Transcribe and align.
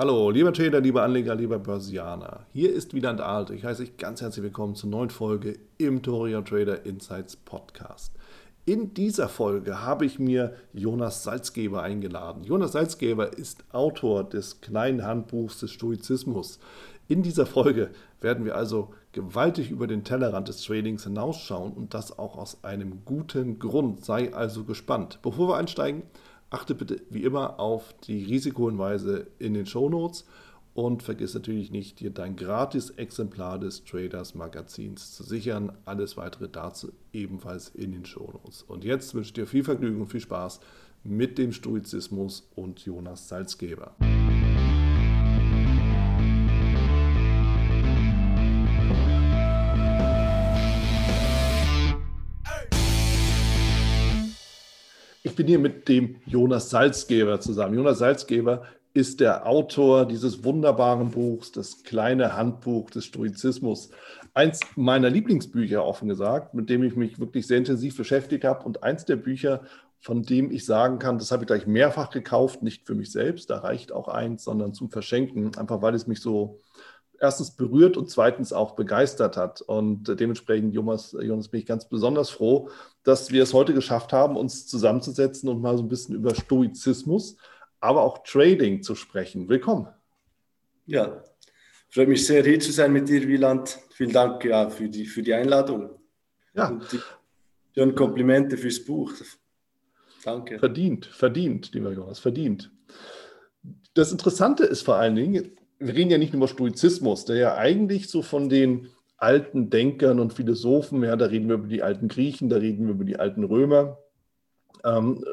Hallo, 0.00 0.30
lieber 0.30 0.50
Trader, 0.50 0.80
lieber 0.80 1.02
Anleger, 1.02 1.34
lieber 1.34 1.58
Börsianer. 1.58 2.46
Hier 2.54 2.72
ist 2.72 2.94
Wieland 2.94 3.20
Alt. 3.20 3.50
Ich 3.50 3.66
heiße 3.66 3.82
euch 3.82 3.98
ganz 3.98 4.22
herzlich 4.22 4.42
willkommen 4.42 4.74
zur 4.74 4.88
neuen 4.88 5.10
Folge 5.10 5.58
im 5.76 6.02
Toria 6.02 6.40
Trader 6.40 6.86
Insights 6.86 7.36
Podcast. 7.36 8.14
In 8.64 8.94
dieser 8.94 9.28
Folge 9.28 9.82
habe 9.82 10.06
ich 10.06 10.18
mir 10.18 10.54
Jonas 10.72 11.22
Salzgeber 11.22 11.82
eingeladen. 11.82 12.44
Jonas 12.44 12.72
Salzgeber 12.72 13.36
ist 13.36 13.62
Autor 13.72 14.24
des 14.24 14.62
kleinen 14.62 15.04
Handbuchs 15.04 15.60
des 15.60 15.70
Stoizismus. 15.72 16.60
In 17.06 17.22
dieser 17.22 17.44
Folge 17.44 17.90
werden 18.22 18.46
wir 18.46 18.56
also 18.56 18.94
gewaltig 19.12 19.70
über 19.70 19.86
den 19.86 20.02
Tellerrand 20.02 20.48
des 20.48 20.62
Tradings 20.64 21.04
hinausschauen 21.04 21.74
und 21.74 21.92
das 21.92 22.18
auch 22.18 22.38
aus 22.38 22.64
einem 22.64 23.04
guten 23.04 23.58
Grund. 23.58 24.02
Sei 24.02 24.32
also 24.32 24.64
gespannt. 24.64 25.18
Bevor 25.20 25.48
wir 25.48 25.56
einsteigen, 25.56 26.04
Achte 26.50 26.74
bitte 26.74 27.00
wie 27.10 27.22
immer 27.22 27.60
auf 27.60 27.94
die 28.02 28.24
Risikohinweise 28.24 29.28
in 29.38 29.54
den 29.54 29.66
Shownotes 29.66 30.24
und 30.74 31.04
vergiss 31.04 31.34
natürlich 31.34 31.70
nicht, 31.70 32.00
dir 32.00 32.10
dein 32.10 32.34
gratis 32.34 32.90
Exemplar 32.90 33.60
des 33.60 33.84
Traders 33.84 34.34
Magazins 34.34 35.12
zu 35.12 35.22
sichern. 35.22 35.72
Alles 35.84 36.16
weitere 36.16 36.48
dazu 36.48 36.92
ebenfalls 37.12 37.68
in 37.68 37.92
den 37.92 38.04
Shownotes. 38.04 38.64
Und 38.64 38.84
jetzt 38.84 39.14
wünsche 39.14 39.28
ich 39.28 39.34
dir 39.34 39.46
viel 39.46 39.62
Vergnügen 39.62 40.00
und 40.00 40.08
viel 40.08 40.20
Spaß 40.20 40.60
mit 41.04 41.38
dem 41.38 41.52
Stoizismus 41.52 42.48
und 42.56 42.80
Jonas 42.80 43.28
Salzgeber. 43.28 43.94
Bin 55.40 55.46
hier 55.46 55.58
mit 55.58 55.88
dem 55.88 56.16
Jonas 56.26 56.68
Salzgeber 56.68 57.40
zusammen. 57.40 57.74
Jonas 57.74 58.00
Salzgeber 58.00 58.64
ist 58.92 59.20
der 59.20 59.46
Autor 59.46 60.04
dieses 60.04 60.44
wunderbaren 60.44 61.12
Buchs, 61.12 61.50
das 61.50 61.82
kleine 61.82 62.36
Handbuch 62.36 62.90
des 62.90 63.06
Stoizismus. 63.06 63.88
Eins 64.34 64.60
meiner 64.76 65.08
Lieblingsbücher, 65.08 65.82
offen 65.82 66.08
gesagt, 66.08 66.52
mit 66.52 66.68
dem 66.68 66.82
ich 66.82 66.94
mich 66.94 67.18
wirklich 67.18 67.46
sehr 67.46 67.56
intensiv 67.56 67.96
beschäftigt 67.96 68.44
habe 68.44 68.66
und 68.66 68.82
eins 68.82 69.06
der 69.06 69.16
Bücher, 69.16 69.62
von 69.98 70.24
dem 70.24 70.50
ich 70.50 70.66
sagen 70.66 70.98
kann, 70.98 71.16
das 71.16 71.32
habe 71.32 71.44
ich 71.44 71.46
gleich 71.46 71.66
mehrfach 71.66 72.10
gekauft, 72.10 72.62
nicht 72.62 72.86
für 72.86 72.94
mich 72.94 73.10
selbst, 73.10 73.48
da 73.48 73.60
reicht 73.60 73.92
auch 73.92 74.08
eins, 74.08 74.44
sondern 74.44 74.74
zum 74.74 74.90
Verschenken, 74.90 75.56
einfach 75.56 75.80
weil 75.80 75.94
es 75.94 76.06
mich 76.06 76.20
so 76.20 76.60
erstens 77.20 77.50
berührt 77.52 77.96
und 77.96 78.10
zweitens 78.10 78.52
auch 78.52 78.74
begeistert 78.74 79.36
hat. 79.36 79.60
Und 79.60 80.04
dementsprechend, 80.18 80.74
Jonas, 80.74 81.14
Jonas, 81.20 81.48
bin 81.48 81.60
ich 81.60 81.66
ganz 81.66 81.88
besonders 81.88 82.30
froh, 82.30 82.70
dass 83.04 83.30
wir 83.30 83.42
es 83.42 83.52
heute 83.52 83.74
geschafft 83.74 84.12
haben, 84.12 84.36
uns 84.36 84.66
zusammenzusetzen 84.66 85.48
und 85.48 85.60
mal 85.60 85.76
so 85.76 85.84
ein 85.84 85.88
bisschen 85.88 86.14
über 86.14 86.34
Stoizismus, 86.34 87.36
aber 87.78 88.02
auch 88.02 88.24
Trading 88.24 88.82
zu 88.82 88.94
sprechen. 88.94 89.48
Willkommen. 89.48 89.88
Ja, 90.86 91.22
freut 91.90 92.08
mich 92.08 92.26
sehr, 92.26 92.42
hier 92.42 92.58
zu 92.58 92.72
sein 92.72 92.92
mit 92.92 93.08
dir, 93.08 93.28
Wieland. 93.28 93.78
Vielen 93.90 94.12
Dank 94.12 94.44
ja, 94.44 94.70
für, 94.70 94.88
die, 94.88 95.06
für 95.06 95.22
die 95.22 95.34
Einladung. 95.34 95.90
Ja. 96.54 96.68
Und 96.68 96.90
die 96.90 97.00
schönen 97.74 97.94
Komplimente 97.94 98.56
fürs 98.56 98.82
Buch. 98.82 99.12
Danke. 100.24 100.58
Verdient, 100.58 101.06
verdient, 101.06 101.72
lieber 101.72 101.92
Jonas, 101.92 102.18
verdient. 102.18 102.72
Das 103.94 104.10
Interessante 104.10 104.64
ist 104.64 104.82
vor 104.82 104.96
allen 104.96 105.16
Dingen, 105.16 105.56
wir 105.80 105.94
reden 105.94 106.10
ja 106.10 106.18
nicht 106.18 106.32
nur 106.32 106.40
über 106.40 106.48
Stoizismus, 106.48 107.24
der 107.24 107.36
ja 107.36 107.56
eigentlich 107.56 108.08
so 108.08 108.22
von 108.22 108.48
den 108.48 108.88
alten 109.16 109.70
Denkern 109.70 110.20
und 110.20 110.32
Philosophen, 110.32 111.02
ja, 111.02 111.16
da 111.16 111.26
reden 111.26 111.48
wir 111.48 111.56
über 111.56 111.68
die 111.68 111.82
alten 111.82 112.08
Griechen, 112.08 112.48
da 112.48 112.56
reden 112.56 112.86
wir 112.86 112.94
über 112.94 113.04
die 113.04 113.18
alten 113.18 113.44
Römer, 113.44 113.98
ähm, 114.84 115.24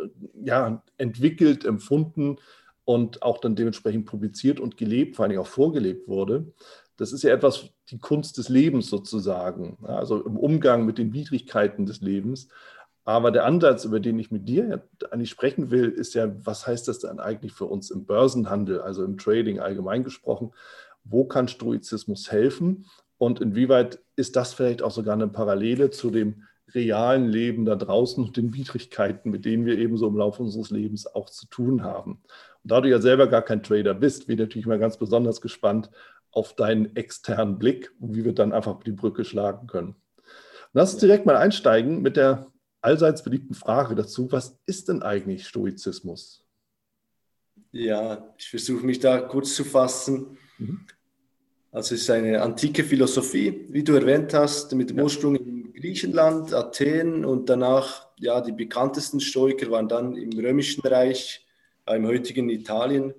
ja, 0.44 0.84
entwickelt, 0.98 1.66
empfunden 1.66 2.38
und 2.86 3.22
auch 3.22 3.40
dann 3.40 3.56
dementsprechend 3.56 4.06
publiziert 4.06 4.60
und 4.60 4.78
gelebt, 4.78 5.16
vor 5.18 5.26
allem 5.26 5.40
auch 5.40 5.48
vorgelebt 5.48 6.08
wurde. 6.08 6.52
Das 6.96 7.12
ist 7.12 7.24
ja 7.24 7.34
etwas, 7.34 7.70
die 7.90 8.00
Kunst 8.00 8.38
des 8.38 8.50
Lebens 8.50 8.90
sozusagen, 8.90 9.78
ja, 9.84 9.98
also 9.98 10.24
im 10.26 10.38
Umgang 10.38 10.86
mit 10.86 10.98
den 10.98 11.14
Widrigkeiten 11.14 11.86
des 11.86 12.02
Lebens. 12.02 12.48
Aber 13.08 13.32
der 13.32 13.46
Ansatz, 13.46 13.86
über 13.86 14.02
den 14.02 14.20
ich 14.20 14.32
mit 14.32 14.50
dir 14.50 14.84
eigentlich 15.12 15.30
sprechen 15.30 15.72
will, 15.72 15.88
ist 15.88 16.14
ja, 16.14 16.30
was 16.46 16.68
heißt 16.68 16.90
das 16.90 17.00
dann 17.00 17.22
eigentlich 17.22 17.54
für 17.54 17.64
uns 17.64 17.90
im 17.90 18.06
Börsenhandel, 18.06 18.82
also 18.82 19.06
im 19.06 19.18
Trading 19.18 19.62
allgemein 19.62 20.04
gesprochen? 20.04 20.52
Wo 21.06 21.24
kann 21.24 21.48
Stoizismus 21.48 22.30
helfen? 22.34 22.86
Und 23.18 23.40
inwieweit 23.40 24.00
ist 24.18 24.36
das 24.36 24.54
vielleicht 24.54 24.82
auch 24.82 24.92
sogar 24.92 25.14
eine 25.14 25.30
Parallele 25.30 25.90
zu 25.90 26.12
dem 26.12 26.44
realen 26.76 27.30
Leben 27.30 27.64
da 27.64 27.78
draußen 27.78 28.22
und 28.22 28.36
den 28.36 28.54
Widrigkeiten, 28.54 29.32
mit 29.32 29.46
denen 29.46 29.66
wir 29.66 29.78
eben 29.78 29.96
so 29.96 30.06
im 30.10 30.18
Laufe 30.18 30.44
unseres 30.44 30.70
Lebens 30.70 31.08
auch 31.08 31.30
zu 31.30 31.48
tun 31.48 31.84
haben? 31.86 32.24
Und 32.64 32.72
da 32.72 32.82
du 32.82 32.90
ja 32.90 33.00
selber 33.00 33.28
gar 33.28 33.42
kein 33.42 33.64
Trader 33.64 33.94
bist, 33.94 34.28
bin 34.28 34.34
ich 34.34 34.42
natürlich 34.42 34.68
mal 34.68 34.80
ganz 34.80 34.98
besonders 34.98 35.40
gespannt 35.40 35.90
auf 36.32 36.58
deinen 36.58 36.94
externen 36.98 37.58
Blick 37.58 37.90
und 38.02 38.18
wie 38.18 38.26
wir 38.26 38.34
dann 38.34 38.52
einfach 38.52 38.84
die 38.84 38.92
Brücke 38.92 39.24
schlagen 39.24 39.66
können. 39.68 39.96
Lass 40.74 40.92
uns 40.92 41.00
direkt 41.00 41.26
mal 41.26 41.38
einsteigen 41.38 42.02
mit 42.02 42.18
der 42.18 42.48
allseits 42.82 43.24
beliebten 43.24 43.54
Frage 43.54 43.96
dazu, 43.96 44.32
was 44.32 44.58
ist 44.66 44.90
denn 44.90 45.02
eigentlich 45.02 45.48
Stoizismus? 45.48 46.46
Ja, 47.72 48.34
ich 48.38 48.50
versuche 48.50 48.86
mich 48.86 49.00
da 49.00 49.20
kurz 49.20 49.56
zu 49.56 49.64
fassen. 49.64 50.38
Mhm. 50.58 50.86
Also 51.72 51.96
es 51.96 52.02
ist 52.02 52.10
eine 52.10 52.42
antike 52.42 52.84
Philosophie, 52.84 53.68
wie 53.70 53.84
du 53.84 53.94
erwähnt 53.94 54.34
hast, 54.34 54.74
mit 54.74 54.90
dem 54.90 54.98
ja. 54.98 55.04
Ursprung 55.04 55.36
in 55.36 55.74
Griechenland, 55.74 56.54
Athen 56.54 57.26
und 57.26 57.50
danach, 57.50 58.08
ja, 58.18 58.42
die 58.42 58.54
bekanntesten 58.54 59.20
Stoiker 59.20 59.70
waren 59.70 59.88
dann 59.88 60.16
im 60.16 60.32
Römischen 60.40 60.82
Reich, 60.82 61.46
im 61.88 62.08
heutigen 62.08 62.50
Italien, 62.50 63.14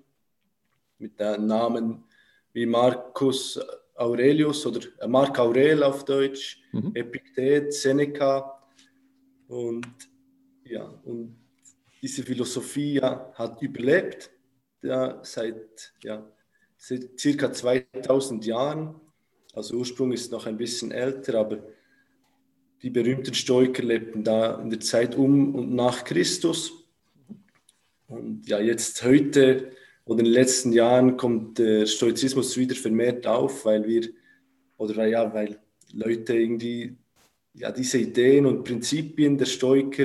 mit 0.99 1.19
Namen 1.21 2.05
wie 2.53 2.67
Marcus 2.67 3.61
Aurelius 3.95 4.67
oder 4.67 4.81
Marc 5.07 5.39
Aurel 5.39 5.83
auf 5.83 6.05
Deutsch, 6.05 6.61
mhm. 6.73 6.93
Epiktet, 6.95 7.73
Seneca 7.73 8.58
und 9.49 9.87
ja, 10.65 10.85
und 11.05 11.37
diese 12.03 12.23
Philosophie 12.23 12.95
ja, 12.95 13.33
hat 13.35 13.61
überlebt 13.63 14.31
ja, 14.83 15.21
seit 15.25 15.93
ja, 16.03 16.31
circa 16.79 17.53
2000 17.53 18.45
Jahren. 18.47 18.95
Also 19.55 19.77
Ursprung 19.77 20.13
ist 20.13 20.31
noch 20.31 20.47
ein 20.47 20.57
bisschen 20.57 20.93
älter, 20.93 21.41
aber 21.41 21.59
die 22.83 22.91
berühmten 22.91 23.35
Stoiker 23.35 23.83
lebten 23.83 24.23
da 24.23 24.61
in 24.61 24.71
der 24.71 24.81
Zeit 24.81 25.17
um 25.17 25.55
und 25.55 25.75
nach 25.75 26.05
Christus. 26.05 26.73
Und 28.07 28.49
ja, 28.49 28.61
jetzt 28.61 29.03
heute 29.03 29.73
oder 30.05 30.21
in 30.21 30.27
den 30.27 30.35
letzten 30.35 30.73
Jahren 30.73 31.17
kommt 31.17 31.59
der 31.59 31.87
Stoizismus 31.87 32.57
wieder 32.57 32.77
vermehrt 32.77 33.27
auf, 33.27 33.65
weil 33.65 33.87
wir, 33.87 34.09
oder 34.77 35.07
ja, 35.07 35.35
weil 35.35 35.61
Leute 35.93 36.35
irgendwie 36.35 36.97
ja, 37.59 37.73
diese 37.73 37.99
Ideen 37.99 38.47
und 38.47 38.65
Prinzipien 38.65 39.37
der 39.37 39.47
Stoiker 39.47 40.05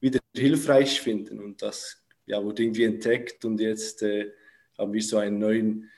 wieder 0.00 0.20
hilfreich 0.34 1.00
finden. 1.00 1.40
Und 1.40 1.60
das 1.60 2.02
ja, 2.26 2.42
wurde 2.42 2.62
irgendwie 2.62 2.84
entdeckt 2.84 3.44
und 3.44 3.60
jetzt 3.60 4.02
äh, 4.02 4.32
haben 4.78 4.92
wir 4.92 5.02
so 5.02 5.18
einen 5.18 5.38
neuen 5.38 5.90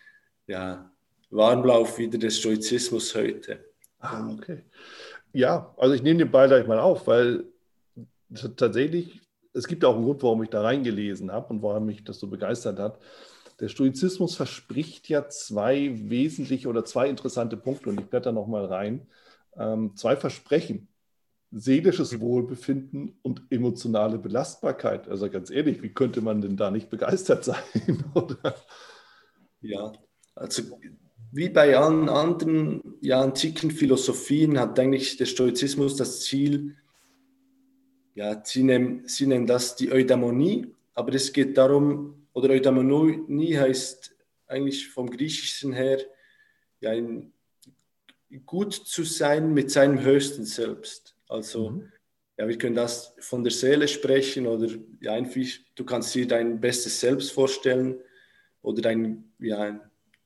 ja, 0.47 0.91
Warmlauf 1.31 1.99
wieder 1.99 2.19
des 2.19 2.39
Stoizismus 2.39 3.15
heute. 3.15 3.65
Ah, 3.99 4.31
okay. 4.33 4.63
Ja, 5.33 5.75
also 5.77 5.95
ich 5.95 6.03
nehme 6.03 6.21
den 6.21 6.31
Ball 6.31 6.49
gleich 6.49 6.67
mal 6.67 6.79
auf, 6.79 7.07
weil 7.07 7.45
tatsächlich, 8.57 9.21
es 9.53 9.67
gibt 9.67 9.85
auch 9.85 9.97
einen 9.97 10.05
Grund, 10.05 10.23
warum 10.23 10.43
ich 10.43 10.51
da 10.51 10.63
reingelesen 10.63 11.31
habe 11.31 11.53
und 11.53 11.63
warum 11.63 11.87
mich 11.87 12.03
das 12.05 12.19
so 12.19 12.29
begeistert 12.29 12.79
hat. 12.79 12.99
Der 13.61 13.69
Stoizismus 13.69 14.37
verspricht 14.37 15.09
ja 15.09 15.29
zwei 15.29 15.93
wesentliche 16.09 16.69
oder 16.69 16.85
zwei 16.85 17.09
interessante 17.09 17.57
Punkte 17.57 17.91
und 17.91 18.01
ich 18.01 18.07
blätter 18.07 18.33
nochmal 18.33 18.65
rein. 18.65 19.07
Ähm, 19.57 19.95
zwei 19.97 20.17
Versprechen 20.17 20.89
seelisches 21.57 22.21
Wohlbefinden 22.21 23.19
und 23.23 23.43
emotionale 23.51 24.19
Belastbarkeit. 24.19 25.09
Also 25.09 25.31
ganz 25.31 25.51
ehrlich, 25.51 25.83
wie 25.83 25.95
könnte 25.95 26.21
man 26.21 26.41
denn 26.41 26.57
da 26.57 26.71
nicht 26.71 26.91
begeistert 26.91 27.45
sein? 27.45 27.63
Oder? 28.15 28.55
Ja, 29.61 29.93
also 30.35 30.63
wie 31.33 31.49
bei 31.49 31.77
allen 31.77 32.09
anderen 32.09 32.97
ja, 33.01 33.21
antiken 33.21 33.71
Philosophien 33.71 34.59
hat 34.59 34.79
eigentlich 34.79 35.17
der 35.17 35.27
Stoizismus 35.27 35.97
das 35.97 36.21
Ziel, 36.21 36.77
ja, 38.15 38.41
sie 38.45 38.63
nennen, 38.63 39.09
sie 39.09 39.27
nennen 39.27 39.47
das 39.47 39.75
die 39.75 39.91
Eudaimonie, 39.91 40.73
aber 40.95 41.15
es 41.15 41.33
geht 41.33 41.59
darum, 41.59 42.29
oder 42.33 42.51
Eudaimonie 42.51 43.57
heißt 43.57 44.15
eigentlich 44.47 44.89
vom 44.89 45.11
Griechischen 45.11 45.73
her, 45.73 45.99
ja, 46.81 46.93
gut 48.47 48.75
zu 48.75 49.05
sein 49.05 49.53
mit 49.55 49.71
seinem 49.71 50.01
höchsten 50.01 50.45
Selbst. 50.45 51.14
Also 51.29 51.71
mhm. 51.71 51.93
ja, 52.39 52.49
wir 52.49 52.59
können 52.59 52.75
das 52.75 53.15
von 53.21 53.43
der 53.43 53.53
Seele 53.53 53.89
sprechen 53.89 54.47
oder 54.47 54.69
ja, 55.01 55.13
einfach, 55.13 55.41
du 55.75 55.85
kannst 55.85 56.15
dir 56.15 56.27
dein 56.27 56.61
bestes 56.61 57.01
Selbst 57.01 57.33
vorstellen 57.33 57.97
oder 58.63 58.83
dein, 58.83 59.33
ja, 59.39 59.61
ein 59.61 59.81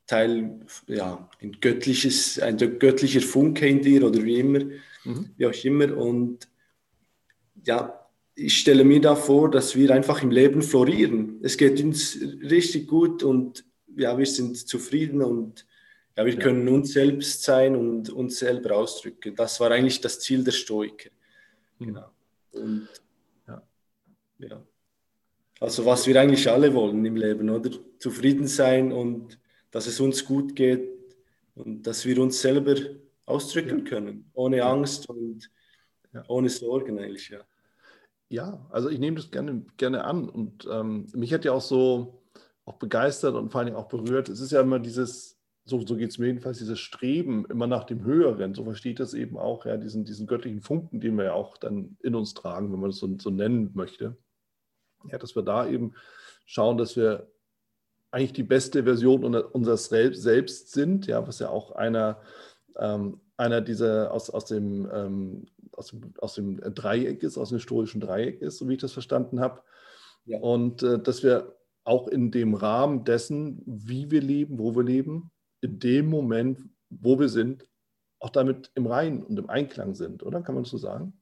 Teil, 0.06 0.60
ja, 0.86 1.28
ein 1.40 1.52
göttliches, 1.60 2.38
ein 2.40 2.56
göttlicher 2.56 3.20
Funke 3.20 3.68
in 3.68 3.82
dir 3.82 4.04
oder 4.04 4.22
wie 4.24 4.40
immer, 4.40 4.64
mhm. 5.04 5.30
wie 5.36 5.46
auch 5.46 5.64
immer. 5.64 5.96
Und 5.96 6.48
ja, 7.64 8.08
ich 8.34 8.58
stelle 8.58 8.84
mir 8.84 9.00
da 9.00 9.16
vor, 9.16 9.50
dass 9.50 9.76
wir 9.76 9.90
einfach 9.90 10.22
im 10.22 10.30
Leben 10.30 10.62
florieren. 10.62 11.40
Es 11.42 11.56
geht 11.56 11.82
uns 11.82 12.18
richtig 12.42 12.88
gut 12.88 13.22
und 13.22 13.64
ja, 13.96 14.16
wir 14.16 14.26
sind 14.26 14.56
zufrieden 14.56 15.22
und 15.22 15.66
ja, 16.18 16.26
wir 16.26 16.34
ja. 16.34 16.40
können 16.40 16.68
uns 16.68 16.92
selbst 16.92 17.44
sein 17.44 17.76
und 17.76 18.10
uns 18.10 18.40
selber 18.40 18.76
ausdrücken. 18.76 19.36
Das 19.36 19.60
war 19.60 19.70
eigentlich 19.70 20.00
das 20.00 20.18
Ziel 20.18 20.42
der 20.42 20.50
Stoiker. 20.50 21.10
Mhm. 21.78 21.86
Genau. 21.86 22.10
Und 22.50 22.88
ja. 23.46 23.62
ja. 24.38 24.62
Also 25.60 25.86
was 25.86 26.08
wir 26.08 26.20
eigentlich 26.20 26.50
alle 26.50 26.74
wollen 26.74 27.04
im 27.04 27.14
Leben, 27.14 27.48
oder? 27.48 27.70
Zufrieden 28.00 28.48
sein 28.48 28.90
und 28.90 29.38
dass 29.70 29.86
es 29.86 30.00
uns 30.00 30.24
gut 30.24 30.56
geht 30.56 30.88
und 31.54 31.86
dass 31.86 32.04
wir 32.04 32.20
uns 32.20 32.40
selber 32.40 32.74
ausdrücken 33.24 33.78
ja. 33.78 33.84
können, 33.84 34.28
ohne 34.34 34.64
Angst 34.64 35.08
und 35.08 35.48
ohne 36.26 36.48
Sorgen 36.48 36.98
eigentlich, 36.98 37.28
ja. 37.28 37.44
Ja, 38.28 38.66
also 38.70 38.88
ich 38.88 38.98
nehme 38.98 39.16
das 39.16 39.30
gerne, 39.30 39.64
gerne 39.76 40.04
an 40.04 40.28
und 40.28 40.66
ähm, 40.70 41.06
mich 41.14 41.32
hat 41.32 41.44
ja 41.44 41.52
auch 41.52 41.62
so 41.62 42.24
auch 42.64 42.74
begeistert 42.74 43.34
und 43.36 43.50
vor 43.50 43.60
allem 43.60 43.76
auch 43.76 43.88
berührt. 43.88 44.28
Es 44.28 44.40
ist 44.40 44.52
ja 44.52 44.60
immer 44.60 44.78
dieses, 44.78 45.37
so, 45.68 45.84
so 45.86 45.96
geht 45.96 46.10
es 46.10 46.18
mir 46.18 46.26
jedenfalls, 46.26 46.58
dieses 46.58 46.78
Streben 46.78 47.44
immer 47.46 47.66
nach 47.66 47.84
dem 47.84 48.04
Höheren. 48.04 48.54
So 48.54 48.64
versteht 48.64 49.00
das 49.00 49.14
eben 49.14 49.36
auch, 49.36 49.66
ja, 49.66 49.76
diesen, 49.76 50.04
diesen 50.04 50.26
göttlichen 50.26 50.60
Funken, 50.60 51.00
den 51.00 51.16
wir 51.16 51.24
ja 51.24 51.32
auch 51.32 51.56
dann 51.56 51.96
in 52.02 52.14
uns 52.14 52.34
tragen, 52.34 52.72
wenn 52.72 52.80
man 52.80 52.90
das 52.90 52.98
so, 52.98 53.18
so 53.18 53.30
nennen 53.30 53.70
möchte. 53.74 54.16
Ja, 55.10 55.18
dass 55.18 55.36
wir 55.36 55.42
da 55.42 55.68
eben 55.68 55.94
schauen, 56.46 56.78
dass 56.78 56.96
wir 56.96 57.28
eigentlich 58.10 58.32
die 58.32 58.42
beste 58.42 58.84
Version 58.84 59.34
unseres 59.34 59.84
Selbst 59.86 60.72
sind, 60.72 61.06
ja, 61.06 61.26
was 61.26 61.38
ja 61.38 61.50
auch 61.50 61.72
einer, 61.72 62.20
ähm, 62.76 63.20
einer 63.36 63.60
dieser 63.60 64.12
aus, 64.12 64.30
aus 64.30 64.46
dem 64.46 64.88
ähm, 64.92 65.46
aus 65.78 65.88
dem, 65.88 66.12
aus 66.18 66.34
dem 66.34 66.60
Dreieck 66.74 67.22
ist, 67.22 67.38
aus 67.38 67.50
dem 67.50 67.58
historischen 67.58 68.00
Dreieck 68.00 68.42
ist, 68.42 68.58
so 68.58 68.68
wie 68.68 68.74
ich 68.74 68.80
das 68.80 68.92
verstanden 68.92 69.40
habe. 69.40 69.62
Ja. 70.24 70.38
Und 70.40 70.82
äh, 70.82 70.98
dass 70.98 71.22
wir 71.22 71.54
auch 71.84 72.08
in 72.08 72.30
dem 72.30 72.54
Rahmen 72.54 73.04
dessen, 73.04 73.62
wie 73.64 74.10
wir 74.10 74.20
leben, 74.20 74.58
wo 74.58 74.74
wir 74.74 74.82
leben, 74.82 75.30
in 75.60 75.78
dem 75.78 76.06
Moment, 76.06 76.60
wo 76.90 77.18
wir 77.18 77.28
sind, 77.28 77.68
auch 78.20 78.30
damit 78.30 78.70
im 78.74 78.86
Reinen 78.86 79.22
und 79.22 79.38
im 79.38 79.48
Einklang 79.48 79.94
sind, 79.94 80.22
oder? 80.22 80.42
Kann 80.42 80.54
man 80.54 80.64
so 80.64 80.76
sagen? 80.76 81.12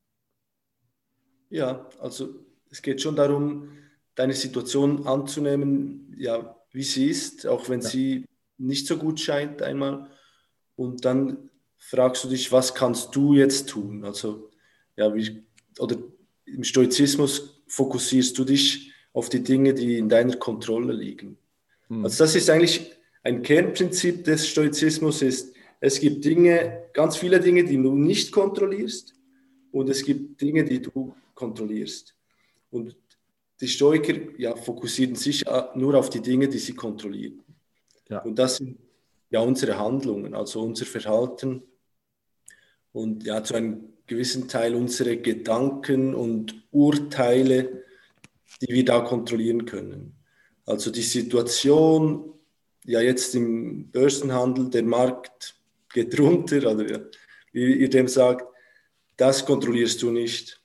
Ja, 1.51 1.89
also 2.01 2.35
es 2.71 2.83
geht 2.83 3.01
schon 3.01 3.17
darum, 3.17 3.69
deine 4.15 4.35
Situation 4.35 5.07
anzunehmen, 5.07 6.15
ja, 6.17 6.57
wie 6.73 6.83
sie 6.83 7.09
ist, 7.09 7.47
auch 7.47 7.69
wenn 7.69 7.81
ja. 7.81 7.89
sie 7.89 8.25
nicht 8.59 8.87
so 8.87 8.97
gut 8.97 9.21
scheint 9.21 9.63
einmal. 9.63 10.11
Und 10.75 11.05
dann 11.05 11.51
fragst 11.77 12.25
du 12.25 12.29
dich, 12.29 12.51
was 12.53 12.75
kannst 12.75 13.15
du 13.15 13.35
jetzt 13.35 13.69
tun? 13.69 14.05
Also, 14.05 14.51
ja, 14.97 15.15
wie, 15.15 15.45
oder 15.79 15.97
im 16.47 16.65
Stoizismus 16.65 17.63
fokussierst 17.67 18.37
du 18.39 18.45
dich 18.45 18.93
auf 19.13 19.29
die 19.29 19.43
Dinge, 19.43 19.75
die 19.75 19.99
in 19.99 20.09
deiner 20.09 20.37
Kontrolle 20.37 20.93
liegen. 20.93 21.39
Hm. 21.89 22.05
Also 22.05 22.25
das 22.25 22.35
ist 22.35 22.51
eigentlich 22.51 22.96
ein 23.27 23.43
Kernprinzip 23.43 24.23
des 24.23 24.47
Stoizismus 24.47 25.21
ist, 25.21 25.53
es 25.81 25.99
gibt 25.99 26.25
Dinge, 26.25 26.85
ganz 26.93 27.17
viele 27.17 27.41
Dinge, 27.41 27.65
die 27.65 27.77
du 27.77 27.93
nicht 27.93 28.31
kontrollierst 28.31 29.15
und 29.73 29.91
es 29.91 30.05
gibt 30.05 30.41
Dinge, 30.41 30.65
die 30.65 30.81
du 30.81 31.13
kontrollierst. 31.35 32.15
Und 32.71 32.97
die 33.61 33.67
Stoiker 33.67 34.15
ja, 34.39 34.55
fokussieren 34.55 35.17
sich 35.17 35.45
nur 35.75 35.97
auf 35.97 36.09
die 36.09 36.23
Dinge, 36.23 36.49
die 36.49 36.59
sie 36.59 36.75
kontrollieren. 36.75 37.43
Ja. 38.09 38.21
Und 38.21 38.39
das 38.39 38.59
sind 38.59 38.79
ja 39.31 39.41
unsere 39.41 39.77
Handlungen, 39.77 40.33
also 40.33 40.63
unser 40.63 40.87
Verhalten 40.87 41.65
und 42.93 43.25
ja 43.25 43.43
zu 43.43 43.55
einem 43.55 43.93
gewissen 44.07 44.47
Teil 44.47 44.77
unsere 44.77 45.17
Gedanken 45.17 46.15
und 46.15 46.55
Urteile, 46.71 47.83
die 48.63 48.73
wir 48.73 48.85
da 48.85 49.01
kontrollieren 49.01 49.65
können. 49.65 50.15
Also 50.65 50.93
die 50.93 51.03
Situation, 51.03 52.36
ja 52.87 53.01
jetzt 53.01 53.35
im 53.35 53.91
Börsenhandel, 53.91 54.71
der 54.71 54.85
Markt 54.85 55.57
geht 55.93 56.19
runter, 56.19 56.59
oder 56.73 57.09
wie 57.53 57.75
ihr 57.75 57.91
dem 57.91 58.09
sagt, 58.09 58.47
das 59.17 59.45
kontrollierst 59.45 60.03
du 60.03 60.11
nicht. 60.11 60.61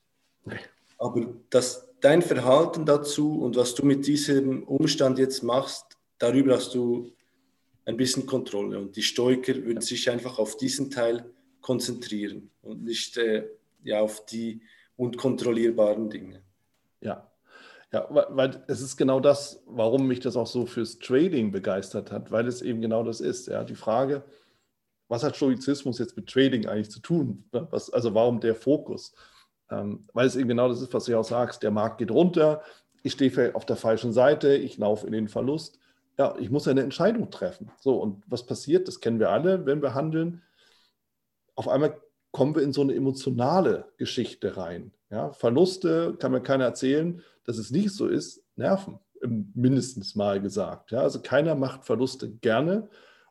Nee. 0.45 0.55
Aber 0.97 1.33
das, 1.49 1.87
dein 2.01 2.21
Verhalten 2.21 2.85
dazu 2.85 3.41
und 3.41 3.55
was 3.55 3.73
du 3.75 3.85
mit 3.85 4.05
diesem 4.05 4.63
Umstand 4.63 5.19
jetzt 5.19 5.41
machst, 5.41 5.97
darüber 6.17 6.55
hast 6.55 6.75
du 6.75 7.11
ein 7.85 7.97
bisschen 7.97 8.25
Kontrolle. 8.25 8.77
Und 8.77 8.95
die 8.95 9.03
Stoiker 9.03 9.55
würden 9.55 9.81
sich 9.81 10.09
einfach 10.09 10.37
auf 10.37 10.57
diesen 10.57 10.91
Teil 10.91 11.25
konzentrieren 11.61 12.51
und 12.61 12.83
nicht 12.83 13.17
äh, 13.17 13.47
ja, 13.83 14.01
auf 14.01 14.25
die 14.25 14.61
unkontrollierbaren 14.97 16.09
Dinge. 16.09 16.41
Ja. 17.01 17.30
Ja, 17.93 18.07
weil, 18.09 18.63
es 18.67 18.81
ist 18.81 18.95
genau 18.95 19.19
das, 19.19 19.63
warum 19.67 20.07
mich 20.07 20.21
das 20.21 20.37
auch 20.37 20.47
so 20.47 20.65
fürs 20.65 20.99
Trading 20.99 21.51
begeistert 21.51 22.11
hat, 22.11 22.31
weil 22.31 22.47
es 22.47 22.61
eben 22.61 22.81
genau 22.81 23.03
das 23.03 23.19
ist. 23.19 23.47
Ja, 23.47 23.65
die 23.65 23.75
Frage, 23.75 24.23
was 25.09 25.23
hat 25.23 25.35
Stoizismus 25.35 25.99
jetzt 25.99 26.15
mit 26.15 26.29
Trading 26.29 26.67
eigentlich 26.67 26.89
zu 26.89 27.01
tun? 27.01 27.43
Ne? 27.51 27.67
Was, 27.69 27.89
also 27.89 28.13
warum 28.13 28.39
der 28.39 28.55
Fokus? 28.55 29.13
Ähm, 29.69 30.07
weil 30.13 30.25
es 30.25 30.37
eben 30.37 30.47
genau 30.47 30.69
das 30.69 30.81
ist, 30.81 30.93
was 30.93 31.05
du 31.05 31.11
ja 31.11 31.19
auch 31.19 31.25
sagst, 31.25 31.63
der 31.63 31.71
Markt 31.71 31.97
geht 31.97 32.11
runter, 32.11 32.61
ich 33.03 33.13
stehe 33.13 33.55
auf 33.55 33.65
der 33.65 33.75
falschen 33.75 34.13
Seite, 34.13 34.55
ich 34.55 34.77
laufe 34.77 35.05
in 35.07 35.13
den 35.13 35.27
Verlust. 35.27 35.79
Ja, 36.17 36.35
ich 36.39 36.49
muss 36.49 36.67
eine 36.67 36.83
Entscheidung 36.83 37.29
treffen. 37.31 37.71
So, 37.79 37.95
und 37.97 38.23
was 38.27 38.45
passiert? 38.45 38.87
Das 38.87 38.99
kennen 38.99 39.19
wir 39.19 39.31
alle, 39.31 39.65
wenn 39.65 39.81
wir 39.81 39.95
handeln 39.95 40.43
auf 41.55 41.67
einmal 41.67 41.99
kommen 42.31 42.55
wir 42.55 42.63
in 42.63 42.73
so 42.73 42.81
eine 42.81 42.95
emotionale 42.95 43.85
Geschichte 43.97 44.57
rein. 44.57 44.91
Ja, 45.09 45.31
Verluste 45.33 46.15
kann 46.17 46.31
mir 46.31 46.41
keiner 46.41 46.65
erzählen, 46.65 47.21
dass 47.43 47.57
es 47.57 47.71
nicht 47.71 47.91
so 47.91 48.07
ist, 48.07 48.43
nerven, 48.55 48.99
mindestens 49.53 50.15
mal 50.15 50.41
gesagt. 50.41 50.91
Ja, 50.91 51.01
also 51.01 51.21
keiner 51.21 51.55
macht 51.55 51.85
Verluste 51.85 52.29
gerne 52.29 52.89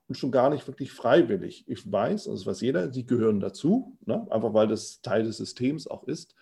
und 0.08 0.16
schon 0.16 0.30
gar 0.30 0.50
nicht 0.50 0.66
wirklich 0.66 0.92
freiwillig. 0.92 1.64
Ich 1.68 1.90
weiß, 1.90 2.28
also 2.28 2.34
das 2.34 2.46
weiß 2.46 2.60
jeder, 2.60 2.88
die 2.88 3.06
gehören 3.06 3.40
dazu, 3.40 3.96
ne? 4.04 4.26
einfach 4.30 4.52
weil 4.52 4.68
das 4.68 5.00
Teil 5.02 5.22
des 5.22 5.38
Systems 5.38 5.86
auch 5.86 6.04
ist. 6.04 6.34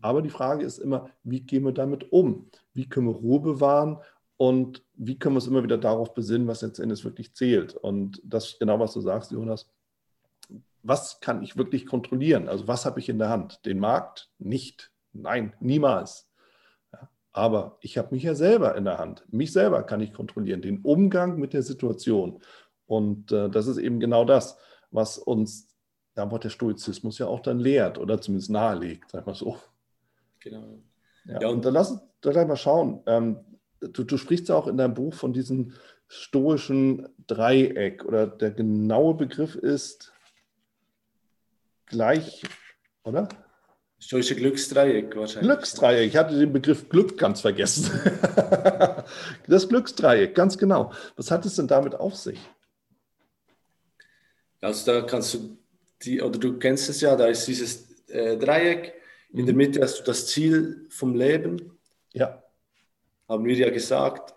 Aber 0.00 0.22
die 0.22 0.30
Frage 0.30 0.64
ist 0.64 0.78
immer, 0.78 1.10
wie 1.24 1.40
gehen 1.40 1.64
wir 1.64 1.72
damit 1.72 2.12
um? 2.12 2.48
Wie 2.72 2.88
können 2.88 3.08
wir 3.08 3.16
Ruhe 3.16 3.40
bewahren 3.40 3.98
und 4.36 4.84
wie 4.94 5.18
können 5.18 5.34
wir 5.34 5.38
uns 5.38 5.48
immer 5.48 5.64
wieder 5.64 5.78
darauf 5.78 6.14
besinnen, 6.14 6.46
was 6.46 6.62
letztendlich 6.62 7.04
wirklich 7.04 7.34
zählt? 7.34 7.74
Und 7.74 8.22
das 8.24 8.56
genau, 8.58 8.78
was 8.78 8.92
du 8.92 9.00
sagst, 9.00 9.32
Jonas 9.32 9.68
was 10.82 11.20
kann 11.20 11.42
ich 11.42 11.56
wirklich 11.56 11.86
kontrollieren? 11.86 12.48
Also 12.48 12.68
was 12.68 12.86
habe 12.86 13.00
ich 13.00 13.08
in 13.08 13.18
der 13.18 13.28
Hand? 13.28 13.64
Den 13.66 13.78
Markt? 13.78 14.30
Nicht. 14.38 14.92
Nein, 15.12 15.54
niemals. 15.60 16.30
Ja, 16.92 17.08
aber 17.32 17.78
ich 17.80 17.98
habe 17.98 18.14
mich 18.14 18.22
ja 18.22 18.34
selber 18.34 18.76
in 18.76 18.84
der 18.84 18.98
Hand. 18.98 19.24
Mich 19.30 19.52
selber 19.52 19.82
kann 19.82 20.00
ich 20.00 20.12
kontrollieren, 20.12 20.62
den 20.62 20.80
Umgang 20.82 21.38
mit 21.38 21.52
der 21.52 21.62
Situation. 21.62 22.42
Und 22.86 23.32
äh, 23.32 23.50
das 23.50 23.66
ist 23.66 23.78
eben 23.78 24.00
genau 24.00 24.24
das, 24.24 24.56
was 24.90 25.18
uns 25.18 25.68
einfach 26.14 26.38
der 26.38 26.50
Stoizismus 26.50 27.18
ja 27.18 27.26
auch 27.26 27.40
dann 27.40 27.60
lehrt 27.60 27.98
oder 27.98 28.20
zumindest 28.20 28.50
nahelegt, 28.50 29.10
sag 29.10 29.26
mal 29.26 29.34
so. 29.34 29.58
Genau. 30.40 30.82
Ja, 31.24 31.42
ja 31.42 31.48
und 31.48 31.64
dann 31.64 31.74
lass 31.74 31.90
uns 31.90 32.00
da 32.20 32.32
gleich 32.32 32.48
mal 32.48 32.56
schauen. 32.56 33.02
Ähm, 33.06 33.38
du, 33.80 34.04
du 34.04 34.16
sprichst 34.16 34.48
ja 34.48 34.56
auch 34.56 34.66
in 34.66 34.76
deinem 34.76 34.94
Buch 34.94 35.14
von 35.14 35.32
diesem 35.32 35.72
stoischen 36.08 37.08
Dreieck 37.26 38.04
oder 38.04 38.26
der 38.26 38.50
genaue 38.50 39.14
Begriff 39.14 39.54
ist 39.54 40.12
gleich, 41.88 42.42
oder? 43.04 43.28
Stoische 44.00 44.36
Glücksdreieck 44.36 45.16
wahrscheinlich. 45.16 45.50
Glücksdreieck, 45.50 46.08
ich 46.08 46.16
hatte 46.16 46.38
den 46.38 46.52
Begriff 46.52 46.88
Glück 46.88 47.18
ganz 47.18 47.40
vergessen. 47.40 47.90
das 49.48 49.68
Glücksdreieck, 49.68 50.34
ganz 50.34 50.56
genau. 50.56 50.92
Was 51.16 51.30
hat 51.30 51.44
es 51.46 51.56
denn 51.56 51.66
damit 51.66 51.94
auf 51.96 52.14
sich? 52.14 52.38
Also 54.60 54.92
da 54.92 55.02
kannst 55.02 55.34
du 55.34 55.58
die, 56.02 56.22
oder 56.22 56.38
du 56.38 56.58
kennst 56.58 56.88
es 56.88 57.00
ja, 57.00 57.16
da 57.16 57.26
ist 57.26 57.46
dieses 57.46 58.06
äh, 58.08 58.36
Dreieck, 58.36 58.94
in 59.30 59.46
der 59.46 59.54
mhm. 59.54 59.58
Mitte 59.58 59.82
hast 59.82 59.98
du 59.98 60.04
das 60.04 60.26
Ziel 60.26 60.86
vom 60.90 61.14
Leben. 61.14 61.78
Ja. 62.12 62.42
Haben 63.28 63.44
wir 63.44 63.54
ja 63.54 63.70
gesagt, 63.70 64.34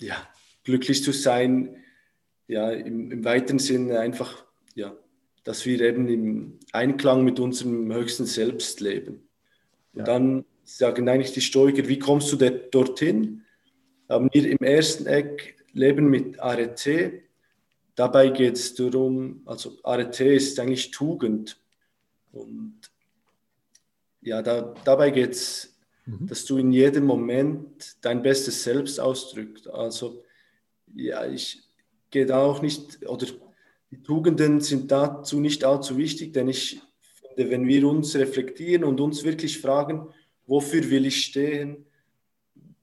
ja, 0.00 0.16
glücklich 0.64 1.02
zu 1.02 1.12
sein, 1.12 1.82
ja, 2.46 2.70
im, 2.70 3.10
im 3.10 3.24
weiteren 3.24 3.58
Sinne 3.58 4.00
einfach, 4.00 4.44
ja, 4.74 4.94
dass 5.44 5.66
wir 5.66 5.80
eben 5.80 6.08
im 6.08 6.58
Einklang 6.72 7.22
mit 7.24 7.38
unserem 7.38 7.92
höchsten 7.92 8.26
Selbst 8.26 8.80
leben. 8.80 9.28
Ja. 9.92 10.00
Und 10.00 10.08
dann 10.08 10.44
sagen 10.64 11.08
eigentlich 11.08 11.32
die 11.32 11.42
Stoiker, 11.42 11.86
wie 11.86 11.98
kommst 11.98 12.32
du 12.32 12.36
dorthin? 12.36 13.42
Haben 14.08 14.30
wir 14.32 14.50
im 14.50 14.58
ersten 14.58 15.06
Eck 15.06 15.54
Leben 15.74 16.08
mit 16.08 16.40
Arete. 16.40 17.22
Dabei 17.94 18.28
geht 18.28 18.54
es 18.54 18.74
darum, 18.74 19.42
also 19.44 19.76
Arete 19.82 20.24
ist 20.24 20.58
eigentlich 20.58 20.90
Tugend. 20.90 21.60
Und 22.32 22.80
ja, 24.20 24.40
da, 24.40 24.74
dabei 24.84 25.10
geht 25.10 25.32
es, 25.32 25.76
mhm. 26.06 26.26
dass 26.26 26.44
du 26.44 26.56
in 26.58 26.72
jedem 26.72 27.04
Moment 27.04 27.96
dein 28.00 28.22
bestes 28.22 28.62
Selbst 28.62 28.98
ausdrückst. 28.98 29.68
Also 29.68 30.22
ja, 30.94 31.26
ich 31.26 31.62
gehe 32.10 32.26
da 32.26 32.38
auch 32.42 32.62
nicht, 32.62 33.06
oder 33.06 33.26
die 33.94 34.02
Tugenden 34.02 34.60
sind 34.60 34.90
dazu 34.90 35.38
nicht 35.38 35.64
allzu 35.64 35.96
wichtig, 35.96 36.32
denn 36.32 36.48
ich 36.48 36.80
finde, 37.20 37.50
wenn 37.50 37.66
wir 37.66 37.86
uns 37.88 38.16
reflektieren 38.16 38.82
und 38.82 39.00
uns 39.00 39.22
wirklich 39.22 39.60
fragen, 39.60 40.08
wofür 40.46 40.90
will 40.90 41.06
ich 41.06 41.24
stehen, 41.24 41.86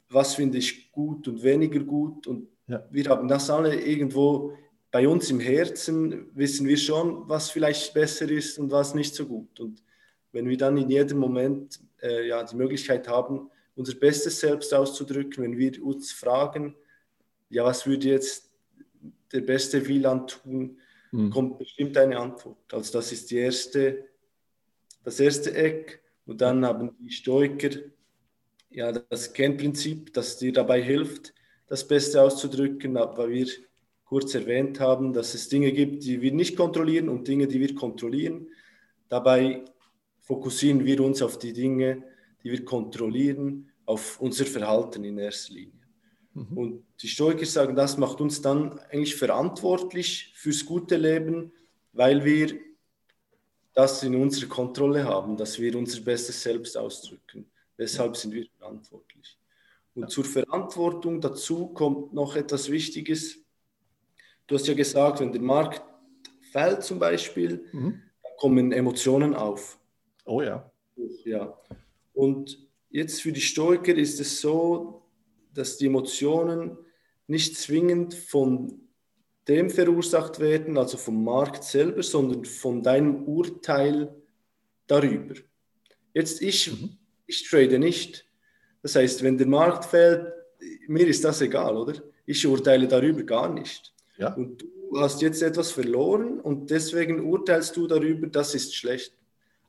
was 0.09 0.35
finde 0.35 0.57
ich 0.57 0.91
gut 0.91 1.27
und 1.27 1.43
weniger 1.43 1.81
gut 1.81 2.27
und 2.27 2.47
Ja. 2.67 2.87
Wir 2.89 3.05
haben 3.09 3.27
das 3.27 3.49
alle 3.49 3.75
irgendwo 3.75 4.53
bei 4.91 5.05
uns 5.05 5.29
im 5.29 5.41
Herzen, 5.41 6.29
wissen 6.33 6.65
wir 6.67 6.77
schon, 6.77 7.27
was 7.27 7.49
vielleicht 7.49 7.93
besser 7.93 8.29
ist 8.29 8.57
und 8.59 8.71
was 8.71 8.95
nicht 8.95 9.13
so 9.13 9.25
gut. 9.25 9.59
Und 9.59 9.83
wenn 10.31 10.47
wir 10.47 10.57
dann 10.57 10.77
in 10.77 10.89
jedem 10.89 11.17
Moment 11.17 11.81
äh, 12.01 12.29
ja, 12.29 12.41
die 12.43 12.55
Möglichkeit 12.55 13.09
haben, 13.09 13.49
unser 13.75 13.95
Bestes 13.95 14.39
selbst 14.39 14.73
auszudrücken, 14.73 15.43
wenn 15.43 15.57
wir 15.57 15.83
uns 15.83 16.13
fragen, 16.13 16.75
ja, 17.49 17.65
was 17.65 17.85
würde 17.85 18.07
jetzt 18.07 18.49
der 19.33 19.41
beste 19.41 19.85
Wieland 19.85 20.41
tun, 20.43 20.77
mhm. 21.11 21.29
kommt 21.29 21.59
bestimmt 21.59 21.97
eine 21.97 22.17
Antwort. 22.17 22.73
Also 22.73 22.93
das 22.93 23.11
ist 23.11 23.31
die 23.31 23.37
erste, 23.37 24.05
das 25.03 25.19
erste 25.19 25.53
Eck. 25.53 26.01
Und 26.25 26.41
dann 26.41 26.65
haben 26.65 26.95
die 26.99 27.11
Stoiker 27.11 27.69
ja, 28.71 28.91
das 28.91 29.33
Kernprinzip, 29.33 30.13
das 30.13 30.37
dir 30.37 30.53
dabei 30.53 30.81
hilft, 30.81 31.33
das 31.67 31.87
Beste 31.87 32.21
auszudrücken, 32.21 32.95
weil 32.95 33.29
wir 33.29 33.47
kurz 34.05 34.33
erwähnt 34.33 34.79
haben, 34.79 35.13
dass 35.13 35.33
es 35.33 35.49
Dinge 35.49 35.71
gibt, 35.71 36.03
die 36.03 36.21
wir 36.21 36.31
nicht 36.31 36.55
kontrollieren 36.57 37.09
und 37.09 37.27
Dinge, 37.27 37.47
die 37.47 37.59
wir 37.59 37.75
kontrollieren. 37.75 38.47
Dabei 39.09 39.65
fokussieren 40.21 40.85
wir 40.85 41.01
uns 41.01 41.21
auf 41.21 41.37
die 41.37 41.53
Dinge, 41.53 42.03
die 42.43 42.51
wir 42.51 42.65
kontrollieren, 42.65 43.71
auf 43.85 44.19
unser 44.21 44.45
Verhalten 44.45 45.03
in 45.03 45.17
erster 45.17 45.53
Linie. 45.53 45.80
Mhm. 46.33 46.57
Und 46.57 46.85
die 47.01 47.07
Stoiker 47.07 47.45
sagen, 47.45 47.75
das 47.75 47.97
macht 47.97 48.21
uns 48.21 48.41
dann 48.41 48.79
eigentlich 48.91 49.15
verantwortlich 49.15 50.33
fürs 50.35 50.65
gute 50.65 50.97
Leben, 50.97 51.51
weil 51.93 52.23
wir 52.23 52.59
das 53.73 54.03
in 54.03 54.15
unserer 54.15 54.49
Kontrolle 54.49 55.03
haben, 55.03 55.37
dass 55.37 55.59
wir 55.59 55.75
unser 55.75 56.01
Bestes 56.01 56.41
selbst 56.41 56.77
ausdrücken. 56.77 57.49
Deshalb 57.77 58.17
sind 58.17 58.33
wir 58.33 58.45
verantwortlich. 58.57 59.37
Und 59.95 60.09
zur 60.09 60.23
Verantwortung 60.23 61.19
dazu 61.19 61.67
kommt 61.67 62.13
noch 62.13 62.35
etwas 62.35 62.69
Wichtiges. 62.69 63.39
Du 64.47 64.55
hast 64.55 64.67
ja 64.67 64.73
gesagt, 64.73 65.19
wenn 65.19 65.31
der 65.31 65.41
Markt 65.41 65.81
fällt 66.51 66.83
zum 66.83 66.99
Beispiel, 66.99 67.65
mhm. 67.71 68.01
dann 68.23 68.31
kommen 68.37 68.71
Emotionen 68.71 69.33
auf. 69.33 69.79
Oh 70.25 70.41
ja. 70.41 70.71
Ja. 71.25 71.57
Und 72.13 72.67
jetzt 72.89 73.21
für 73.21 73.31
die 73.31 73.41
Stoiker 73.41 73.95
ist 73.95 74.19
es 74.19 74.39
so, 74.39 75.00
dass 75.53 75.77
die 75.77 75.87
Emotionen 75.87 76.77
nicht 77.27 77.57
zwingend 77.57 78.13
von 78.13 78.81
dem 79.47 79.69
verursacht 79.69 80.39
werden, 80.39 80.77
also 80.77 80.97
vom 80.97 81.23
Markt 81.23 81.63
selber, 81.63 82.03
sondern 82.03 82.45
von 82.45 82.83
deinem 82.83 83.23
Urteil 83.23 84.15
darüber. 84.87 85.35
Jetzt 86.13 86.41
ich, 86.41 86.71
mhm. 86.71 86.97
ich 87.25 87.49
trade 87.49 87.79
nicht. 87.79 88.25
Das 88.81 88.95
heißt, 88.95 89.23
wenn 89.23 89.37
der 89.37 89.47
Markt 89.47 89.85
fällt, 89.85 90.31
mir 90.87 91.07
ist 91.07 91.23
das 91.23 91.41
egal, 91.41 91.75
oder? 91.75 92.01
Ich 92.25 92.45
urteile 92.45 92.87
darüber 92.87 93.23
gar 93.23 93.53
nicht. 93.53 93.93
Ja. 94.17 94.33
Und 94.33 94.61
du 94.61 94.99
hast 94.99 95.21
jetzt 95.21 95.41
etwas 95.41 95.71
verloren 95.71 96.39
und 96.39 96.69
deswegen 96.69 97.21
urteilst 97.21 97.75
du 97.75 97.87
darüber, 97.87 98.27
das 98.27 98.53
ist 98.53 98.75
schlecht. 98.75 99.17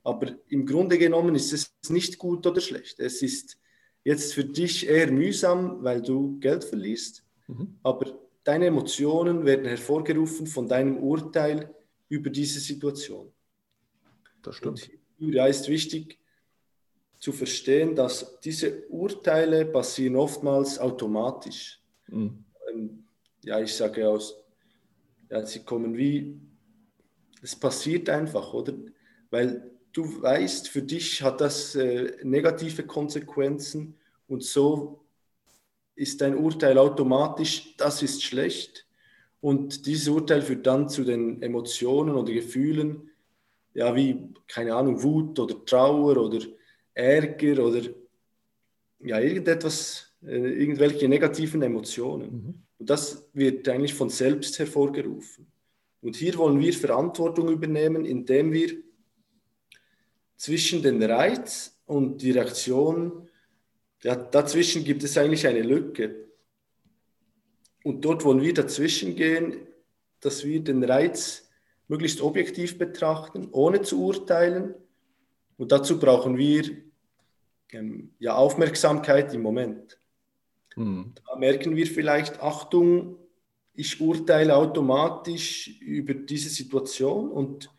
Aber 0.03 0.35
im 0.49 0.65
Grunde 0.65 0.97
genommen 0.97 1.33
ist 1.35 1.53
es 1.53 1.73
nicht 1.89 2.17
gut 2.17 2.45
oder 2.45 2.59
schlecht. 2.59 2.99
Es 2.99 3.21
ist 3.21 3.57
jetzt 4.03 4.33
für 4.33 4.45
dich 4.45 4.87
eher 4.87 5.11
mühsam, 5.11 5.83
weil 5.83 6.01
du 6.01 6.39
Geld 6.39 6.63
verlierst, 6.63 7.23
mhm. 7.47 7.75
aber 7.83 8.19
deine 8.43 8.67
Emotionen 8.67 9.45
werden 9.45 9.65
hervorgerufen 9.65 10.47
von 10.47 10.67
deinem 10.67 10.97
Urteil 10.97 11.73
über 12.09 12.29
diese 12.29 12.59
Situation. 12.59 13.31
Das 14.41 14.55
stimmt. 14.55 14.89
Und 15.19 15.33
ja, 15.33 15.47
ist 15.47 15.69
wichtig 15.69 16.19
zu 17.17 17.31
verstehen, 17.31 17.95
dass 17.95 18.39
diese 18.41 18.85
Urteile 18.89 19.65
passieren 19.65 20.17
oftmals 20.17 20.77
automatisch. 20.77 21.81
Mhm. 22.07 22.43
Ähm, 22.69 23.03
ja, 23.45 23.61
ich 23.61 23.73
sage 23.73 24.07
aus, 24.09 24.35
ja, 25.29 25.45
sie 25.45 25.63
kommen 25.63 25.95
wie, 25.95 26.37
es 27.41 27.55
passiert 27.55 28.09
einfach, 28.09 28.53
oder? 28.53 28.73
Weil 29.29 29.72
du 29.93 30.21
weißt, 30.21 30.67
für 30.67 30.81
dich 30.81 31.21
hat 31.21 31.39
das 31.39 31.75
äh, 31.75 32.17
negative 32.23 32.83
Konsequenzen 32.83 33.95
und 34.27 34.43
so 34.43 34.99
ist 35.95 36.21
dein 36.21 36.35
Urteil 36.35 36.77
automatisch, 36.77 37.75
das 37.77 38.01
ist 38.01 38.23
schlecht. 38.23 38.87
Und 39.39 39.85
dieses 39.85 40.07
Urteil 40.07 40.41
führt 40.41 40.65
dann 40.65 40.89
zu 40.89 41.03
den 41.03 41.41
Emotionen 41.41 42.15
oder 42.15 42.33
Gefühlen, 42.33 43.11
ja, 43.73 43.95
wie, 43.95 44.29
keine 44.47 44.73
Ahnung, 44.73 45.01
Wut 45.03 45.39
oder 45.39 45.63
Trauer 45.65 46.17
oder 46.17 46.39
Ärger 46.93 47.63
oder 47.63 47.81
ja, 49.03 49.19
irgendetwas, 49.19 50.13
äh, 50.25 50.35
irgendwelche 50.35 51.07
negativen 51.07 51.61
Emotionen. 51.61 52.31
Mhm. 52.31 52.53
Und 52.79 52.89
das 52.89 53.29
wird 53.33 53.67
eigentlich 53.69 53.93
von 53.93 54.09
selbst 54.09 54.57
hervorgerufen. 54.59 55.47
Und 56.01 56.15
hier 56.15 56.37
wollen 56.37 56.59
wir 56.59 56.73
Verantwortung 56.73 57.49
übernehmen, 57.49 58.05
indem 58.05 58.51
wir 58.51 58.75
zwischen 60.35 60.81
den 60.81 61.01
Reiz 61.03 61.79
und 61.85 62.21
die 62.21 62.31
Reaktion, 62.31 63.29
ja, 64.01 64.15
dazwischen 64.15 64.83
gibt 64.83 65.03
es 65.03 65.17
eigentlich 65.17 65.47
eine 65.47 65.61
Lücke. 65.61 66.27
Und 67.83 68.03
dort 68.03 68.23
wollen 68.23 68.41
wir 68.41 68.53
dazwischen 68.53 69.15
gehen, 69.15 69.67
dass 70.19 70.43
wir 70.43 70.61
den 70.61 70.83
Reiz 70.83 71.49
möglichst 71.87 72.21
objektiv 72.21 72.77
betrachten, 72.77 73.49
ohne 73.51 73.81
zu 73.81 74.03
urteilen. 74.03 74.73
Und 75.57 75.71
dazu 75.71 75.99
brauchen 75.99 76.37
wir 76.37 76.63
ähm, 77.71 78.13
ja, 78.19 78.35
Aufmerksamkeit 78.35 79.33
im 79.33 79.41
Moment. 79.41 79.99
Hm. 80.75 81.13
Da 81.25 81.35
merken 81.35 81.75
wir 81.75 81.87
vielleicht, 81.87 82.41
Achtung, 82.41 83.17
ich 83.73 83.99
urteile 83.99 84.55
automatisch 84.55 85.67
über 85.81 86.13
diese 86.13 86.49
Situation 86.49 87.29
und 87.29 87.69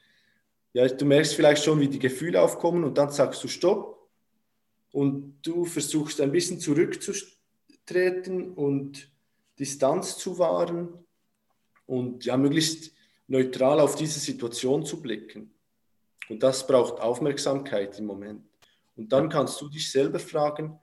ja, 0.74 0.88
du 0.88 1.04
merkst 1.04 1.34
vielleicht 1.34 1.64
schon, 1.64 1.80
wie 1.80 1.88
die 1.88 2.00
Gefühle 2.00 2.42
aufkommen 2.42 2.82
und 2.82 2.98
dann 2.98 3.10
sagst 3.10 3.42
du 3.44 3.48
Stopp 3.48 4.10
und 4.90 5.38
du 5.42 5.64
versuchst 5.64 6.20
ein 6.20 6.32
bisschen 6.32 6.58
zurückzutreten 6.58 8.52
und 8.54 9.08
Distanz 9.56 10.18
zu 10.18 10.36
wahren 10.36 10.88
und 11.86 12.24
ja, 12.24 12.36
möglichst 12.36 12.92
neutral 13.28 13.78
auf 13.78 13.94
diese 13.94 14.18
Situation 14.18 14.84
zu 14.84 15.00
blicken. 15.00 15.54
Und 16.28 16.42
das 16.42 16.66
braucht 16.66 17.00
Aufmerksamkeit 17.00 17.96
im 18.00 18.06
Moment. 18.06 18.42
Und 18.96 19.12
dann 19.12 19.28
kannst 19.28 19.60
du 19.60 19.68
dich 19.68 19.92
selber 19.92 20.18
fragen, 20.18 20.76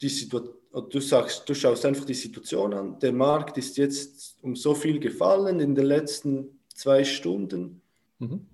die 0.00 0.28
du 0.28 1.00
sagst, 1.00 1.48
du 1.48 1.54
schaust 1.54 1.84
einfach 1.84 2.04
die 2.04 2.14
Situation 2.14 2.74
an. 2.74 2.98
Der 3.00 3.12
Markt 3.12 3.58
ist 3.58 3.76
jetzt 3.76 4.36
um 4.40 4.54
so 4.54 4.72
viel 4.72 5.00
gefallen 5.00 5.58
in 5.58 5.74
den 5.74 5.86
letzten 5.86 6.60
zwei 6.72 7.02
Stunden. 7.02 7.82
Mhm 8.18 8.49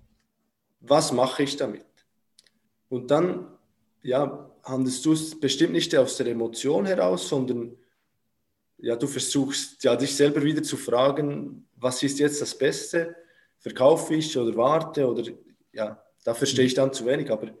was 0.79 1.11
mache 1.11 1.43
ich 1.43 1.57
damit? 1.57 1.85
Und 2.89 3.11
dann, 3.11 3.47
ja, 4.03 4.49
handelst 4.63 5.05
du 5.05 5.13
es 5.13 5.39
bestimmt 5.39 5.73
nicht 5.73 5.95
aus 5.95 6.17
der 6.17 6.27
Emotion 6.27 6.85
heraus, 6.85 7.27
sondern 7.27 7.75
ja, 8.77 8.95
du 8.95 9.07
versuchst 9.07 9.83
ja, 9.83 9.95
dich 9.95 10.15
selber 10.15 10.43
wieder 10.43 10.61
zu 10.61 10.77
fragen, 10.77 11.67
was 11.75 12.03
ist 12.03 12.19
jetzt 12.19 12.41
das 12.41 12.57
Beste? 12.57 13.15
Verkaufe 13.59 14.15
ich 14.15 14.37
oder 14.37 14.55
warte? 14.55 15.07
Oder 15.07 15.23
ja, 15.71 16.03
da 16.23 16.33
verstehe 16.33 16.65
ich 16.65 16.73
dann 16.73 16.93
zu 16.93 17.05
wenig, 17.05 17.31
aber 17.31 17.51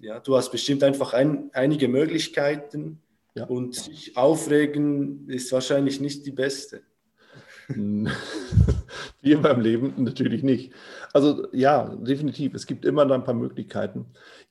ja, 0.00 0.20
du 0.20 0.36
hast 0.36 0.50
bestimmt 0.50 0.82
einfach 0.82 1.12
ein, 1.12 1.50
einige 1.52 1.88
Möglichkeiten 1.88 3.02
ja. 3.34 3.44
und 3.44 3.74
sich 3.74 4.16
aufregen 4.16 5.28
ist 5.28 5.52
wahrscheinlich 5.52 6.00
nicht 6.00 6.26
die 6.26 6.32
beste. 6.32 6.82
Wie 7.68 9.32
in 9.32 9.42
meinem 9.42 9.60
Leben 9.60 9.94
natürlich 9.98 10.42
nicht. 10.42 10.72
Also 11.12 11.46
ja, 11.52 11.94
definitiv. 11.96 12.54
Es 12.54 12.66
gibt 12.66 12.84
immer 12.84 13.10
ein 13.10 13.24
paar 13.24 13.34
Möglichkeiten. 13.34 14.06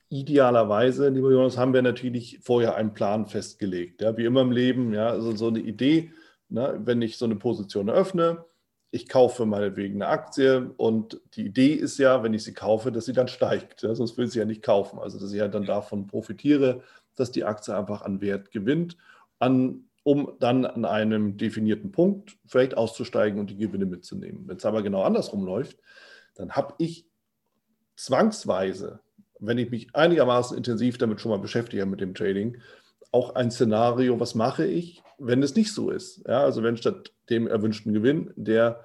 Idealerweise, 0.08 1.08
lieber 1.08 1.30
Jonas, 1.30 1.58
haben 1.58 1.74
wir 1.74 1.82
natürlich 1.82 2.38
vorher 2.42 2.76
einen 2.76 2.94
Plan 2.94 3.26
festgelegt. 3.26 4.00
Ja, 4.00 4.16
wie 4.16 4.24
immer 4.24 4.42
im 4.42 4.52
Leben, 4.52 4.94
ja, 4.94 5.08
also 5.08 5.34
so 5.36 5.48
eine 5.48 5.58
Idee, 5.58 6.12
ne, 6.48 6.80
wenn 6.84 7.02
ich 7.02 7.18
so 7.18 7.24
eine 7.24 7.36
Position 7.36 7.88
eröffne, 7.88 8.44
ich 8.90 9.08
kaufe 9.08 9.44
meinetwegen 9.44 9.96
eine 9.96 10.10
Aktie 10.10 10.70
und 10.78 11.20
die 11.34 11.44
Idee 11.46 11.74
ist 11.74 11.98
ja, 11.98 12.22
wenn 12.22 12.32
ich 12.32 12.44
sie 12.44 12.54
kaufe, 12.54 12.90
dass 12.90 13.04
sie 13.04 13.12
dann 13.12 13.28
steigt. 13.28 13.82
Ja, 13.82 13.94
sonst 13.94 14.16
will 14.16 14.26
ich 14.26 14.32
sie 14.32 14.38
ja 14.38 14.46
nicht 14.46 14.62
kaufen. 14.62 14.98
Also 14.98 15.18
dass 15.18 15.32
ich 15.32 15.40
halt 15.40 15.54
dann 15.54 15.66
davon 15.66 16.06
profitiere, 16.06 16.82
dass 17.14 17.30
die 17.30 17.44
Aktie 17.44 17.76
einfach 17.76 18.02
an 18.02 18.20
Wert 18.22 18.50
gewinnt. 18.50 18.96
An 19.40 19.87
um 20.08 20.32
dann 20.40 20.64
an 20.64 20.86
einem 20.86 21.36
definierten 21.36 21.92
Punkt 21.92 22.38
vielleicht 22.46 22.74
auszusteigen 22.74 23.38
und 23.38 23.50
die 23.50 23.58
Gewinne 23.58 23.84
mitzunehmen. 23.84 24.48
Wenn 24.48 24.56
es 24.56 24.64
aber 24.64 24.82
genau 24.82 25.02
andersrum 25.02 25.44
läuft, 25.44 25.76
dann 26.34 26.52
habe 26.52 26.72
ich 26.78 27.06
zwangsweise, 27.94 29.00
wenn 29.38 29.58
ich 29.58 29.70
mich 29.70 29.94
einigermaßen 29.94 30.56
intensiv 30.56 30.96
damit 30.96 31.20
schon 31.20 31.30
mal 31.30 31.38
beschäftige 31.38 31.84
mit 31.84 32.00
dem 32.00 32.14
Trading, 32.14 32.56
auch 33.12 33.34
ein 33.34 33.50
Szenario, 33.50 34.18
was 34.18 34.34
mache 34.34 34.64
ich, 34.64 35.02
wenn 35.18 35.42
es 35.42 35.54
nicht 35.54 35.74
so 35.74 35.90
ist. 35.90 36.26
Ja, 36.26 36.42
also 36.42 36.62
wenn 36.62 36.78
statt 36.78 37.12
dem 37.28 37.46
erwünschten 37.46 37.92
Gewinn 37.92 38.32
der 38.34 38.80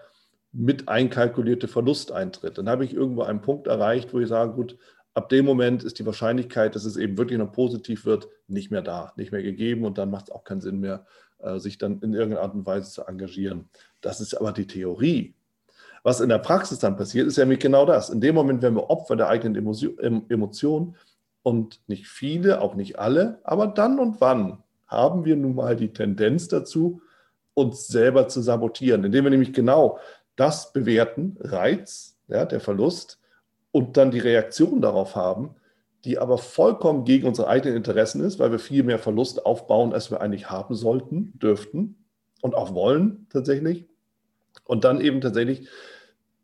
mit 0.51 0.89
einkalkulierte 0.89 1.69
Verlust 1.69 2.11
eintritt, 2.11 2.57
dann 2.57 2.67
habe 2.67 2.83
ich 2.83 2.93
irgendwo 2.93 3.21
einen 3.21 3.41
Punkt 3.41 3.67
erreicht, 3.67 4.13
wo 4.13 4.19
ich 4.19 4.27
sage, 4.27 4.51
gut, 4.51 4.77
ab 5.13 5.29
dem 5.29 5.45
Moment 5.45 5.83
ist 5.83 5.99
die 5.99 6.05
Wahrscheinlichkeit, 6.05 6.75
dass 6.75 6.85
es 6.85 6.97
eben 6.97 7.17
wirklich 7.17 7.39
noch 7.39 7.51
positiv 7.51 8.05
wird, 8.05 8.27
nicht 8.47 8.71
mehr 8.71 8.81
da, 8.81 9.13
nicht 9.15 9.31
mehr 9.31 9.43
gegeben 9.43 9.85
und 9.85 9.97
dann 9.97 10.09
macht 10.09 10.29
es 10.29 10.31
auch 10.31 10.43
keinen 10.43 10.61
Sinn 10.61 10.79
mehr, 10.79 11.05
äh, 11.39 11.59
sich 11.59 11.77
dann 11.77 11.99
in 11.99 12.13
irgendeiner 12.13 12.41
Art 12.41 12.55
und 12.55 12.65
Weise 12.65 12.91
zu 12.91 13.03
engagieren. 13.03 13.69
Das 14.01 14.21
ist 14.21 14.33
aber 14.33 14.51
die 14.51 14.67
Theorie. 14.67 15.35
Was 16.03 16.19
in 16.19 16.29
der 16.29 16.39
Praxis 16.39 16.79
dann 16.79 16.97
passiert, 16.97 17.27
ist 17.27 17.37
ja 17.37 17.45
genau 17.45 17.85
das. 17.85 18.09
In 18.09 18.19
dem 18.19 18.35
Moment 18.35 18.61
werden 18.61 18.75
wir 18.75 18.89
Opfer 18.89 19.15
der 19.15 19.29
eigenen 19.29 19.55
Emotionen 20.29 20.95
und 21.43 21.79
nicht 21.87 22.07
viele, 22.07 22.61
auch 22.61 22.75
nicht 22.75 22.99
alle, 22.99 23.39
aber 23.43 23.67
dann 23.67 23.99
und 23.99 24.19
wann 24.19 24.63
haben 24.87 25.25
wir 25.25 25.35
nun 25.35 25.55
mal 25.55 25.75
die 25.75 25.93
Tendenz 25.93 26.49
dazu, 26.49 27.01
uns 27.53 27.87
selber 27.87 28.27
zu 28.27 28.41
sabotieren, 28.41 29.03
indem 29.03 29.25
wir 29.25 29.31
nämlich 29.31 29.53
genau 29.53 29.99
das 30.35 30.73
bewerten, 30.73 31.37
Reiz, 31.39 32.17
ja, 32.27 32.45
der 32.45 32.59
Verlust, 32.59 33.19
und 33.73 33.97
dann 33.97 34.11
die 34.11 34.19
Reaktion 34.19 34.81
darauf 34.81 35.15
haben, 35.15 35.55
die 36.05 36.19
aber 36.19 36.37
vollkommen 36.37 37.05
gegen 37.05 37.27
unsere 37.27 37.47
eigenen 37.47 37.75
Interessen 37.75 38.21
ist, 38.21 38.37
weil 38.39 38.51
wir 38.51 38.59
viel 38.59 38.83
mehr 38.83 38.99
Verlust 38.99 39.45
aufbauen, 39.45 39.93
als 39.93 40.11
wir 40.11 40.21
eigentlich 40.21 40.49
haben 40.49 40.75
sollten, 40.75 41.37
dürften 41.39 42.05
und 42.41 42.55
auch 42.55 42.73
wollen 42.73 43.25
tatsächlich. 43.29 43.87
Und 44.63 44.83
dann 44.83 45.01
eben 45.01 45.21
tatsächlich 45.21 45.67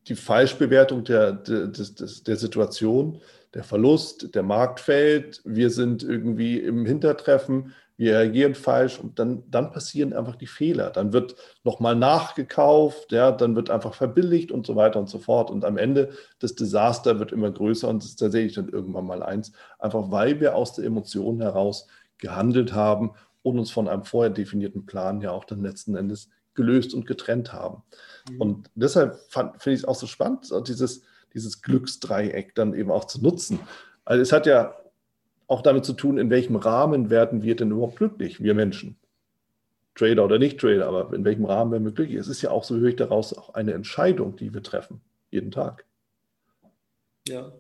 die 0.08 0.16
Falschbewertung 0.16 1.04
der, 1.04 1.34
der, 1.34 1.68
der, 1.68 1.86
der 2.26 2.36
Situation, 2.36 3.22
der 3.54 3.64
Verlust, 3.64 4.34
der 4.34 4.44
Markt 4.44 4.80
fällt, 4.80 5.42
wir 5.46 5.70
sind 5.70 6.02
irgendwie 6.02 6.58
im 6.58 6.86
Hintertreffen, 6.86 7.76
wir 8.00 8.18
reagieren 8.18 8.56
falsch 8.56 8.98
und 8.98 9.20
dann, 9.20 9.44
dann 9.52 9.72
passieren 9.72 10.14
einfach 10.14 10.38
die 10.38 10.48
Fehler. 10.48 10.90
Dann 10.90 11.12
wird 11.12 11.36
nochmal 11.66 11.98
nachgekauft, 11.98 13.12
ja, 13.12 13.30
dann 13.34 13.58
wird 13.58 13.70
einfach 13.70 13.94
verbilligt 13.94 14.54
und 14.54 14.66
so 14.66 14.78
weiter 14.78 15.00
und 15.00 15.10
so 15.10 15.20
fort. 15.20 15.52
Und 15.52 15.66
am 15.66 15.78
Ende 15.78 16.12
das 16.40 16.56
Desaster 16.56 17.20
wird 17.20 17.34
immer 17.34 17.52
größer 17.52 17.90
und 17.90 18.02
es 18.02 18.12
ist 18.12 18.16
tatsächlich 18.16 18.54
dann 18.54 18.70
irgendwann 18.70 19.06
mal 19.06 19.22
eins, 19.22 19.52
einfach 19.80 20.12
weil 20.12 20.40
wir 20.40 20.56
aus 20.56 20.72
der 20.76 20.86
Emotion 20.86 21.42
heraus 21.42 21.88
gehandelt 22.20 22.72
haben 22.72 23.12
und 23.42 23.60
uns 23.60 23.70
von 23.70 23.90
einem 23.90 24.06
vorher 24.06 24.32
definierten 24.32 24.86
Plan 24.86 25.20
ja 25.20 25.32
auch 25.32 25.44
dann 25.44 25.62
letzten 25.62 25.98
Endes 25.98 26.30
gelöst 26.54 26.94
und 26.94 27.06
getrennt 27.06 27.52
haben. 27.52 27.84
Mhm. 28.32 28.42
Und 28.42 28.72
deshalb 28.76 29.20
finde 29.30 29.52
ich 29.66 29.80
es 29.80 29.86
auch 29.86 29.96
so 29.96 30.08
spannend, 30.08 30.50
dieses, 30.70 31.02
dieses 31.34 31.62
Glücksdreieck 31.62 32.56
dann 32.56 32.74
eben 32.74 32.92
auch 32.92 33.04
zu 33.04 33.22
nutzen. 33.22 33.60
Also 34.06 34.22
es 34.22 34.32
hat 34.32 34.46
ja 34.46 34.74
auch 35.50 35.64
damit 35.64 35.84
zu 35.84 35.94
tun, 35.94 36.18
in 36.20 36.30
welchem 36.30 36.56
Rahmen 36.56 37.10
werden 37.10 37.42
wir 37.42 37.56
denn 37.56 37.72
überhaupt 37.72 37.98
glücklich, 37.98 38.42
wir 38.42 38.54
Menschen. 38.54 38.98
Trader 39.96 40.24
oder 40.24 40.38
nicht 40.38 40.60
Trader, 40.60 40.88
aber 40.88 41.14
in 41.14 41.26
welchem 41.26 41.46
Rahmen 41.46 41.72
werden 41.72 41.86
wir 41.86 41.92
glücklich? 41.92 42.18
Es 42.18 42.28
ist 42.28 42.44
ja 42.44 42.52
auch, 42.52 42.64
so 42.64 42.76
höre 42.78 42.90
ich 42.90 42.96
daraus, 42.96 43.34
auch 43.34 43.56
eine 43.56 43.74
Entscheidung, 43.74 44.36
die 44.36 44.54
wir 44.54 44.62
treffen, 44.62 45.02
jeden 45.32 45.50
Tag. 45.50 45.86
Ja, 47.28 47.52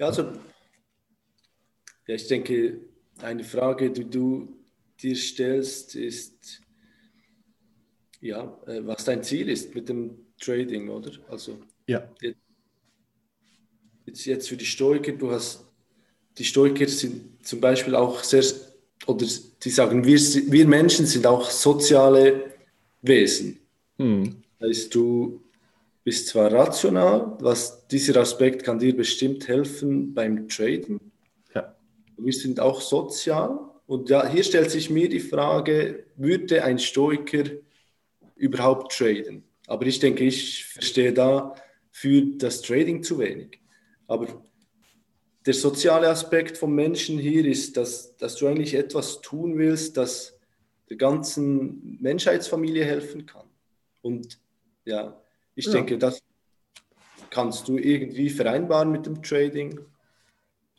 also, 0.00 0.32
ja, 2.08 2.14
ich 2.16 2.26
denke, 2.26 2.80
eine 3.20 3.44
Frage, 3.44 3.92
die 3.92 4.10
du 4.10 4.58
dir 5.00 5.14
stellst, 5.14 5.94
ist, 5.94 6.60
ja, 8.20 8.58
äh, 8.66 8.84
was 8.84 9.04
dein 9.04 9.22
Ziel 9.22 9.48
ist 9.48 9.74
mit 9.76 9.88
dem 9.88 10.26
Trading, 10.40 10.88
oder? 10.88 11.12
Also, 11.28 11.60
ja. 11.86 12.10
Jetzt, 14.04 14.26
jetzt 14.26 14.48
für 14.48 14.56
die 14.56 14.66
Stoiker, 14.66 15.12
du 15.12 15.30
hast 15.30 15.71
die 16.38 16.44
Stoiker 16.44 16.88
sind 16.88 17.44
zum 17.46 17.60
Beispiel 17.60 17.94
auch 17.94 18.22
sehr, 18.22 18.44
oder 19.06 19.26
die 19.62 19.70
sagen, 19.70 20.04
wir, 20.04 20.18
wir 20.18 20.66
Menschen 20.66 21.06
sind 21.06 21.26
auch 21.26 21.50
soziale 21.50 22.52
Wesen. 23.02 23.58
Hm. 23.98 24.42
Das 24.58 24.68
heißt, 24.68 24.94
du 24.94 25.42
bist 26.04 26.28
zwar 26.28 26.52
rational, 26.52 27.36
was 27.40 27.86
dieser 27.88 28.20
Aspekt 28.20 28.64
kann 28.64 28.78
dir 28.78 28.96
bestimmt 28.96 29.46
helfen 29.46 30.14
beim 30.14 30.48
Traden. 30.48 31.00
Ja. 31.54 31.76
Wir 32.16 32.32
sind 32.32 32.60
auch 32.60 32.80
sozial. 32.80 33.58
Und 33.86 34.08
ja, 34.08 34.26
hier 34.26 34.42
stellt 34.42 34.70
sich 34.70 34.90
mir 34.90 35.08
die 35.08 35.20
Frage, 35.20 36.04
würde 36.16 36.64
ein 36.64 36.78
Stoiker 36.78 37.44
überhaupt 38.36 38.96
traden? 38.96 39.44
Aber 39.66 39.86
ich 39.86 40.00
denke, 40.00 40.24
ich 40.24 40.64
verstehe 40.64 41.12
da 41.12 41.54
für 41.90 42.22
das 42.22 42.62
Trading 42.62 43.02
zu 43.02 43.18
wenig. 43.18 43.60
Aber 44.06 44.42
der 45.46 45.54
soziale 45.54 46.08
Aspekt 46.08 46.56
vom 46.56 46.74
Menschen 46.74 47.18
hier 47.18 47.44
ist, 47.44 47.76
dass, 47.76 48.16
dass 48.16 48.36
du 48.36 48.46
eigentlich 48.46 48.74
etwas 48.74 49.20
tun 49.20 49.58
willst, 49.58 49.96
das 49.96 50.38
der 50.88 50.96
ganzen 50.96 51.98
Menschheitsfamilie 52.00 52.84
helfen 52.84 53.26
kann. 53.26 53.46
Und 54.02 54.38
ja, 54.84 55.20
ich 55.54 55.66
ja. 55.66 55.72
denke, 55.72 55.98
das 55.98 56.20
kannst 57.30 57.66
du 57.66 57.78
irgendwie 57.78 58.30
vereinbaren 58.30 58.90
mit 58.90 59.06
dem 59.06 59.22
Trading. 59.22 59.80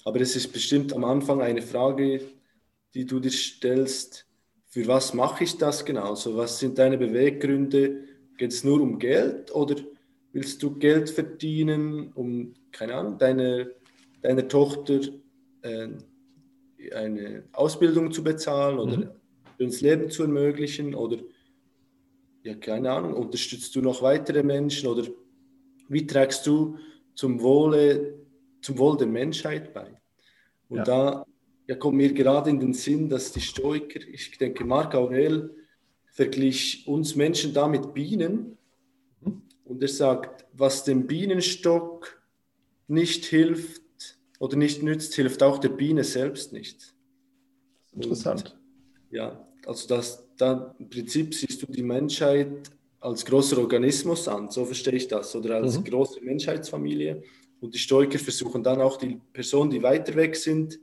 Aber 0.06 0.22
es 0.22 0.36
ist 0.36 0.54
bestimmt 0.54 0.94
am 0.94 1.04
Anfang 1.04 1.42
eine 1.42 1.62
Frage, 1.62 2.22
die 2.94 3.06
du 3.06 3.20
dir 3.20 3.32
stellst, 3.32 4.28
für 4.68 4.88
was 4.88 5.14
mache 5.14 5.44
ich 5.44 5.58
das 5.58 5.86
genau? 5.86 6.10
Also 6.12 6.36
was 6.36 6.60
sind 6.60 6.78
deine 6.78 6.98
Beweggründe? 6.98 8.06
Geht 8.38 8.52
es 8.52 8.64
nur 8.64 8.82
um 8.82 8.98
Geld 8.98 9.54
oder 9.54 9.76
willst 10.32 10.64
du 10.64 10.78
Geld 10.78 11.10
verdienen, 11.10 12.12
um, 12.14 12.54
keine 12.72 12.96
Ahnung, 12.96 13.18
deine 13.20 13.72
deiner 14.24 14.48
Tochter 14.48 15.00
äh, 15.62 15.90
eine 16.94 17.44
Ausbildung 17.54 18.12
zu 18.12 18.24
bezahlen 18.24 18.80
oder 18.80 18.98
mhm. 18.98 19.10
ins 19.58 19.82
Leben 19.82 20.10
zu 20.10 20.24
ermöglichen 20.24 20.96
oder 20.96 21.18
ja, 22.44 22.56
keine 22.56 22.92
Ahnung, 22.92 23.14
unterstützt 23.14 23.74
du 23.76 23.82
noch 23.82 24.02
weitere 24.02 24.44
Menschen 24.44 24.90
oder 24.90 25.08
wie 25.88 26.06
trägst 26.06 26.46
du 26.46 26.78
zum 27.16 27.42
Wohle, 27.42 28.16
zum 28.62 28.78
Wohl 28.78 28.98
der 28.98 29.08
Menschheit 29.08 29.74
bei? 29.74 30.02
Und 30.68 30.80
ja. 30.80 30.84
da 30.84 31.26
ja, 31.68 31.76
kommt 31.76 31.98
mir 31.98 32.14
gerade 32.14 32.50
in 32.50 32.60
den 32.60 32.74
Sinn, 32.74 33.08
dass 33.08 33.32
die 33.32 33.40
Stoiker, 33.40 34.02
ich 34.02 34.38
denke, 34.38 34.66
Marc 34.66 34.96
Aurel 34.96 35.56
verglich 36.12 36.86
uns 36.88 37.16
Menschen 37.16 37.54
da 37.54 37.68
mit 37.68 37.94
Bienen 37.94 38.58
mhm. 39.22 39.44
und 39.64 39.82
er 39.82 39.88
sagt, 39.88 40.46
was 40.52 40.84
dem 40.84 41.08
Bienenstock 41.08 42.22
nicht 42.88 43.26
hilft, 43.26 43.83
oder 44.44 44.58
nicht 44.58 44.84
nützt, 44.84 45.14
hilft 45.14 45.42
auch 45.42 45.58
der 45.58 45.70
Biene 45.70 46.04
selbst 46.04 46.52
nicht. 46.52 46.94
Interessant. 47.94 48.44
Und, 48.44 49.16
ja, 49.16 49.48
also 49.66 49.88
das, 49.88 50.28
da 50.36 50.76
im 50.80 50.90
Prinzip 50.90 51.34
siehst 51.34 51.62
du 51.62 51.68
die 51.68 51.82
Menschheit 51.82 52.70
als 53.00 53.24
großer 53.24 53.58
Organismus 53.58 54.28
an, 54.28 54.52
so 54.52 54.66
verstehe 54.66 54.96
ich 54.96 55.08
das, 55.08 55.34
oder 55.34 55.56
als 55.56 55.80
mhm. 55.80 55.86
große 55.86 56.20
Menschheitsfamilie. 56.20 57.24
Und 57.62 57.74
die 57.74 57.80
Stoiker 57.80 58.20
versuchen 58.20 58.62
dann 58.62 58.82
auch 58.82 58.98
die 58.98 59.18
Personen, 59.32 59.72
die 59.72 59.82
weiter 59.82 60.14
weg 60.16 60.36
sind, 60.36 60.78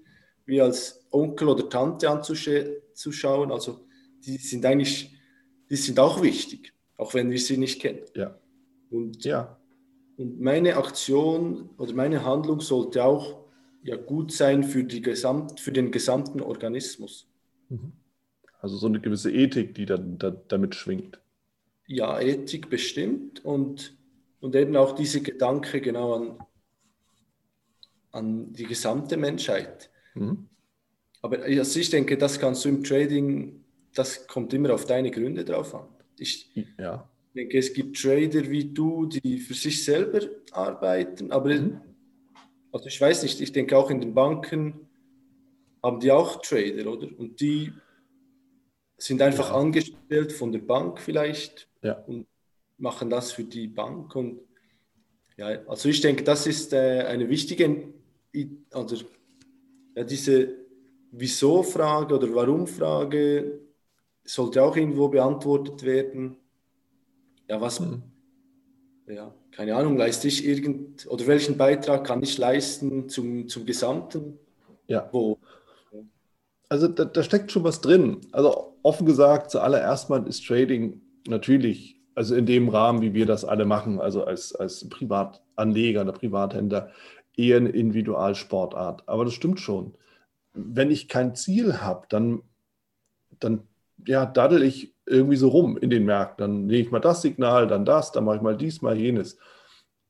wie 0.47 0.63
als 0.63 1.07
Onkel 1.11 1.49
oder 1.49 1.69
Tante 1.69 2.09
anzuschauen. 2.09 3.53
Also 3.53 3.85
die 4.25 4.39
sind 4.39 4.65
eigentlich, 4.65 5.15
die 5.69 5.77
sind 5.77 5.99
auch 6.01 6.23
wichtig, 6.23 6.73
auch 6.97 7.13
wenn 7.13 7.31
wir 7.31 7.39
sie 7.39 7.59
nicht 7.59 7.79
kennen. 7.83 8.07
Ja. 8.17 8.41
Und, 8.89 9.23
ja. 9.23 9.61
und 10.17 10.41
meine 10.41 10.79
Aktion 10.79 11.69
oder 11.77 11.93
meine 11.93 12.25
Handlung 12.25 12.61
sollte 12.63 13.05
auch 13.05 13.40
ja 13.83 13.97
gut 13.97 14.33
sein 14.33 14.65
für, 14.65 14.85
die 14.85 15.01
Gesamt, 15.01 15.61
für 15.61 15.73
den 15.73 15.91
gesamten 15.91 16.41
Organismus. 16.41 17.29
Mhm. 17.69 17.93
Also 18.61 18.77
so 18.77 18.87
eine 18.87 19.01
gewisse 19.01 19.33
Ethik, 19.33 19.75
die 19.75 19.87
dann 19.87 20.19
da, 20.19 20.31
damit 20.31 20.75
schwingt. 20.75 21.21
Ja, 21.87 22.21
Ethik 22.21 22.69
bestimmt 22.69 23.45
und, 23.45 23.97
und 24.41 24.55
eben 24.55 24.77
auch 24.77 24.95
diese 24.95 25.23
Gedanke 25.23 25.81
genau 25.81 26.15
an, 26.15 26.39
an 28.13 28.53
die 28.53 28.65
gesamte 28.65 29.17
Menschheit. 29.17 29.91
Mhm. 30.15 30.49
Aber 31.23 31.43
also 31.43 31.81
ich 31.81 31.91
denke, 31.91 32.17
das 32.17 32.39
kannst 32.39 32.65
du 32.65 32.69
im 32.69 32.85
Trading, 32.85 33.65
das 33.95 34.27
kommt 34.27 34.53
immer 34.53 34.75
auf 34.75 34.85
deine 34.85 35.11
Gründe 35.11 35.45
drauf 35.45 35.75
an. 35.75 35.89
Ich 36.19 36.51
ja. 36.79 37.09
denke, 37.35 37.59
es 37.59 37.73
gibt 37.73 38.01
Trader 38.01 38.49
wie 38.51 38.73
du, 38.73 39.07
die 39.07 39.39
für 39.39 39.55
sich 39.55 39.85
selber 39.85 40.21
arbeiten, 40.53 41.33
aber 41.33 41.55
mhm. 41.55 41.81
Also 42.73 42.87
ich 42.87 43.01
weiß 43.01 43.23
nicht, 43.23 43.41
ich 43.41 43.53
denke 43.53 43.77
auch 43.77 43.91
in 43.91 44.01
den 44.01 44.15
Banken 44.15 44.89
haben 45.83 46.01
die 46.01 46.13
auch 46.13 46.41
Trader, 46.43 46.91
oder? 46.93 47.09
Und 47.19 47.41
die 47.41 47.73
sind 48.99 49.23
einfach 49.23 49.51
ja. 49.51 49.57
angestellt 49.57 50.33
von 50.33 50.53
der 50.53 50.61
Bank 50.61 51.01
vielleicht 51.01 51.69
ja. 51.83 51.95
und 52.07 52.27
machen 52.77 53.11
das 53.11 53.33
für 53.33 53.45
die 53.45 53.67
Bank. 53.67 54.15
Und 54.15 54.41
ja, 55.37 55.47
also 55.67 55.89
ich 55.89 56.01
denke, 56.01 56.23
das 56.23 56.47
ist 56.47 56.73
äh, 56.73 57.05
eine 57.09 57.29
wichtige, 57.29 57.89
also 58.73 58.97
ja, 59.97 60.05
diese 60.05 60.61
Wieso-Frage 61.13 62.15
oder 62.15 62.35
Warum-Frage 62.35 63.61
sollte 64.25 64.63
auch 64.63 64.77
irgendwo 64.77 65.09
beantwortet 65.09 65.83
werden. 65.83 66.37
Ja, 67.49 67.61
was, 67.61 67.81
mhm. 67.81 68.03
Ja, 69.11 69.35
keine 69.53 69.77
Ahnung, 69.77 69.97
leiste 69.97 70.29
ich 70.29 70.47
irgend 70.47 71.07
oder 71.07 71.27
welchen 71.27 71.57
Beitrag 71.57 72.07
kann 72.07 72.23
ich 72.23 72.39
leisten 72.39 73.09
zum, 73.09 73.49
zum 73.49 73.67
Gesamten? 73.67 74.39
Ja. 74.87 75.09
Wo? 75.13 75.39
Also 76.69 76.89
da, 76.89 77.05
da 77.05 77.23
steckt 77.23 77.51
schon 77.51 77.65
was 77.65 77.81
drin. 77.81 78.21
Also 78.33 78.77
offen 78.83 79.07
gesagt, 79.07 79.51
zuallererst 79.51 80.09
mal 80.11 80.27
ist 80.27 80.47
Trading 80.47 81.01
natürlich, 81.27 82.01
also 82.15 82.35
in 82.35 82.47
dem 82.47 82.69
Rahmen, 82.69 83.03
wie 83.03 83.15
wir 83.15 83.27
das 83.27 83.45
alle 83.45 83.65
machen, 83.65 84.01
also 84.01 84.25
als, 84.25 84.55
als 84.55 84.89
Privatanleger 84.89 86.03
oder 86.03 86.13
Privathändler, 86.13 86.91
eher 87.37 87.57
eine 87.57 87.71
Individualsportart. 87.71 89.09
Aber 89.09 89.25
das 89.25 89.35
stimmt 89.35 89.61
schon. 89.61 89.95
Wenn 90.53 90.91
ich 90.91 91.09
kein 91.09 91.35
Ziel 91.35 91.81
habe, 91.81 92.07
dann, 92.09 92.43
dann 93.39 93.63
ja, 94.07 94.27
daddel 94.27 94.63
ich 94.63 94.95
irgendwie 95.07 95.37
so 95.37 95.49
rum 95.49 95.77
in 95.77 95.91
den 95.91 96.05
Märkten. 96.05 96.43
Dann 96.43 96.69
lege 96.69 96.87
ich 96.87 96.91
mal 96.91 97.01
das 97.01 97.23
Signal, 97.23 97.67
dann 97.67 97.85
das, 97.85 98.13
dann 98.13 98.25
mache 98.25 98.37
ich 98.37 98.43
mal 98.43 98.57
dies, 98.57 98.83
mal 98.83 98.97
jenes. 98.97 99.39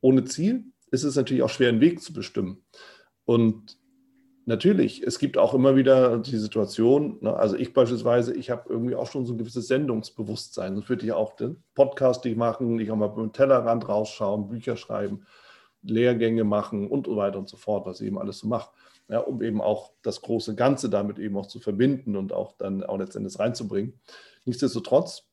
Ohne 0.00 0.24
Ziel 0.24 0.64
ist 0.90 1.04
es 1.04 1.16
natürlich 1.16 1.42
auch 1.42 1.50
schwer, 1.50 1.68
einen 1.68 1.80
Weg 1.80 2.02
zu 2.02 2.12
bestimmen. 2.12 2.64
Und 3.24 3.78
natürlich, 4.46 5.02
es 5.02 5.18
gibt 5.18 5.38
auch 5.38 5.54
immer 5.54 5.76
wieder 5.76 6.18
die 6.18 6.36
Situation, 6.36 7.18
ne, 7.20 7.34
also 7.34 7.56
ich 7.56 7.72
beispielsweise, 7.72 8.34
ich 8.34 8.50
habe 8.50 8.64
irgendwie 8.68 8.94
auch 8.94 9.10
schon 9.10 9.24
so 9.24 9.34
ein 9.34 9.38
gewisses 9.38 9.68
Sendungsbewusstsein. 9.68 10.74
Sonst 10.74 10.88
würde 10.88 11.06
ich 11.06 11.12
auch 11.12 11.36
den 11.36 11.62
Podcast 11.74 12.24
machen, 12.26 12.78
ich 12.78 12.90
auch 12.90 12.96
mal 12.96 13.08
beim 13.08 13.32
Tellerrand 13.32 13.88
rausschauen, 13.88 14.48
Bücher 14.48 14.76
schreiben, 14.76 15.24
Lehrgänge 15.82 16.44
machen 16.44 16.88
und 16.88 17.06
so 17.06 17.16
weiter 17.16 17.38
und 17.38 17.48
so 17.48 17.56
fort, 17.56 17.86
was 17.86 18.00
ich 18.00 18.08
eben 18.08 18.18
alles 18.18 18.38
so 18.38 18.48
mache. 18.48 18.70
Ja, 19.10 19.18
um 19.20 19.42
eben 19.42 19.60
auch 19.60 19.92
das 20.02 20.20
große 20.20 20.54
Ganze 20.54 20.88
damit 20.88 21.18
eben 21.18 21.36
auch 21.36 21.46
zu 21.46 21.58
verbinden 21.58 22.16
und 22.16 22.32
auch 22.32 22.56
dann 22.56 22.84
auch 22.84 22.98
letztendlich 22.98 23.38
reinzubringen. 23.38 24.00
Nichtsdestotrotz, 24.44 25.28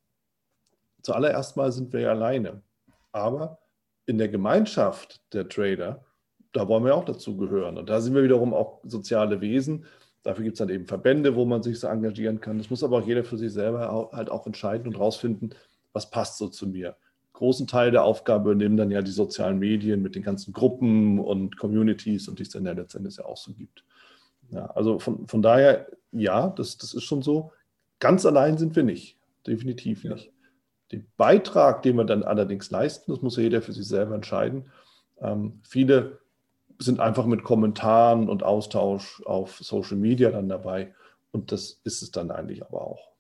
zuallererst 1.04 1.58
mal 1.58 1.72
sind 1.72 1.94
wir 1.94 2.00
ja 2.02 2.10
alleine. 2.10 2.63
Aber 3.12 3.60
in 4.08 4.18
der 4.18 4.30
Gemeinschaft 4.30 5.22
der 5.34 5.48
Trader 5.48 6.08
da 6.58 6.68
wollen 6.68 6.86
wir 6.86 6.96
auch 6.96 7.06
dazu 7.06 7.38
gehören. 7.38 7.78
Und 7.78 7.90
da 7.90 8.02
sind 8.02 8.16
wir 8.16 8.24
wiederum 8.24 8.54
auch 8.54 8.80
soziale 8.84 9.42
Wesen. 9.42 9.86
Dafür 10.24 10.44
gibt 10.44 10.56
es 10.56 10.60
dann 10.60 10.70
eben 10.70 10.86
Verbände, 10.86 11.36
wo 11.36 11.46
man 11.46 11.62
sich 11.62 11.80
so 11.80 11.88
engagieren 11.88 12.42
kann. 12.42 12.58
Das 12.58 12.70
muss 12.70 12.84
aber 12.84 12.98
auch 12.98 13.06
jeder 13.06 13.24
für 13.24 13.38
sich 13.38 13.54
selber 13.54 14.10
halt 14.12 14.30
auch 14.30 14.46
entscheiden 14.48 14.88
und 14.88 15.00
rausfinden, 15.00 15.54
was 15.94 16.10
passt 16.10 16.38
so 16.38 16.48
zu 16.48 16.68
mir. 16.68 16.96
Großen 17.38 17.67
Teil 17.67 17.91
der 17.91 18.04
Aufgabe 18.04 18.56
nehmen 18.56 18.78
dann 18.78 18.89
ja 18.89 19.04
die 19.04 19.12
sozialen 19.12 19.60
Medien 19.60 20.02
mit 20.02 20.15
den 20.15 20.23
ganzen 20.23 20.54
Gruppen 20.54 21.19
und 21.19 21.56
Communities 21.56 22.28
und 22.28 22.39
die 22.39 22.43
es 22.43 22.50
dann 22.50 22.65
ja 22.65 22.71
letztendlich 22.71 23.17
ja 23.17 23.26
auch 23.26 23.38
so 23.38 23.54
gibt. 23.54 23.84
Ja, 24.50 24.65
also 24.71 24.97
von, 24.97 25.28
von 25.28 25.43
daher, 25.43 25.88
ja, 26.12 26.47
das, 26.50 26.80
das 26.80 26.95
ist 26.95 27.04
schon 27.04 27.21
so. 27.21 27.52
Ganz 28.00 28.26
allein 28.26 28.58
sind 28.58 28.76
wir 28.76 28.82
nicht, 28.82 29.19
definitiv 29.45 30.04
nicht. 30.04 30.26
Ja. 30.26 30.32
Den 30.93 31.06
Beitrag, 31.15 31.84
den 31.84 31.97
wir 31.97 32.06
dann 32.06 32.23
allerdings 32.23 32.71
leisten, 32.71 33.12
das 33.12 33.21
muss 33.21 33.38
ja 33.38 33.43
jeder 33.43 33.62
für 33.62 33.73
sich 33.73 33.88
selber 33.88 34.15
entscheiden. 34.15 34.71
Ähm, 35.21 35.60
viele 35.62 36.17
sind 36.80 37.00
einfach 37.00 37.28
mit 37.28 37.43
Kommentaren 37.43 38.30
und 38.30 38.41
Austausch 38.41 39.21
auf 39.28 39.60
Social 39.60 39.97
Media 39.97 40.32
dann 40.32 40.50
dabei. 40.50 40.95
Und 41.32 41.52
das 41.52 41.82
ist 41.84 42.02
es 42.02 42.10
dann 42.10 42.32
eigentlich 42.32 42.65
aber 42.65 42.82
auch. 42.82 43.12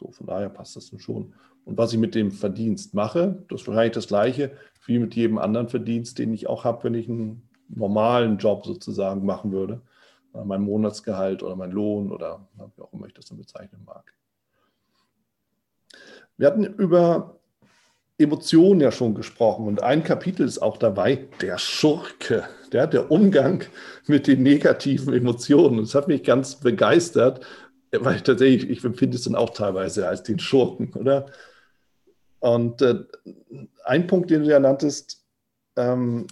So, 0.00 0.10
von 0.10 0.26
daher 0.26 0.48
passt 0.48 0.74
das 0.74 0.90
dann 0.90 0.98
schon. 0.98 1.34
Und 1.64 1.78
was 1.78 1.92
ich 1.92 1.98
mit 1.98 2.14
dem 2.14 2.30
Verdienst 2.30 2.94
mache, 2.94 3.44
das 3.48 3.62
ist 3.62 3.68
wahrscheinlich 3.68 3.94
das 3.94 4.08
Gleiche 4.08 4.52
wie 4.86 4.98
mit 4.98 5.14
jedem 5.14 5.38
anderen 5.38 5.68
Verdienst, 5.68 6.18
den 6.18 6.34
ich 6.34 6.48
auch 6.48 6.64
habe, 6.64 6.84
wenn 6.84 6.94
ich 6.94 7.08
einen 7.08 7.48
normalen 7.68 8.38
Job 8.38 8.66
sozusagen 8.66 9.24
machen 9.24 9.52
würde. 9.52 9.80
Mein 10.32 10.62
Monatsgehalt 10.62 11.42
oder 11.42 11.56
mein 11.56 11.70
Lohn 11.70 12.10
oder 12.10 12.48
wie 12.74 12.82
auch 12.82 12.92
immer 12.92 13.06
ich 13.06 13.14
das 13.14 13.26
dann 13.26 13.38
bezeichnen 13.38 13.84
mag. 13.84 14.12
Wir 16.36 16.46
hatten 16.46 16.64
über 16.64 17.38
Emotionen 18.18 18.80
ja 18.80 18.92
schon 18.92 19.14
gesprochen 19.14 19.66
und 19.66 19.82
ein 19.82 20.04
Kapitel 20.04 20.46
ist 20.46 20.60
auch 20.60 20.76
dabei, 20.76 21.28
der 21.40 21.58
Schurke, 21.58 22.44
der, 22.72 22.86
der 22.86 23.10
Umgang 23.10 23.64
mit 24.06 24.26
den 24.26 24.42
negativen 24.42 25.12
Emotionen. 25.12 25.78
Das 25.78 25.94
hat 25.94 26.08
mich 26.08 26.22
ganz 26.22 26.56
begeistert, 26.56 27.44
weil 27.90 28.16
ich 28.16 28.22
tatsächlich, 28.22 28.70
ich 28.70 28.84
empfinde 28.84 29.16
es 29.16 29.24
dann 29.24 29.34
auch 29.34 29.50
teilweise 29.50 30.08
als 30.08 30.22
den 30.22 30.38
Schurken, 30.38 30.92
oder? 30.94 31.26
Und 32.42 32.82
äh, 32.82 33.04
ein 33.84 34.08
Punkt, 34.08 34.30
den 34.30 34.42
du 34.42 34.50
ja 34.50 34.58
nanntest, 34.58 35.24
ähm, 35.76 36.26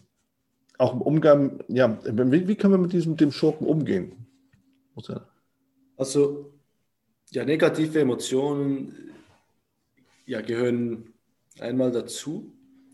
auch 0.76 0.92
im 0.92 1.02
Umgang, 1.02 1.62
ja, 1.68 2.00
wie, 2.04 2.48
wie 2.48 2.56
können 2.56 2.74
wir 2.74 2.78
mit 2.78 2.92
diesem 2.92 3.16
dem 3.16 3.30
Schurken 3.30 3.64
umgehen? 3.64 4.26
Also, 5.96 6.52
ja, 7.30 7.44
negative 7.44 8.00
Emotionen 8.00 9.12
ja, 10.26 10.40
gehören 10.40 11.14
einmal 11.60 11.92
dazu. 11.92 12.52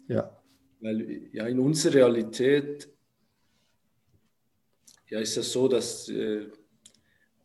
Ja. 0.08 0.36
Weil 0.80 1.30
ja 1.32 1.46
in 1.46 1.58
unserer 1.58 1.94
Realität 1.94 2.86
ja, 5.08 5.20
ist 5.20 5.38
es 5.38 5.50
so, 5.50 5.68
dass 5.68 6.10
äh, 6.10 6.48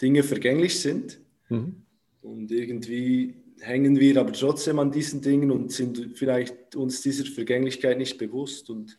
Dinge 0.01 0.23
vergänglich 0.23 0.81
sind 0.81 1.21
mhm. 1.47 1.86
und 2.21 2.51
irgendwie 2.51 3.40
hängen 3.62 4.00
wir 4.00 4.19
aber 4.19 4.34
trotzdem 4.34 4.80
an 4.80 4.91
diesen 4.91 5.21
Dingen 5.21 5.52
und 5.52 5.71
sind 5.71 6.17
vielleicht 6.17 6.76
uns 6.76 7.02
dieser 7.02 7.26
Vergänglichkeit 7.26 7.97
nicht 7.97 8.17
bewusst 8.17 8.69
und, 8.69 8.97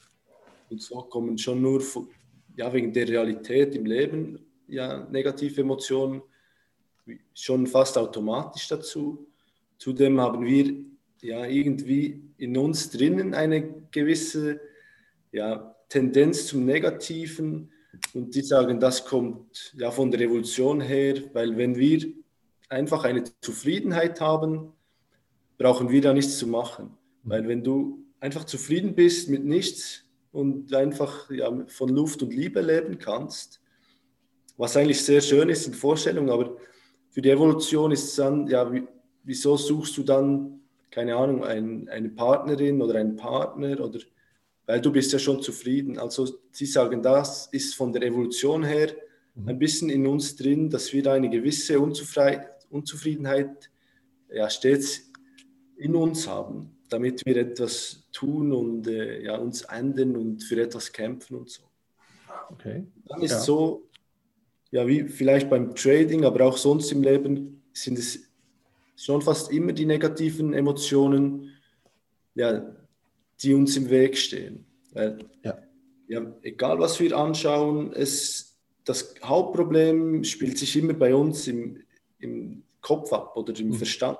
und 0.70 0.80
so 0.80 1.02
kommen 1.02 1.38
schon 1.38 1.60
nur 1.60 1.82
ja, 2.56 2.72
wegen 2.72 2.92
der 2.92 3.08
Realität 3.08 3.74
im 3.74 3.86
Leben 3.86 4.38
ja, 4.68 5.06
negative 5.10 5.60
Emotionen 5.60 6.22
schon 7.34 7.66
fast 7.66 7.98
automatisch 7.98 8.68
dazu. 8.68 9.26
Zudem 9.78 10.20
haben 10.20 10.44
wir 10.44 10.74
ja 11.20 11.44
irgendwie 11.46 12.22
in 12.38 12.56
uns 12.56 12.90
drinnen 12.90 13.34
eine 13.34 13.86
gewisse 13.90 14.60
ja, 15.32 15.74
Tendenz 15.88 16.46
zum 16.46 16.64
Negativen 16.64 17.70
und 18.14 18.34
die 18.34 18.42
sagen, 18.42 18.80
das 18.80 19.04
kommt 19.04 19.74
ja 19.76 19.90
von 19.90 20.10
der 20.10 20.20
Revolution 20.20 20.80
her, 20.80 21.22
weil 21.32 21.56
wenn 21.56 21.76
wir 21.76 22.12
einfach 22.72 23.04
eine 23.04 23.24
Zufriedenheit 23.40 24.20
haben, 24.20 24.72
brauchen 25.58 25.90
wir 25.90 26.00
da 26.00 26.12
nichts 26.12 26.38
zu 26.38 26.46
machen. 26.46 26.96
Weil 27.22 27.46
wenn 27.46 27.62
du 27.62 28.04
einfach 28.20 28.44
zufrieden 28.44 28.94
bist 28.94 29.28
mit 29.28 29.44
nichts 29.44 30.04
und 30.32 30.74
einfach 30.74 31.30
ja, 31.30 31.52
von 31.66 31.88
Luft 31.88 32.22
und 32.22 32.34
Liebe 32.34 32.60
leben 32.60 32.98
kannst, 32.98 33.60
was 34.56 34.76
eigentlich 34.76 35.04
sehr 35.04 35.20
schön 35.20 35.48
ist 35.48 35.66
in 35.66 35.74
Vorstellung, 35.74 36.30
aber 36.30 36.56
für 37.10 37.22
die 37.22 37.30
Evolution 37.30 37.92
ist 37.92 38.04
es 38.04 38.16
dann, 38.16 38.46
ja, 38.48 38.70
wieso 39.22 39.56
suchst 39.56 39.96
du 39.98 40.02
dann 40.02 40.62
keine 40.92 41.16
Ahnung, 41.16 41.42
ein, 41.42 41.88
eine 41.88 42.10
Partnerin 42.10 42.80
oder 42.80 42.96
einen 42.96 43.16
Partner 43.16 43.80
oder 43.80 43.98
weil 44.66 44.80
du 44.80 44.92
bist 44.92 45.12
ja 45.12 45.18
schon 45.18 45.42
zufrieden. 45.42 45.98
Also 45.98 46.28
sie 46.52 46.66
sagen, 46.66 47.02
das 47.02 47.48
ist 47.50 47.74
von 47.74 47.92
der 47.92 48.02
Evolution 48.02 48.62
her 48.62 48.94
ein 49.46 49.58
bisschen 49.58 49.88
in 49.88 50.06
uns 50.06 50.36
drin, 50.36 50.70
dass 50.70 50.92
wir 50.92 51.02
da 51.02 51.14
eine 51.14 51.30
gewisse 51.30 51.80
Unzufriedenheit 52.72 53.70
ja, 54.32 54.48
stets 54.50 55.10
in 55.76 55.94
uns 55.94 56.26
haben, 56.26 56.76
damit 56.88 57.24
wir 57.26 57.36
etwas 57.36 58.08
tun 58.12 58.52
und 58.52 58.86
äh, 58.86 59.22
ja, 59.22 59.36
uns 59.36 59.62
ändern 59.62 60.16
und 60.16 60.42
für 60.42 60.60
etwas 60.60 60.92
kämpfen 60.92 61.36
und 61.36 61.50
so. 61.50 61.62
Okay. 62.50 62.86
Dann 63.06 63.22
ist 63.22 63.32
ja. 63.32 63.40
so, 63.40 63.88
ja, 64.70 64.86
wie 64.86 65.04
vielleicht 65.04 65.50
beim 65.50 65.74
Trading, 65.74 66.24
aber 66.24 66.46
auch 66.46 66.56
sonst 66.56 66.90
im 66.92 67.02
Leben 67.02 67.62
sind 67.72 67.98
es 67.98 68.20
schon 68.96 69.22
fast 69.22 69.50
immer 69.50 69.72
die 69.72 69.86
negativen 69.86 70.52
Emotionen, 70.52 71.50
ja, 72.34 72.74
die 73.40 73.54
uns 73.54 73.76
im 73.76 73.90
Weg 73.90 74.16
stehen. 74.16 74.64
Weil, 74.92 75.18
ja. 75.42 75.58
ja. 76.08 76.32
egal 76.42 76.78
was 76.78 77.00
wir 77.00 77.16
anschauen, 77.16 77.92
es, 77.92 78.58
das 78.84 79.14
Hauptproblem 79.22 80.24
spielt 80.24 80.58
sich 80.58 80.76
immer 80.76 80.94
bei 80.94 81.14
uns 81.14 81.48
im, 81.48 81.82
im 82.22 82.62
Kopf 82.80 83.12
ab 83.12 83.36
oder 83.36 83.58
im 83.58 83.68
mhm. 83.68 83.74
Verstand. 83.74 84.18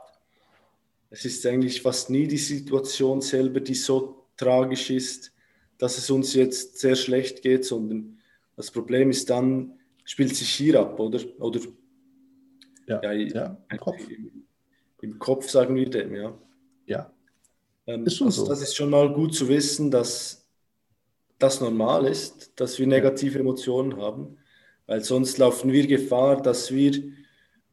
Es 1.10 1.24
ist 1.24 1.44
eigentlich 1.46 1.82
fast 1.82 2.10
nie 2.10 2.26
die 2.26 2.38
Situation 2.38 3.20
selber, 3.20 3.60
die 3.60 3.74
so 3.74 4.26
tragisch 4.36 4.90
ist, 4.90 5.32
dass 5.78 5.98
es 5.98 6.10
uns 6.10 6.34
jetzt 6.34 6.78
sehr 6.78 6.96
schlecht 6.96 7.42
geht, 7.42 7.64
sondern 7.64 8.18
das 8.56 8.70
Problem 8.70 9.10
ist 9.10 9.28
dann, 9.28 9.78
spielt 10.04 10.34
sich 10.34 10.48
hier 10.50 10.80
ab, 10.80 10.98
oder? 10.98 11.20
Oder 11.38 11.60
ja, 12.86 13.02
ja, 13.02 13.12
ja 13.12 13.58
im 13.70 13.78
Kopf 13.78 14.00
im 15.02 15.18
Kopf, 15.18 15.50
sagen 15.50 15.74
wir 15.74 15.90
dem, 15.90 16.14
ja. 16.14 16.38
Ja. 16.86 17.12
Ähm, 17.86 18.06
ist 18.06 18.16
schon 18.16 18.28
also, 18.28 18.44
so. 18.44 18.48
Das 18.48 18.62
ist 18.62 18.76
schon 18.76 18.90
mal 18.90 19.12
gut 19.12 19.34
zu 19.34 19.48
wissen, 19.48 19.90
dass 19.90 20.46
das 21.38 21.60
normal 21.60 22.06
ist, 22.06 22.52
dass 22.56 22.78
wir 22.78 22.86
negative 22.86 23.40
Emotionen 23.40 23.96
haben, 23.96 24.38
weil 24.86 25.02
sonst 25.02 25.38
laufen 25.38 25.72
wir 25.72 25.86
Gefahr, 25.86 26.40
dass 26.40 26.72
wir 26.72 27.02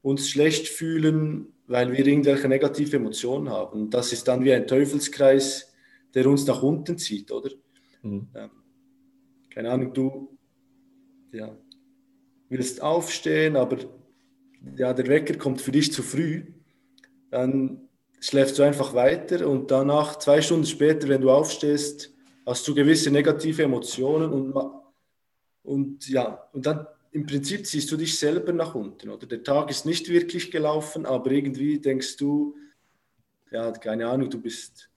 uns 0.01 0.29
schlecht 0.29 0.67
fühlen, 0.67 1.53
weil 1.67 1.91
wir 1.91 2.05
irgendwelche 2.05 2.47
negative 2.47 2.97
Emotionen 2.97 3.49
haben. 3.49 3.89
Das 3.89 4.13
ist 4.13 4.27
dann 4.27 4.43
wie 4.43 4.53
ein 4.53 4.67
Teufelskreis, 4.67 5.73
der 6.13 6.27
uns 6.27 6.45
nach 6.47 6.63
unten 6.63 6.97
zieht, 6.97 7.31
oder? 7.31 7.51
Mhm. 8.01 8.27
Ähm, 8.35 8.49
keine 9.49 9.71
Ahnung, 9.71 9.93
du 9.93 10.37
ja, 11.31 11.55
willst 12.49 12.81
aufstehen, 12.81 13.55
aber 13.55 13.77
ja, 14.75 14.93
der 14.93 15.07
Wecker 15.07 15.37
kommt 15.37 15.61
für 15.61 15.71
dich 15.71 15.91
zu 15.91 16.01
früh 16.01 16.43
dann 17.29 17.89
schläfst 18.19 18.59
du 18.59 18.63
einfach 18.63 18.93
weiter 18.93 19.47
und 19.47 19.71
danach, 19.71 20.19
zwei 20.19 20.41
Stunden 20.41 20.65
später, 20.65 21.07
wenn 21.07 21.21
du 21.21 21.31
aufstehst, 21.31 22.13
hast 22.45 22.67
du 22.67 22.73
gewisse 22.73 23.11
negative 23.11 23.63
Emotionen 23.63 24.31
und, 24.31 24.53
und 25.63 26.09
ja, 26.09 26.47
und 26.53 26.65
dann 26.65 26.87
im 27.11 27.25
Prinzip 27.25 27.65
ziehst 27.65 27.91
du 27.91 27.97
dich 27.97 28.19
selber 28.19 28.53
nach 28.53 28.75
unten. 28.75 29.09
Oder 29.09 29.25
der 29.25 29.43
Tag 29.43 29.69
ist 29.71 29.85
nicht 29.85 30.09
wirklich 30.09 30.51
gelaufen, 30.51 31.05
aber 31.05 31.31
irgendwie 31.31 31.79
denkst 31.79 32.17
du, 32.17 32.55
ja, 33.51 33.71
keine 33.71 34.07
Ahnung, 34.07 34.29
du 34.29 34.39
bist 34.39 34.89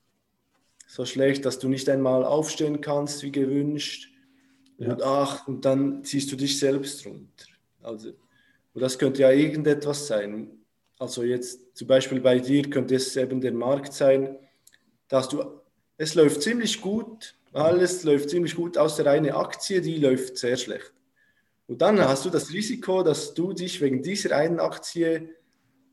so 0.86 1.06
schlecht, 1.06 1.46
dass 1.46 1.58
du 1.58 1.68
nicht 1.68 1.88
einmal 1.88 2.24
aufstehen 2.24 2.82
kannst, 2.82 3.22
wie 3.22 3.32
gewünscht. 3.32 4.12
Ja. 4.76 4.92
Und 4.92 5.02
ach, 5.02 5.48
und 5.48 5.64
dann 5.64 6.04
ziehst 6.04 6.30
du 6.30 6.36
dich 6.36 6.58
selbst 6.58 7.06
runter. 7.06 7.46
Also, 7.82 8.10
und 8.74 8.80
das 8.80 8.98
könnte 8.98 9.22
ja 9.22 9.30
irgendetwas 9.30 10.06
sein. 10.06 10.50
also 10.98 11.22
jetzt 11.22 11.76
zum 11.76 11.88
Beispiel 11.88 12.20
bei 12.20 12.38
dir 12.38 12.68
könnte 12.68 12.94
es 12.94 13.16
eben 13.16 13.40
der 13.40 13.52
Markt 13.52 13.92
sein, 13.92 14.36
dass 15.08 15.28
du, 15.28 15.42
es 15.96 16.14
läuft 16.14 16.42
ziemlich 16.42 16.80
gut, 16.80 17.34
alles 17.52 18.04
läuft 18.04 18.30
ziemlich 18.30 18.54
gut, 18.54 18.78
außer 18.78 19.06
eine 19.06 19.34
Aktie, 19.34 19.80
die 19.80 19.98
läuft 19.98 20.38
sehr 20.38 20.56
schlecht. 20.56 20.92
Und 21.72 21.80
dann 21.80 21.98
hast 22.00 22.26
du 22.26 22.28
das 22.28 22.52
Risiko, 22.52 23.02
dass 23.02 23.32
du 23.32 23.54
dich 23.54 23.80
wegen 23.80 24.02
dieser 24.02 24.36
einen 24.36 24.60
Aktie 24.60 25.30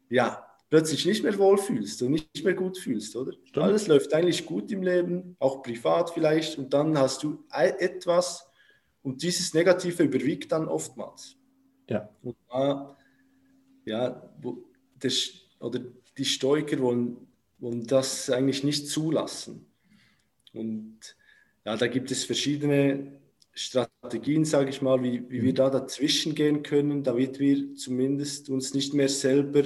ja 0.09 0.45
plötzlich 0.69 1.05
nicht 1.05 1.23
mehr 1.23 1.37
wohlfühlst 1.37 2.01
und 2.01 2.11
nicht 2.11 2.43
mehr 2.43 2.53
gut 2.53 2.77
fühlst, 2.77 3.15
oder? 3.15 3.31
Stimmt. 3.45 3.65
Alles 3.65 3.87
läuft 3.87 4.13
eigentlich 4.13 4.45
gut 4.45 4.69
im 4.73 4.83
Leben, 4.83 5.37
auch 5.39 5.63
privat 5.63 6.09
vielleicht, 6.09 6.57
und 6.57 6.73
dann 6.73 6.97
hast 6.97 7.23
du 7.23 7.45
etwas 7.49 8.45
und 9.03 9.23
dieses 9.23 9.53
Negative 9.53 10.03
überwiegt 10.03 10.51
dann 10.51 10.67
oftmals. 10.67 11.37
Ja. 11.89 12.09
Und 12.23 12.35
da, 12.49 12.97
ja, 13.85 14.29
wo, 14.41 14.65
das, 14.99 15.29
oder 15.61 15.79
die 16.17 16.25
Stoiker 16.25 16.79
wollen, 16.79 17.25
wollen 17.59 17.87
das 17.87 18.29
eigentlich 18.29 18.65
nicht 18.65 18.89
zulassen. 18.89 19.65
Und 20.51 21.15
ja, 21.63 21.77
da 21.77 21.87
gibt 21.87 22.11
es 22.11 22.25
verschiedene 22.25 23.18
Strategien, 23.59 24.45
sage 24.45 24.69
ich 24.69 24.81
mal, 24.81 25.03
wie, 25.03 25.29
wie 25.29 25.43
wir 25.43 25.51
mhm. 25.51 25.55
da 25.55 25.69
dazwischen 25.69 26.33
gehen 26.33 26.63
können, 26.63 27.03
damit 27.03 27.39
wir 27.39 27.75
zumindest 27.75 28.49
uns 28.49 28.73
nicht 28.73 28.93
mehr 28.93 29.09
selber 29.09 29.63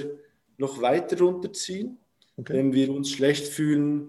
noch 0.58 0.82
weiter 0.82 1.18
runterziehen, 1.18 1.98
okay. 2.36 2.54
wenn 2.54 2.72
wir 2.72 2.92
uns 2.92 3.12
schlecht 3.12 3.46
fühlen, 3.46 4.08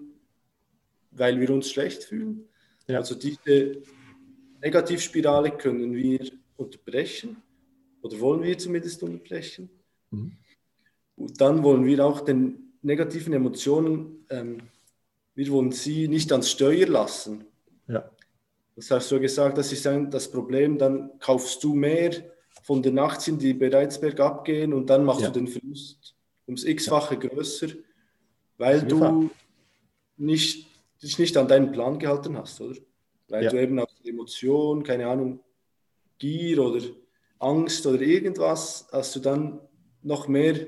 weil 1.12 1.38
wir 1.40 1.50
uns 1.50 1.70
schlecht 1.70 2.02
fühlen. 2.02 2.48
Ja. 2.88 2.98
Also 2.98 3.14
diese 3.14 3.82
Negativspirale 4.60 5.52
können 5.52 5.94
wir 5.94 6.32
unterbrechen 6.56 7.36
oder 8.02 8.18
wollen 8.18 8.42
wir 8.42 8.58
zumindest 8.58 9.04
unterbrechen. 9.04 9.70
Mhm. 10.10 10.32
Und 11.14 11.40
dann 11.40 11.62
wollen 11.62 11.84
wir 11.84 12.04
auch 12.04 12.22
den 12.22 12.72
negativen 12.82 13.32
Emotionen, 13.32 14.26
ähm, 14.30 14.62
wir 15.36 15.48
wollen 15.50 15.70
sie 15.70 16.08
nicht 16.08 16.32
ans 16.32 16.50
Steuer 16.50 16.86
lassen. 16.88 17.44
Ja. 17.86 18.10
Das 18.76 18.90
hast 18.90 19.10
du 19.10 19.18
gesagt, 19.18 19.56
das 19.56 19.72
ist 19.72 19.86
ein, 19.86 20.10
das 20.10 20.30
Problem, 20.30 20.76
dann 20.76 21.18
kaufst 21.18 21.64
du 21.64 21.74
mehr 21.74 22.12
von 22.62 22.82
den 22.82 22.98
Aktien, 22.98 23.38
die 23.38 23.54
bereits 23.54 23.98
bergab 23.98 24.44
gehen 24.44 24.74
und 24.74 24.90
dann 24.90 25.04
machst 25.04 25.22
ja. 25.22 25.30
du 25.30 25.40
den 25.40 25.48
Verlust 25.48 26.14
ums 26.46 26.64
x-fache 26.64 27.18
größer, 27.18 27.68
weil 28.58 28.82
du 28.82 29.30
nicht, 30.18 30.66
dich 31.02 31.18
nicht 31.18 31.36
an 31.36 31.48
deinen 31.48 31.72
Plan 31.72 31.98
gehalten 31.98 32.36
hast, 32.36 32.60
oder? 32.60 32.76
Weil 33.28 33.44
ja. 33.44 33.50
du 33.50 33.60
eben 33.60 33.78
aus 33.80 33.88
Emotion, 34.04 34.82
keine 34.82 35.06
Ahnung, 35.06 35.40
Gier 36.18 36.58
oder 36.62 36.84
Angst 37.38 37.86
oder 37.86 38.00
irgendwas, 38.00 38.86
hast 38.92 39.16
du 39.16 39.20
dann 39.20 39.60
noch 40.02 40.28
mehr 40.28 40.66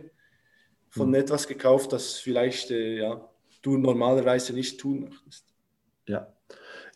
von 0.89 1.09
hm. 1.09 1.15
etwas 1.15 1.47
gekauft, 1.47 1.93
das 1.93 2.15
vielleicht 2.15 2.71
äh, 2.71 2.99
ja, 2.99 3.29
du 3.63 3.77
normalerweise 3.77 4.53
nicht 4.53 4.81
tun 4.81 5.01
möchtest. 5.01 5.45
Ja. 6.07 6.33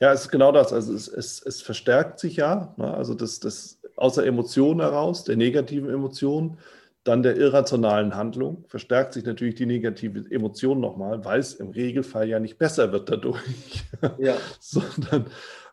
Ja, 0.02 0.12
es 0.12 0.22
ist 0.22 0.30
genau 0.30 0.50
das. 0.50 0.72
Also 0.72 0.92
es, 0.94 1.06
es, 1.06 1.40
es 1.46 1.62
verstärkt 1.62 2.18
sich 2.18 2.34
ja. 2.34 2.74
Ne? 2.76 2.92
Also 2.92 3.14
das, 3.14 3.38
das 3.38 3.78
außer 3.94 4.26
Emotionen 4.26 4.80
heraus, 4.80 5.22
der 5.22 5.36
negativen 5.36 5.88
Emotionen, 5.88 6.58
dann 7.04 7.22
der 7.22 7.36
irrationalen 7.36 8.16
Handlung, 8.16 8.64
verstärkt 8.66 9.12
sich 9.12 9.24
natürlich 9.24 9.54
die 9.54 9.66
negative 9.66 10.28
Emotion 10.28 10.80
nochmal, 10.80 11.24
weil 11.24 11.38
es 11.38 11.54
im 11.54 11.70
Regelfall 11.70 12.28
ja 12.28 12.40
nicht 12.40 12.58
besser 12.58 12.90
wird 12.90 13.10
dadurch. 13.10 13.84
Ja. 14.18 14.34
Sondern, 14.58 15.26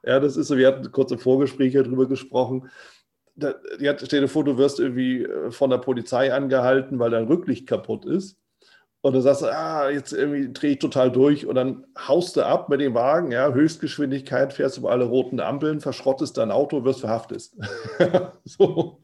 ja, 0.03 0.19
das 0.19 0.37
ist 0.37 0.49
so, 0.49 0.57
wir 0.57 0.67
hatten 0.67 0.91
kurze 0.91 1.17
Vorgespräche 1.17 1.81
darüber 1.81 2.07
gesprochen. 2.07 2.69
Da, 3.35 3.55
stell 3.79 4.21
dir 4.21 4.27
vor, 4.27 4.43
du 4.43 4.59
wirst 4.59 4.79
irgendwie 4.79 5.23
äh, 5.23 5.49
von 5.49 5.71
der 5.71 5.79
Polizei 5.79 6.31
angehalten, 6.31 6.99
weil 6.99 7.09
dein 7.09 7.25
Rücklicht 7.25 7.65
kaputt 7.65 8.05
ist. 8.05 8.37
Und 9.01 9.13
dann 9.13 9.21
sagst 9.21 9.43
du, 9.43 9.45
ah, 9.45 9.89
jetzt 9.89 10.11
irgendwie 10.11 10.51
drehe 10.51 10.71
ich 10.71 10.79
total 10.79 11.09
durch 11.11 11.45
und 11.45 11.55
dann 11.55 11.85
haust 11.97 12.35
du 12.35 12.45
ab 12.45 12.67
mit 12.67 12.81
dem 12.81 12.93
Wagen, 12.95 13.31
ja, 13.31 13.53
Höchstgeschwindigkeit, 13.53 14.51
fährst 14.51 14.77
über 14.77 14.91
alle 14.91 15.05
roten 15.05 15.39
Ampeln, 15.39 15.79
verschrottest 15.79 16.37
dein 16.37 16.51
Auto, 16.51 16.83
wirst 16.83 16.99
verhaftet. 16.99 17.49
so. 18.43 19.01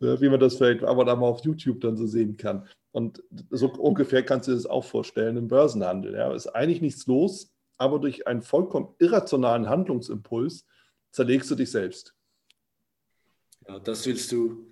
Ja. 0.00 0.20
Wie 0.20 0.28
man 0.28 0.38
das 0.38 0.56
vielleicht 0.56 0.84
aber 0.84 1.04
da 1.04 1.16
mal 1.16 1.26
auf 1.26 1.44
YouTube 1.44 1.80
dann 1.80 1.96
so 1.96 2.06
sehen 2.06 2.36
kann. 2.36 2.68
Und 2.92 3.22
so 3.50 3.72
ungefähr 3.72 4.22
kannst 4.22 4.46
du 4.46 4.52
dir 4.52 4.56
das 4.56 4.66
auch 4.66 4.84
vorstellen 4.84 5.36
im 5.36 5.48
Börsenhandel. 5.48 6.14
Ja, 6.14 6.32
ist 6.32 6.48
eigentlich 6.48 6.82
nichts 6.82 7.06
los, 7.06 7.52
aber 7.78 7.98
durch 7.98 8.26
einen 8.26 8.42
vollkommen 8.42 8.94
irrationalen 8.98 9.68
Handlungsimpuls 9.68 10.66
zerlegst 11.10 11.50
du 11.50 11.54
dich 11.54 11.70
selbst. 11.70 12.14
Ja, 13.66 13.78
das 13.78 14.06
willst 14.06 14.30
du 14.30 14.67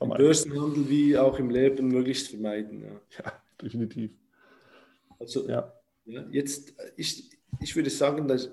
im 0.00 0.10
Börsenhandel 0.10 0.88
wie 0.88 1.16
auch 1.16 1.38
im 1.38 1.50
Leben 1.50 1.88
möglichst 1.88 2.28
vermeiden. 2.28 2.82
Ja, 2.82 3.00
ja 3.24 3.32
definitiv. 3.62 4.10
Also 5.18 5.48
ja. 5.48 5.72
ja. 6.04 6.24
jetzt, 6.30 6.74
ich, 6.96 7.30
ich 7.60 7.74
würde 7.74 7.90
sagen, 7.90 8.28
dass 8.28 8.50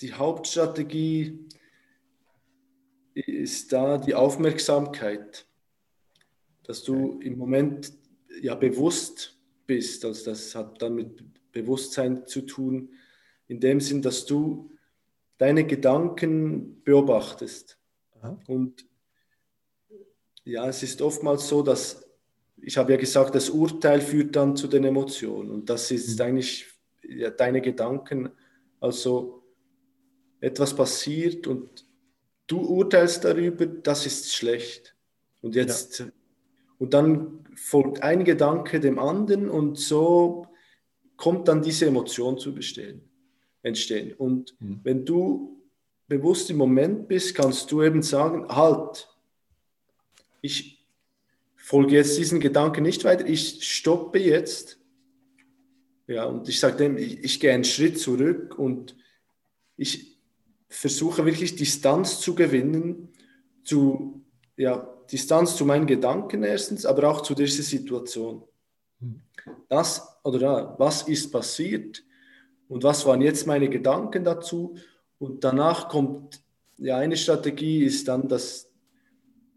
die 0.00 0.12
Hauptstrategie 0.12 1.48
ist 3.14 3.72
da 3.72 3.98
die 3.98 4.14
Aufmerksamkeit, 4.14 5.46
dass 6.64 6.82
du 6.82 7.20
im 7.20 7.38
Moment 7.38 7.92
ja 8.40 8.54
bewusst 8.54 9.38
bist. 9.66 10.04
Also 10.04 10.30
das 10.30 10.54
hat 10.54 10.82
dann 10.82 10.94
mit 10.94 11.52
Bewusstsein 11.52 12.26
zu 12.26 12.42
tun, 12.42 12.90
in 13.46 13.60
dem 13.60 13.80
Sinn, 13.80 14.02
dass 14.02 14.26
du 14.26 14.70
deine 15.38 15.66
Gedanken 15.66 16.82
beobachtest. 16.82 17.78
Aha. 18.20 18.38
Und 18.46 18.86
ja, 20.44 20.68
es 20.68 20.82
ist 20.82 21.02
oftmals 21.02 21.48
so, 21.48 21.62
dass, 21.62 22.04
ich 22.60 22.76
habe 22.76 22.92
ja 22.92 22.98
gesagt, 22.98 23.34
das 23.34 23.50
Urteil 23.50 24.00
führt 24.00 24.36
dann 24.36 24.56
zu 24.56 24.68
den 24.68 24.84
Emotionen 24.84 25.50
und 25.50 25.70
das 25.70 25.90
ist 25.90 26.18
mhm. 26.18 26.26
eigentlich 26.26 26.66
ja, 27.02 27.30
deine 27.30 27.60
Gedanken. 27.60 28.30
Also 28.80 29.42
etwas 30.40 30.74
passiert 30.76 31.46
und 31.46 31.86
du 32.46 32.60
urteilst 32.60 33.24
darüber, 33.24 33.66
das 33.66 34.06
ist 34.06 34.34
schlecht. 34.34 34.94
Und 35.40 35.54
jetzt, 35.54 36.00
ja. 36.00 36.06
und 36.78 36.94
dann 36.94 37.46
folgt 37.54 38.02
ein 38.02 38.24
Gedanke 38.24 38.80
dem 38.80 38.98
anderen 38.98 39.48
und 39.48 39.78
so 39.78 40.46
kommt 41.16 41.48
dann 41.48 41.62
diese 41.62 41.86
Emotion 41.86 42.38
zu 42.38 42.54
bestehen, 42.54 43.02
entstehen. 43.62 44.12
Und 44.14 44.54
mhm. 44.60 44.80
wenn 44.82 45.04
du 45.04 45.62
bewusst 46.08 46.50
im 46.50 46.56
Moment 46.56 47.08
bist, 47.08 47.34
kannst 47.34 47.70
du 47.72 47.82
eben 47.82 48.02
sagen, 48.02 48.46
halt, 48.48 49.08
ich 50.44 50.84
folge 51.56 51.94
jetzt 51.94 52.18
diesen 52.18 52.38
Gedanken 52.38 52.82
nicht 52.82 53.02
weiter, 53.04 53.26
ich 53.26 53.66
stoppe 53.66 54.18
jetzt. 54.18 54.78
Ja, 56.06 56.26
und 56.26 56.50
ich 56.50 56.60
sage 56.60 56.76
dem, 56.76 56.98
ich, 56.98 57.24
ich 57.24 57.40
gehe 57.40 57.54
einen 57.54 57.64
Schritt 57.64 57.98
zurück 57.98 58.58
und 58.58 58.94
ich 59.78 60.18
versuche 60.68 61.24
wirklich 61.24 61.56
Distanz 61.56 62.20
zu 62.20 62.34
gewinnen 62.34 63.08
zu, 63.64 64.22
ja, 64.58 64.86
Distanz 65.10 65.56
zu 65.56 65.64
meinen 65.64 65.86
Gedanken 65.86 66.42
erstens, 66.42 66.84
aber 66.84 67.08
auch 67.08 67.22
zu 67.22 67.34
dieser 67.34 67.62
Situation. 67.62 68.42
Das 69.70 70.06
oder 70.24 70.40
ja, 70.40 70.74
was 70.78 71.08
ist 71.08 71.32
passiert 71.32 72.04
und 72.68 72.82
was 72.82 73.06
waren 73.06 73.22
jetzt 73.22 73.46
meine 73.46 73.70
Gedanken 73.70 74.24
dazu? 74.24 74.76
Und 75.18 75.42
danach 75.42 75.88
kommt, 75.88 76.42
ja, 76.76 76.98
eine 76.98 77.16
Strategie 77.16 77.84
ist 77.84 78.08
dann 78.08 78.28
das 78.28 78.73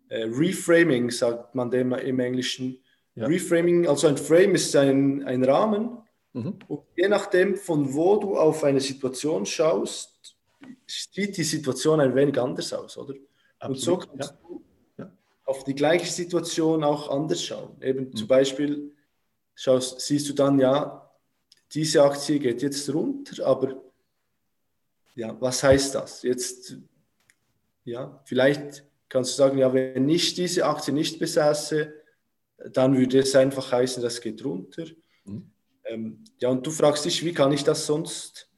äh, 0.10 0.24
Reframing, 0.24 1.12
sagt 1.12 1.56
man 1.56 1.70
dem 1.70 1.94
im 1.94 2.20
Englischen. 2.20 2.80
Ja. 3.16 3.26
Reframing, 3.26 3.88
also 3.88 4.08
ein 4.08 4.18
Frame 4.18 4.56
ist 4.56 4.76
ein, 4.76 5.24
ein 5.24 5.44
Rahmen. 5.44 5.98
Mhm. 6.34 6.60
Und 6.68 6.84
je 6.96 7.08
nachdem, 7.08 7.56
von 7.56 7.94
wo 7.94 8.18
du 8.18 8.38
auf 8.38 8.64
eine 8.64 8.80
Situation 8.80 9.46
schaust, 9.46 10.36
sieht 10.86 11.38
die 11.38 11.44
Situation 11.44 12.00
ein 12.00 12.16
wenig 12.16 12.40
anders 12.40 12.72
aus, 12.74 12.98
oder? 12.98 13.16
Absolut. 13.60 13.70
Und 13.70 13.82
so 13.82 13.98
kannst 13.98 14.34
ja. 14.34 14.38
du 14.48 14.64
auf 15.46 15.64
die 15.64 15.76
gleiche 15.76 16.12
Situation 16.12 16.84
auch 16.84 17.10
anders 17.10 17.44
schauen. 17.44 17.82
Eben 17.82 18.06
mhm. 18.06 18.16
zum 18.16 18.28
Beispiel 18.28 18.92
schaust, 19.56 20.00
siehst 20.02 20.30
du 20.30 20.34
dann, 20.34 20.60
ja, 20.60 21.10
diese 21.74 22.04
Aktie 22.04 22.40
geht 22.40 22.62
jetzt 22.62 22.94
runter, 22.94 23.46
aber 23.46 23.82
ja, 25.16 25.36
was 25.42 25.64
heißt 25.64 25.96
das? 25.96 26.22
Jetzt, 26.22 26.78
ja, 27.84 28.22
vielleicht 28.26 28.87
kannst 29.10 29.34
du 29.34 29.38
sagen, 29.38 29.58
ja, 29.58 29.74
wenn 29.74 30.10
ich 30.10 30.34
diese 30.34 30.66
Aktie 30.66 30.94
nicht 30.94 31.20
besäße, 31.20 31.94
dann 32.72 32.98
würde 32.98 33.20
es 33.20 33.36
einfach 33.36 33.72
heißen, 33.72 34.02
das 34.02 34.22
geht 34.22 34.44
runter. 34.44 34.86
Mhm. 35.26 35.52
Ähm, 35.86 36.24
ja, 36.40 36.50
und 36.50 36.66
du 36.66 36.72
fragst 36.72 37.06
dich, 37.06 37.24
wie 37.24 37.34
kann 37.34 37.52
ich 37.52 37.64
das 37.64 37.86
sonst 37.86 38.50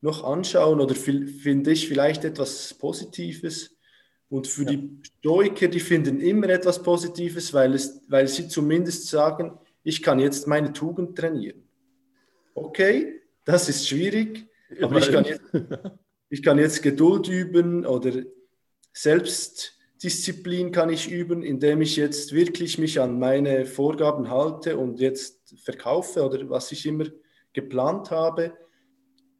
noch 0.00 0.22
anschauen 0.22 0.80
oder 0.80 0.94
finde 0.94 1.72
ich 1.72 1.88
vielleicht 1.88 2.24
etwas 2.24 2.74
Positives? 2.74 3.76
Und 4.28 4.46
für 4.46 4.64
ja. 4.64 4.72
die 4.72 5.00
Stoiker, 5.18 5.68
die 5.68 5.80
finden 5.80 6.20
immer 6.20 6.50
etwas 6.50 6.82
Positives, 6.82 7.52
weil, 7.54 7.74
es, 7.74 8.02
weil 8.08 8.28
sie 8.28 8.48
zumindest 8.48 9.08
sagen, 9.08 9.58
ich 9.82 10.02
kann 10.02 10.20
jetzt 10.20 10.46
meine 10.46 10.72
Tugend 10.72 11.16
trainieren. 11.16 11.66
Okay, 12.54 13.22
das 13.44 13.68
ist 13.68 13.88
schwierig, 13.88 14.46
aber 14.82 14.98
ich 14.98 15.10
kann, 15.10 15.24
jetzt, 15.24 15.42
ich 16.28 16.42
kann 16.42 16.58
jetzt 16.58 16.82
Geduld 16.82 17.28
üben 17.28 17.86
oder 17.86 18.12
selbst 18.92 19.77
Disziplin 20.02 20.70
kann 20.70 20.90
ich 20.90 21.10
üben, 21.10 21.42
indem 21.42 21.80
ich 21.80 21.96
jetzt 21.96 22.32
wirklich 22.32 22.78
mich 22.78 23.00
an 23.00 23.18
meine 23.18 23.66
Vorgaben 23.66 24.30
halte 24.30 24.76
und 24.76 25.00
jetzt 25.00 25.58
verkaufe 25.64 26.24
oder 26.24 26.48
was 26.48 26.70
ich 26.70 26.86
immer 26.86 27.06
geplant 27.52 28.10
habe. 28.10 28.56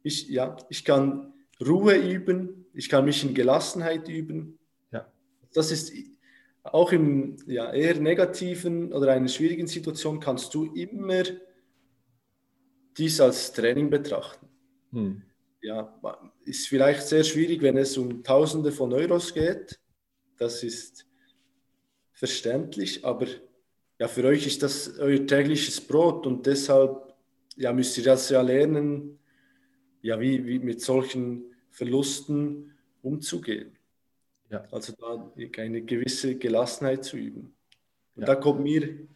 Ich, 0.03 0.27
ja, 0.27 0.57
ich 0.69 0.83
kann 0.83 1.33
Ruhe 1.65 1.95
üben, 1.95 2.65
ich 2.73 2.89
kann 2.89 3.05
mich 3.05 3.23
in 3.23 3.33
Gelassenheit 3.33 4.09
üben. 4.09 4.59
Ja. 4.91 5.09
Das 5.53 5.71
ist 5.71 5.93
auch 6.63 6.91
im 6.91 7.37
ja, 7.47 7.71
eher 7.71 7.95
negativen 7.99 8.91
oder 8.91 9.13
einer 9.13 9.29
schwierigen 9.29 9.67
Situation 9.67 10.19
kannst 10.19 10.53
du 10.53 10.65
immer 10.73 11.23
dies 12.97 13.21
als 13.21 13.53
Training 13.53 13.89
betrachten. 13.89 14.47
Hm. 14.91 15.21
Ja, 15.61 15.97
ist 16.43 16.67
vielleicht 16.67 17.07
sehr 17.07 17.23
schwierig, 17.23 17.61
wenn 17.61 17.77
es 17.77 17.97
um 17.97 18.23
Tausende 18.23 18.71
von 18.71 18.91
Euros 18.93 19.33
geht 19.33 19.79
das 20.39 20.63
ist 20.63 21.05
verständlich, 22.13 23.05
aber 23.05 23.27
ja, 23.99 24.07
für 24.07 24.23
euch 24.23 24.47
ist 24.47 24.63
das 24.63 24.97
euer 24.97 25.25
tägliches 25.25 25.81
Brot 25.81 26.25
und 26.25 26.45
deshalb 26.45 27.13
ja, 27.55 27.73
müsst 27.73 27.97
ihr 27.97 28.05
das 28.05 28.29
ja 28.29 28.41
lernen, 28.41 29.19
ja, 30.01 30.19
wie, 30.19 30.45
wie 30.45 30.59
mit 30.59 30.81
solchen 30.81 31.53
Verlusten 31.69 32.73
umzugehen. 33.01 33.77
Ja. 34.49 34.65
Also 34.71 34.93
da 34.97 35.31
eine 35.57 35.81
gewisse 35.81 36.35
Gelassenheit 36.35 37.03
zu 37.03 37.17
üben. 37.17 37.55
Und 38.15 38.21
ja. 38.21 38.27
da 38.27 38.35
kommt 38.35 38.61
mir 38.61 39.07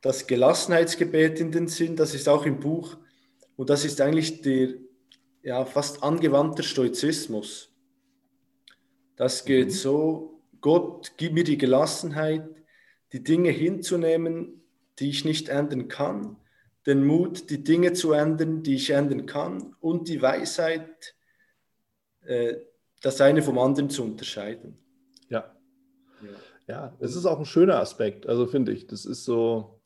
das 0.00 0.26
Gelassenheitsgebet 0.26 1.40
in 1.40 1.52
den 1.52 1.68
Sinn, 1.68 1.96
das 1.96 2.14
ist 2.14 2.28
auch 2.28 2.46
im 2.46 2.58
Buch 2.58 2.96
und 3.56 3.70
das 3.70 3.84
ist 3.84 4.00
eigentlich 4.00 4.42
der 4.42 4.74
ja, 5.42 5.64
fast 5.64 6.02
angewandter 6.02 6.62
Stoizismus. 6.62 7.72
Das 9.16 9.44
geht 9.44 9.66
mhm. 9.66 9.70
so, 9.70 10.31
Gott, 10.62 11.12
gib 11.18 11.34
mir 11.34 11.44
die 11.44 11.58
Gelassenheit, 11.58 12.48
die 13.12 13.22
Dinge 13.22 13.50
hinzunehmen, 13.50 14.62
die 14.98 15.10
ich 15.10 15.24
nicht 15.24 15.48
ändern 15.48 15.88
kann, 15.88 16.36
den 16.86 17.04
Mut, 17.04 17.50
die 17.50 17.62
Dinge 17.62 17.92
zu 17.92 18.12
ändern, 18.12 18.62
die 18.62 18.76
ich 18.76 18.90
ändern 18.90 19.26
kann 19.26 19.76
und 19.80 20.08
die 20.08 20.22
Weisheit, 20.22 21.14
äh, 22.22 22.56
das 23.02 23.20
eine 23.20 23.42
vom 23.42 23.58
anderen 23.58 23.90
zu 23.90 24.04
unterscheiden. 24.04 24.78
Ja. 25.28 25.54
ja. 26.22 26.28
Ja, 26.68 26.96
es 27.00 27.16
ist 27.16 27.26
auch 27.26 27.38
ein 27.38 27.44
schöner 27.44 27.80
Aspekt, 27.80 28.26
also 28.26 28.46
finde 28.46 28.72
ich. 28.72 28.86
Das 28.86 29.04
ist 29.04 29.24
so, 29.24 29.82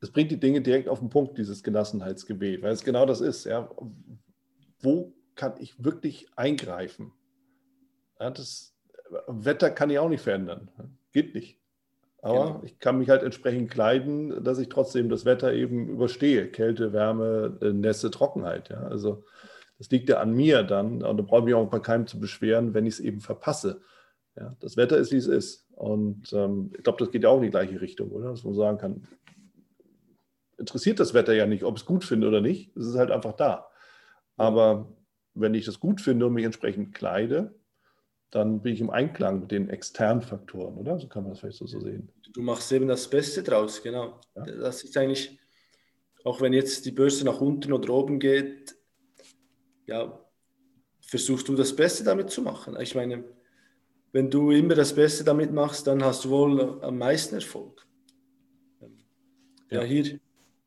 es 0.00 0.10
bringt 0.10 0.30
die 0.30 0.38
Dinge 0.38 0.60
direkt 0.60 0.88
auf 0.88 0.98
den 0.98 1.08
Punkt, 1.08 1.38
dieses 1.38 1.62
Gelassenheitsgebet, 1.62 2.62
weil 2.62 2.72
es 2.72 2.84
genau 2.84 3.06
das 3.06 3.20
ist. 3.20 3.44
Ja. 3.44 3.70
Wo 4.80 5.14
kann 5.34 5.54
ich 5.58 5.82
wirklich 5.82 6.26
eingreifen? 6.36 7.12
Ja, 8.20 8.30
das, 8.30 8.71
Wetter 9.26 9.70
kann 9.70 9.90
ich 9.90 9.98
auch 9.98 10.08
nicht 10.08 10.22
verändern. 10.22 10.68
Geht 11.12 11.34
nicht. 11.34 11.58
Aber 12.22 12.46
genau. 12.46 12.62
ich 12.64 12.78
kann 12.78 12.98
mich 12.98 13.08
halt 13.08 13.24
entsprechend 13.24 13.70
kleiden, 13.70 14.44
dass 14.44 14.58
ich 14.58 14.68
trotzdem 14.68 15.08
das 15.08 15.24
Wetter 15.24 15.52
eben 15.52 15.88
überstehe. 15.88 16.48
Kälte, 16.48 16.92
Wärme, 16.92 17.58
äh, 17.60 17.72
Nässe, 17.72 18.10
Trockenheit. 18.10 18.68
Ja. 18.68 18.82
Also 18.84 19.24
das 19.78 19.90
liegt 19.90 20.08
ja 20.08 20.20
an 20.20 20.32
mir 20.32 20.62
dann. 20.62 21.02
Und 21.02 21.16
da 21.16 21.22
brauche 21.22 21.40
ich 21.40 21.46
mich 21.46 21.54
auch 21.54 21.68
bei 21.68 21.80
keinem 21.80 22.06
zu 22.06 22.20
beschweren, 22.20 22.74
wenn 22.74 22.86
ich 22.86 22.94
es 22.94 23.00
eben 23.00 23.20
verpasse. 23.20 23.80
Ja, 24.36 24.56
das 24.60 24.76
Wetter 24.76 24.96
ist, 24.96 25.12
wie 25.12 25.16
es 25.16 25.26
ist. 25.26 25.66
Und 25.72 26.32
ähm, 26.32 26.70
ich 26.76 26.84
glaube, 26.84 26.98
das 26.98 27.10
geht 27.10 27.24
ja 27.24 27.28
auch 27.28 27.38
in 27.38 27.42
die 27.42 27.50
gleiche 27.50 27.80
Richtung, 27.80 28.10
oder? 28.12 28.30
Dass 28.30 28.44
man 28.44 28.54
sagen 28.54 28.78
kann, 28.78 29.02
interessiert 30.58 31.00
das 31.00 31.12
Wetter 31.12 31.34
ja 31.34 31.46
nicht, 31.46 31.64
ob 31.64 31.74
ich 31.74 31.82
es 31.82 31.86
gut 31.86 32.04
finde 32.04 32.28
oder 32.28 32.40
nicht. 32.40 32.74
Es 32.76 32.86
ist 32.86 32.94
halt 32.94 33.10
einfach 33.10 33.32
da. 33.32 33.66
Aber 34.36 34.88
wenn 35.34 35.54
ich 35.54 35.64
das 35.64 35.80
gut 35.80 36.00
finde 36.00 36.26
und 36.26 36.34
mich 36.34 36.44
entsprechend 36.44 36.94
kleide, 36.94 37.54
dann 38.32 38.62
bin 38.62 38.72
ich 38.72 38.80
im 38.80 38.90
Einklang 38.90 39.40
mit 39.40 39.50
den 39.50 39.68
externen 39.68 40.22
Faktoren, 40.22 40.78
oder? 40.78 40.98
So 40.98 41.06
kann 41.06 41.22
man 41.22 41.32
das 41.32 41.40
vielleicht 41.40 41.58
so, 41.58 41.66
so 41.66 41.78
sehen. 41.80 42.10
Du 42.32 42.40
machst 42.40 42.72
eben 42.72 42.88
das 42.88 43.08
Beste 43.08 43.42
draus, 43.42 43.82
genau. 43.82 44.18
Ja. 44.34 44.44
Das 44.44 44.82
ist 44.82 44.96
eigentlich, 44.96 45.38
auch 46.24 46.40
wenn 46.40 46.54
jetzt 46.54 46.86
die 46.86 46.92
Börse 46.92 47.26
nach 47.26 47.40
unten 47.42 47.72
oder 47.74 47.92
oben 47.92 48.18
geht, 48.18 48.74
ja, 49.86 50.18
versuchst 51.02 51.46
du 51.46 51.54
das 51.54 51.76
Beste 51.76 52.04
damit 52.04 52.30
zu 52.30 52.40
machen. 52.40 52.74
Ich 52.80 52.94
meine, 52.94 53.22
wenn 54.12 54.30
du 54.30 54.50
immer 54.50 54.74
das 54.74 54.94
Beste 54.94 55.24
damit 55.24 55.52
machst, 55.52 55.86
dann 55.86 56.02
hast 56.02 56.24
du 56.24 56.30
wohl 56.30 56.82
am 56.82 56.96
meisten 56.96 57.34
Erfolg. 57.34 57.86
Ja, 59.70 59.82
ja 59.82 59.82
hier, 59.82 60.20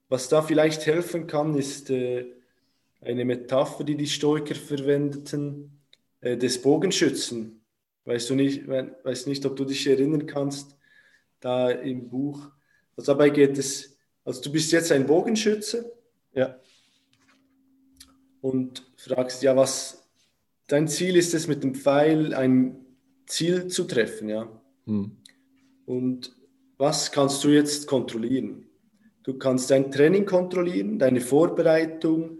was 0.07 0.29
da 0.29 0.43
vielleicht 0.43 0.85
helfen 0.85 1.25
kann, 1.25 1.55
ist 1.55 1.89
äh, 1.89 2.27
eine 3.01 3.25
Metapher, 3.25 3.83
die 3.83 3.95
die 3.95 4.07
Stoiker 4.07 4.53
verwendeten 4.53 5.81
äh, 6.25 6.37
des 6.37 6.59
Bogenschützen. 6.59 7.61
Weißt 8.05 8.29
du 8.31 8.35
nicht, 8.35 8.67
weiß 8.67 9.27
nicht, 9.27 9.45
ob 9.45 9.55
du 9.55 9.63
dich 9.63 9.85
erinnern 9.85 10.25
kannst, 10.25 10.75
da 11.39 11.69
im 11.69 12.09
Buch. 12.09 12.49
Also 12.97 13.13
dabei 13.13 13.29
geht 13.29 13.57
es, 13.59 13.95
also 14.23 14.41
du 14.41 14.51
bist 14.51 14.71
jetzt 14.71 14.91
ein 14.91 15.05
Bogenschütze. 15.05 15.93
Ja. 16.33 16.59
Und 18.41 18.91
fragst, 18.97 19.43
ja, 19.43 19.55
was 19.55 20.07
dein 20.67 20.87
Ziel 20.87 21.15
ist 21.15 21.35
es, 21.35 21.47
mit 21.47 21.63
dem 21.63 21.75
Pfeil 21.75 22.33
ein 22.33 22.75
Ziel 23.27 23.67
zu 23.67 23.83
treffen, 23.83 24.29
ja. 24.29 24.49
Hm. 24.85 25.17
Und 25.85 26.35
was 26.77 27.11
kannst 27.11 27.43
du 27.43 27.49
jetzt 27.49 27.85
kontrollieren? 27.85 28.65
Du 29.21 29.37
kannst 29.37 29.69
dein 29.69 29.91
Training 29.91 30.25
kontrollieren, 30.25 30.97
deine 30.97 31.21
Vorbereitung, 31.21 32.39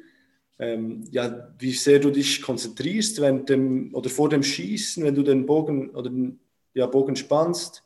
ähm, 0.59 1.03
ja, 1.11 1.53
wie 1.59 1.73
sehr 1.73 1.99
du 1.99 2.11
dich 2.11 2.41
konzentrierst 2.41 3.21
während 3.21 3.49
dem 3.49 3.93
oder 3.93 4.09
vor 4.09 4.29
dem 4.29 4.43
Schießen, 4.43 5.03
wenn 5.03 5.15
du 5.15 5.23
den 5.23 5.45
Bogen 5.45 5.89
oder 5.91 6.09
den 6.09 6.39
ja, 6.73 6.85
Bogen 6.87 7.15
spannst 7.15 7.83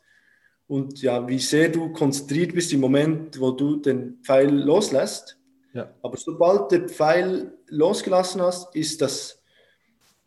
und 0.66 1.02
ja, 1.02 1.26
wie 1.28 1.38
sehr 1.38 1.68
du 1.68 1.92
konzentriert 1.92 2.54
bist 2.54 2.72
im 2.72 2.80
Moment, 2.80 3.40
wo 3.40 3.50
du 3.50 3.76
den 3.76 4.18
Pfeil 4.22 4.50
loslässt. 4.50 5.36
Ja. 5.72 5.92
Aber 6.02 6.16
sobald 6.16 6.70
der 6.70 6.88
Pfeil 6.88 7.52
losgelassen 7.68 8.40
hast, 8.40 8.74
ist 8.74 9.00
das 9.00 9.42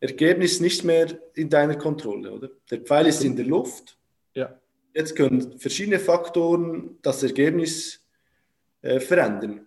Ergebnis 0.02 0.60
nicht 0.60 0.84
mehr 0.84 1.08
in 1.34 1.50
deiner 1.50 1.76
Kontrolle, 1.78 2.32
oder? 2.32 2.50
Der 2.70 2.80
Pfeil 2.80 3.08
ist 3.08 3.24
in 3.24 3.38
der 3.38 3.46
Luft. 3.46 3.98
Ja. 4.34 4.60
Jetzt 4.94 5.16
können 5.16 5.58
verschiedene 5.60 6.00
Faktoren 6.00 6.98
das 7.02 7.24
Ergebnis 7.24 8.02
äh, 8.82 9.00
verändern. 9.00 9.66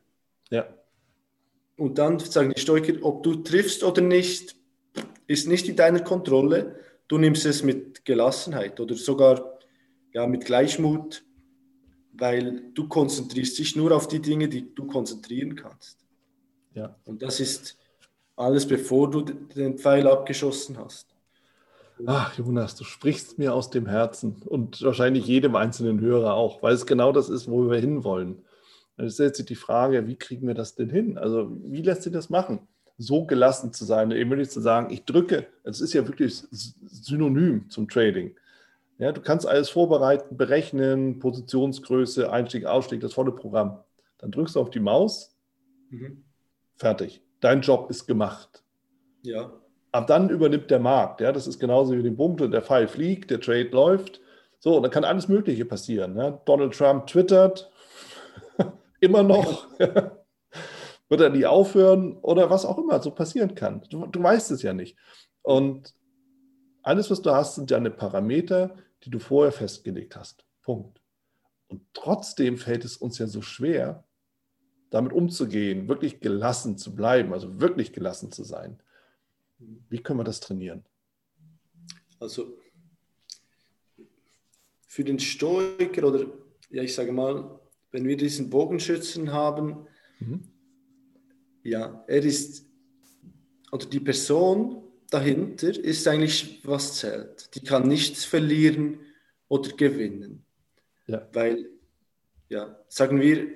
Und 1.77 1.99
dann 1.99 2.19
sagen 2.19 2.53
die 2.55 2.61
Stoiker, 2.61 2.95
ob 3.03 3.23
du 3.23 3.37
triffst 3.37 3.85
oder 3.85 4.01
nicht, 4.01 4.57
ist 5.27 5.47
nicht 5.47 5.69
in 5.69 5.77
deiner 5.77 6.01
Kontrolle. 6.01 6.81
Du 7.09 7.19
nimmst 7.19 7.45
es 7.45 7.63
mit 7.63 8.05
Gelassenheit 8.05 8.81
oder 8.81 8.95
sogar 8.95 9.59
ja, 10.13 10.27
mit 10.27 10.47
Gleichmut, 10.47 11.25
weil 12.15 12.71
du 12.73 12.89
konzentrierst 12.89 13.59
dich 13.59 13.77
nur 13.77 13.93
auf 13.93 14.09
die 14.09 14.21
Dinge, 14.21 14.49
die 14.49 14.75
du 14.75 14.87
konzentrieren 14.87 15.55
kannst. 15.55 15.99
Ja. 16.75 16.97
Und 17.05 17.23
das 17.23 17.41
ist 17.41 17.77
alles, 18.37 18.67
bevor 18.67 19.11
du 19.11 19.23
den 19.23 19.79
Pfeil 19.79 20.07
abgeschossen 20.07 20.79
hast. 20.79 21.07
Ach, 22.05 22.37
Jonas, 22.37 22.75
du 22.77 22.85
sprichst 22.85 23.39
mir 23.39 23.55
aus 23.55 23.71
dem 23.71 23.87
Herzen 23.87 24.43
und 24.45 24.83
wahrscheinlich 24.83 25.27
jedem 25.27 25.57
einzelnen 25.57 26.01
Hörer 26.01 26.35
auch, 26.35 26.63
weil 26.63 26.75
es 26.75 26.85
genau 26.85 27.13
das 27.13 27.31
ist, 27.31 27.51
wo 27.51 27.71
wir 27.71 27.79
hinwollen. 27.79 28.45
Dann 28.97 29.11
stellt 29.11 29.37
sich 29.37 29.47
die 29.47 29.55
Frage, 29.55 30.07
wie 30.07 30.17
kriegen 30.17 30.47
wir 30.47 30.55
das 30.55 30.75
denn 30.75 30.91
hin? 30.91 31.19
Also 31.19 31.51
wie 31.65 31.83
lässt 31.83 32.03
sich 32.03 32.13
das 32.13 32.31
machen? 32.31 32.61
So 32.99 33.27
gelassen 33.27 33.73
zu 33.73 33.85
sein, 33.85 34.11
eben 34.11 34.31
wirklich 34.31 34.51
zu 34.51 34.61
sagen, 34.61 34.91
ich 34.91 35.05
drücke, 35.05 35.47
es 35.65 35.81
ist 35.81 35.93
ja 35.93 36.07
wirklich 36.07 36.45
synonym 36.51 37.69
zum 37.69 37.89
Trading. 37.89 38.35
Ja, 38.99 39.13
du 39.13 39.21
kannst 39.21 39.47
alles 39.47 39.69
vorbereiten, 39.69 40.39
berechnen, 40.39 41.19
Positionsgröße, 41.19 42.33
Einstieg, 42.33 42.65
Ausstieg, 42.65 43.01
das 43.01 43.13
volle 43.13 43.33
Programm. 43.33 43.81
Dann 44.19 44.31
drückst 44.31 44.57
du 44.57 44.61
auf 44.61 44.71
die 44.71 44.81
Maus, 44.81 45.37
mhm. 45.91 46.25
fertig. 46.77 47.21
Dein 47.41 47.61
Job 47.61 47.91
ist 47.91 48.07
gemacht. 48.07 48.63
Ja. 49.23 49.53
Ab 49.93 50.07
dann 50.07 50.31
übernimmt 50.31 50.71
der 50.71 50.79
Markt. 50.79 51.21
Ja, 51.21 51.33
das 51.33 51.47
ist 51.47 51.59
genauso 51.59 51.93
wie 51.97 52.03
den 52.03 52.17
Punkt, 52.17 52.41
der 52.41 52.63
Pfeil 52.63 52.89
fliegt, 52.89 53.31
der 53.31 53.41
Trade 53.41 53.69
läuft. 53.69 54.21
So, 54.59 54.77
und 54.77 54.83
dann 54.83 54.91
kann 54.91 55.05
alles 55.05 55.29
Mögliche 55.29 55.67
passieren. 55.67 56.17
Ja. 56.17 56.31
Donald 56.47 56.73
Trump 56.75 57.07
twittert, 57.07 57.71
immer 59.01 59.23
noch. 59.23 59.69
Wird 61.09 61.21
er 61.21 61.31
nie 61.31 61.47
aufhören 61.47 62.17
oder 62.19 62.51
was 62.51 62.65
auch 62.65 62.79
immer 62.79 63.01
so 63.01 63.13
passieren 63.13 63.55
kann. 63.55 63.83
Du, 63.91 64.07
du 64.07 64.23
weißt 64.23 64.51
es 64.51 64.63
ja 64.63 64.73
nicht. 64.73 64.97
Und 65.43 65.95
alles, 66.83 67.11
was 67.11 67.23
du 67.23 67.31
hast, 67.31 67.55
sind 67.55 67.71
deine 67.71 67.91
Parameter, 67.91 68.77
die 69.05 69.11
du 69.11 69.19
vorher 69.19 69.53
festgelegt 69.53 70.17
hast. 70.17 70.45
Punkt. 70.63 71.01
Und 71.69 71.83
trotzdem 71.95 72.59
fällt 72.59 72.85
es 72.85 72.97
uns 72.97 73.19
ja 73.19 73.27
so 73.27 73.43
schwer, 73.43 74.05
damit 74.91 75.13
umzugehen, 75.13 75.89
wirklich 75.89 76.21
gelassen 76.21 76.79
zu 76.79 76.95
bleiben, 76.95 77.33
also 77.33 77.61
wirklich 77.61 77.93
gelassen 77.93 78.31
zu 78.33 78.45
sein. 78.45 78.81
Wie 79.59 79.99
können 79.99 80.21
wir 80.21 80.25
das 80.25 80.41
trainieren? 80.41 80.85
Also 82.19 82.57
für 84.87 85.05
den 85.05 85.19
Stoiker 85.19 86.07
oder 86.07 86.27
ja, 86.71 86.83
ich 86.83 86.95
sage 86.95 87.13
mal, 87.13 87.61
wenn 87.97 88.07
wir 88.07 88.19
diesen 88.19 88.51
Bogenschützen 88.51 89.33
haben, 89.33 89.87
mhm. 90.21 90.43
ja, 91.63 92.05
er 92.07 92.23
ist, 92.23 92.67
oder 93.73 93.87
die 93.87 94.01
Person 94.01 94.83
dahinter 95.09 95.71
ist 95.83 96.07
eigentlich, 96.07 96.61
was 96.65 96.99
zählt. 96.99 97.55
Die 97.55 97.61
kann 97.61 97.89
nichts 97.89 98.27
verlieren 98.27 98.99
oder 99.49 99.71
gewinnen. 99.71 100.45
Ja. 101.07 101.27
Weil, 101.33 101.71
ja, 102.51 102.79
sagen 102.89 103.19
wir, 103.19 103.47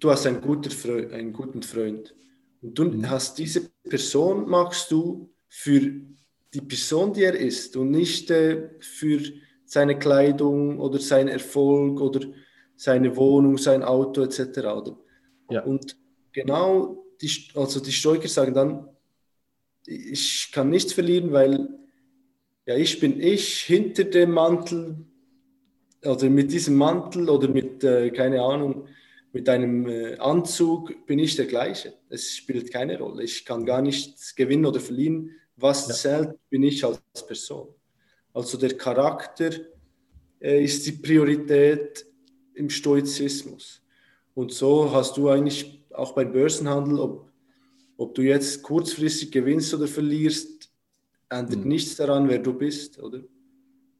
du 0.00 0.10
hast 0.10 0.26
einen, 0.26 0.40
guter 0.40 0.72
Freund, 0.72 1.12
einen 1.12 1.32
guten 1.32 1.62
Freund 1.62 2.16
und 2.60 2.76
du 2.76 2.86
mhm. 2.86 3.08
hast 3.08 3.38
diese 3.38 3.70
Person, 3.88 4.48
magst 4.48 4.90
du 4.90 5.32
für 5.48 5.80
die 6.54 6.60
Person, 6.60 7.12
die 7.12 7.22
er 7.22 7.36
ist 7.36 7.76
und 7.76 7.92
nicht 7.92 8.32
äh, 8.32 8.70
für 8.80 9.20
seine 9.64 9.96
Kleidung 9.96 10.80
oder 10.80 10.98
seinen 10.98 11.28
Erfolg 11.28 12.00
oder 12.00 12.26
seine 12.78 13.16
Wohnung, 13.16 13.58
sein 13.58 13.82
Auto 13.82 14.22
etc. 14.22 14.40
Oder? 14.58 14.96
Ja. 15.50 15.64
Und 15.64 15.96
genau, 16.32 17.04
die, 17.20 17.30
also 17.54 17.80
die 17.80 17.92
Stoiker 17.92 18.28
sagen 18.28 18.54
dann, 18.54 18.88
ich 19.84 20.50
kann 20.52 20.70
nichts 20.70 20.92
verlieren, 20.92 21.32
weil 21.32 21.68
ja, 22.66 22.76
ich 22.76 23.00
bin 23.00 23.20
ich 23.20 23.60
hinter 23.60 24.04
dem 24.04 24.32
Mantel, 24.32 24.98
also 26.04 26.30
mit 26.30 26.52
diesem 26.52 26.76
Mantel 26.76 27.28
oder 27.28 27.48
mit, 27.48 27.82
äh, 27.82 28.10
keine 28.10 28.42
Ahnung, 28.42 28.86
mit 29.32 29.48
einem 29.48 29.88
äh, 29.88 30.16
Anzug 30.16 31.06
bin 31.06 31.18
ich 31.18 31.34
der 31.34 31.46
gleiche. 31.46 31.94
Es 32.08 32.36
spielt 32.36 32.72
keine 32.72 32.98
Rolle. 32.98 33.24
Ich 33.24 33.44
kann 33.44 33.66
gar 33.66 33.82
nichts 33.82 34.34
gewinnen 34.34 34.66
oder 34.66 34.80
verlieren. 34.80 35.30
Was 35.56 35.88
ja. 35.88 35.94
zählt, 35.94 36.38
bin 36.50 36.62
ich 36.62 36.84
als 36.84 37.00
Person. 37.26 37.68
Also 38.32 38.56
der 38.56 38.76
Charakter 38.76 39.50
äh, 40.40 40.62
ist 40.62 40.86
die 40.86 40.92
Priorität 40.92 42.07
im 42.58 42.70
Stoizismus. 42.70 43.82
Und 44.34 44.52
so 44.52 44.92
hast 44.92 45.16
du 45.16 45.28
eigentlich 45.28 45.82
auch 45.92 46.12
beim 46.12 46.32
Börsenhandel, 46.32 46.98
ob, 46.98 47.30
ob 47.96 48.14
du 48.14 48.22
jetzt 48.22 48.62
kurzfristig 48.62 49.32
gewinnst 49.32 49.72
oder 49.74 49.88
verlierst, 49.88 50.70
ändert 51.28 51.60
mhm. 51.60 51.68
nichts 51.68 51.96
daran, 51.96 52.28
wer 52.28 52.38
du 52.38 52.52
bist, 52.52 52.98
oder? 53.02 53.20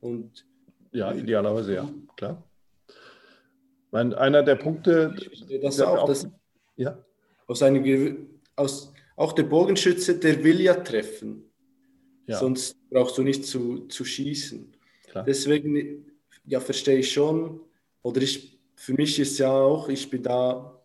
Und 0.00 0.46
ja, 0.92 1.12
idealerweise 1.12 1.74
ja, 1.74 1.90
klar. 2.16 2.42
Mein, 3.90 4.14
einer 4.14 4.42
der 4.42 4.56
Punkte. 4.56 5.14
Das 5.62 5.80
auch, 5.80 5.98
auch 5.98 6.08
dass, 6.08 6.28
ja. 6.76 7.02
aus 7.46 7.62
einem, 7.62 8.28
aus, 8.56 8.92
auch 9.16 9.32
der 9.32 9.44
Bogenschütze, 9.44 10.18
der 10.18 10.42
will 10.44 10.60
ja 10.60 10.74
treffen. 10.74 11.50
Ja. 12.26 12.38
Sonst 12.38 12.76
brauchst 12.90 13.16
du 13.18 13.22
nicht 13.22 13.46
zu, 13.46 13.86
zu 13.88 14.04
schießen. 14.04 14.72
Klar. 15.08 15.24
Deswegen 15.24 16.06
ja, 16.44 16.60
verstehe 16.60 16.98
ich 16.98 17.12
schon. 17.12 17.60
Oder 18.02 18.22
ich, 18.22 18.58
für 18.76 18.94
mich 18.94 19.18
ist 19.18 19.38
ja 19.38 19.52
auch, 19.52 19.88
ich 19.88 20.08
bin 20.10 20.22
da 20.22 20.78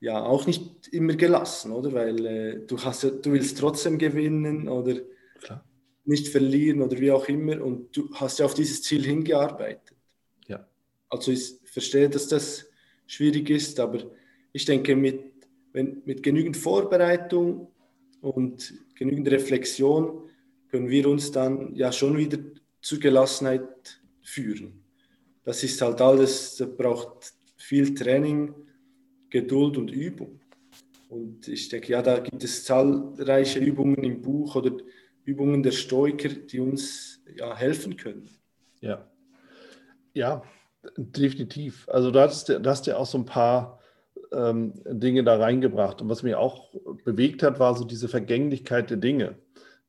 ja 0.00 0.22
auch 0.22 0.46
nicht 0.46 0.88
immer 0.88 1.14
gelassen, 1.14 1.72
oder? 1.72 1.92
Weil 1.92 2.26
äh, 2.26 2.66
du, 2.66 2.78
hast, 2.78 3.04
du 3.04 3.32
willst 3.32 3.58
trotzdem 3.58 3.98
gewinnen 3.98 4.68
oder 4.68 5.00
Klar. 5.40 5.64
nicht 6.04 6.28
verlieren 6.28 6.82
oder 6.82 6.98
wie 6.98 7.10
auch 7.10 7.26
immer. 7.28 7.62
Und 7.62 7.96
du 7.96 8.12
hast 8.14 8.38
ja 8.38 8.44
auf 8.44 8.54
dieses 8.54 8.82
Ziel 8.82 9.02
hingearbeitet. 9.04 9.96
Ja. 10.46 10.68
Also 11.08 11.32
ich 11.32 11.54
verstehe, 11.64 12.10
dass 12.10 12.28
das 12.28 12.66
schwierig 13.06 13.48
ist, 13.50 13.80
aber 13.80 14.00
ich 14.52 14.64
denke, 14.64 14.94
mit, 14.94 15.20
wenn, 15.72 16.02
mit 16.04 16.22
genügend 16.22 16.56
Vorbereitung 16.56 17.68
und 18.20 18.74
genügend 18.94 19.30
Reflexion 19.30 20.28
können 20.68 20.88
wir 20.88 21.08
uns 21.08 21.30
dann 21.30 21.74
ja 21.74 21.92
schon 21.92 22.16
wieder 22.16 22.38
zur 22.80 22.98
Gelassenheit 22.98 24.00
führen. 24.22 24.83
Das 25.44 25.62
ist 25.62 25.80
halt 25.80 26.00
alles, 26.00 26.56
das 26.56 26.74
braucht 26.76 27.34
viel 27.56 27.94
Training, 27.94 28.54
Geduld 29.30 29.76
und 29.76 29.90
Übung. 29.90 30.40
Und 31.08 31.46
ich 31.48 31.68
denke, 31.68 31.92
ja, 31.92 32.02
da 32.02 32.18
gibt 32.18 32.42
es 32.42 32.64
zahlreiche 32.64 33.58
Übungen 33.58 34.02
im 34.02 34.20
Buch 34.20 34.56
oder 34.56 34.72
Übungen 35.24 35.62
der 35.62 35.72
Stoiker, 35.72 36.28
die 36.28 36.60
uns 36.60 37.20
ja, 37.36 37.54
helfen 37.56 37.96
können. 37.96 38.28
Ja. 38.80 39.08
Ja, 40.12 40.42
definitiv. 40.96 41.88
Also 41.88 42.10
du 42.10 42.20
hast, 42.20 42.48
du 42.48 42.64
hast 42.64 42.86
ja 42.86 42.96
auch 42.96 43.06
so 43.06 43.18
ein 43.18 43.24
paar 43.24 43.80
ähm, 44.32 44.74
Dinge 44.86 45.24
da 45.24 45.36
reingebracht. 45.36 46.02
Und 46.02 46.08
was 46.08 46.22
mich 46.22 46.34
auch 46.34 46.74
bewegt 47.04 47.42
hat, 47.42 47.58
war 47.58 47.74
so 47.74 47.84
diese 47.84 48.08
Vergänglichkeit 48.08 48.90
der 48.90 48.96
Dinge. 48.96 49.36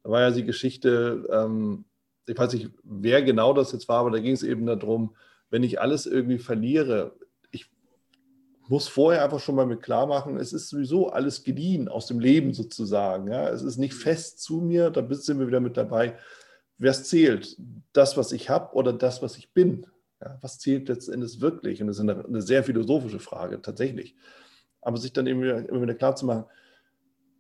Da 0.04 0.10
war 0.10 0.22
ja 0.22 0.32
die 0.32 0.46
Geschichte, 0.46 1.28
ähm, 1.32 1.86
ich 2.28 2.38
weiß 2.38 2.54
nicht, 2.54 2.70
wer 2.84 3.22
genau 3.22 3.54
das 3.54 3.72
jetzt 3.72 3.88
war, 3.88 4.00
aber 4.00 4.12
da 4.12 4.20
ging 4.20 4.34
es 4.34 4.44
eben 4.44 4.66
darum, 4.66 5.16
wenn 5.56 5.64
ich 5.64 5.80
alles 5.80 6.06
irgendwie 6.06 6.38
verliere, 6.38 7.16
ich 7.50 7.72
muss 8.68 8.90
vorher 8.90 9.24
einfach 9.24 9.40
schon 9.40 9.56
mal 9.56 9.66
mit 9.66 9.82
klar 9.82 10.06
machen, 10.06 10.36
es 10.36 10.52
ist 10.52 10.68
sowieso 10.68 11.12
alles 11.12 11.46
geliehen 11.46 11.88
aus 11.88 12.08
dem 12.08 12.20
Leben 12.20 12.54
sozusagen. 12.54 13.30
Ja? 13.30 13.48
Es 13.48 13.62
ist 13.62 13.78
nicht 13.78 13.94
fest 13.94 14.42
zu 14.42 14.60
mir, 14.60 14.90
da 14.90 15.02
sind 15.14 15.40
wir 15.40 15.48
wieder 15.48 15.62
mit 15.62 15.78
dabei. 15.78 16.18
Es 16.78 17.06
zählt? 17.06 17.56
Das, 17.94 18.18
was 18.18 18.34
ich 18.34 18.50
habe 18.50 18.76
oder 18.76 18.92
das, 18.92 19.22
was 19.22 19.38
ich 19.38 19.54
bin? 19.54 19.88
Ja? 20.22 20.38
Was 20.42 20.60
zählt 20.60 20.90
letztendlich 20.90 21.40
wirklich? 21.40 21.80
Und 21.80 21.88
das 21.88 22.00
ist 22.00 22.02
eine, 22.02 22.26
eine, 22.26 22.42
sehr 22.42 22.66
philosophische 22.66 23.20
Frage, 23.20 23.62
tatsächlich. 23.62 24.14
Aber 24.82 24.98
sich 24.98 25.14
dann 25.14 25.26
eben 25.26 25.42
wieder, 25.42 25.70
immer 25.70 25.84
wieder 25.84 25.96
klar 25.96 26.18
zu 26.18 26.26
machen, 26.26 26.44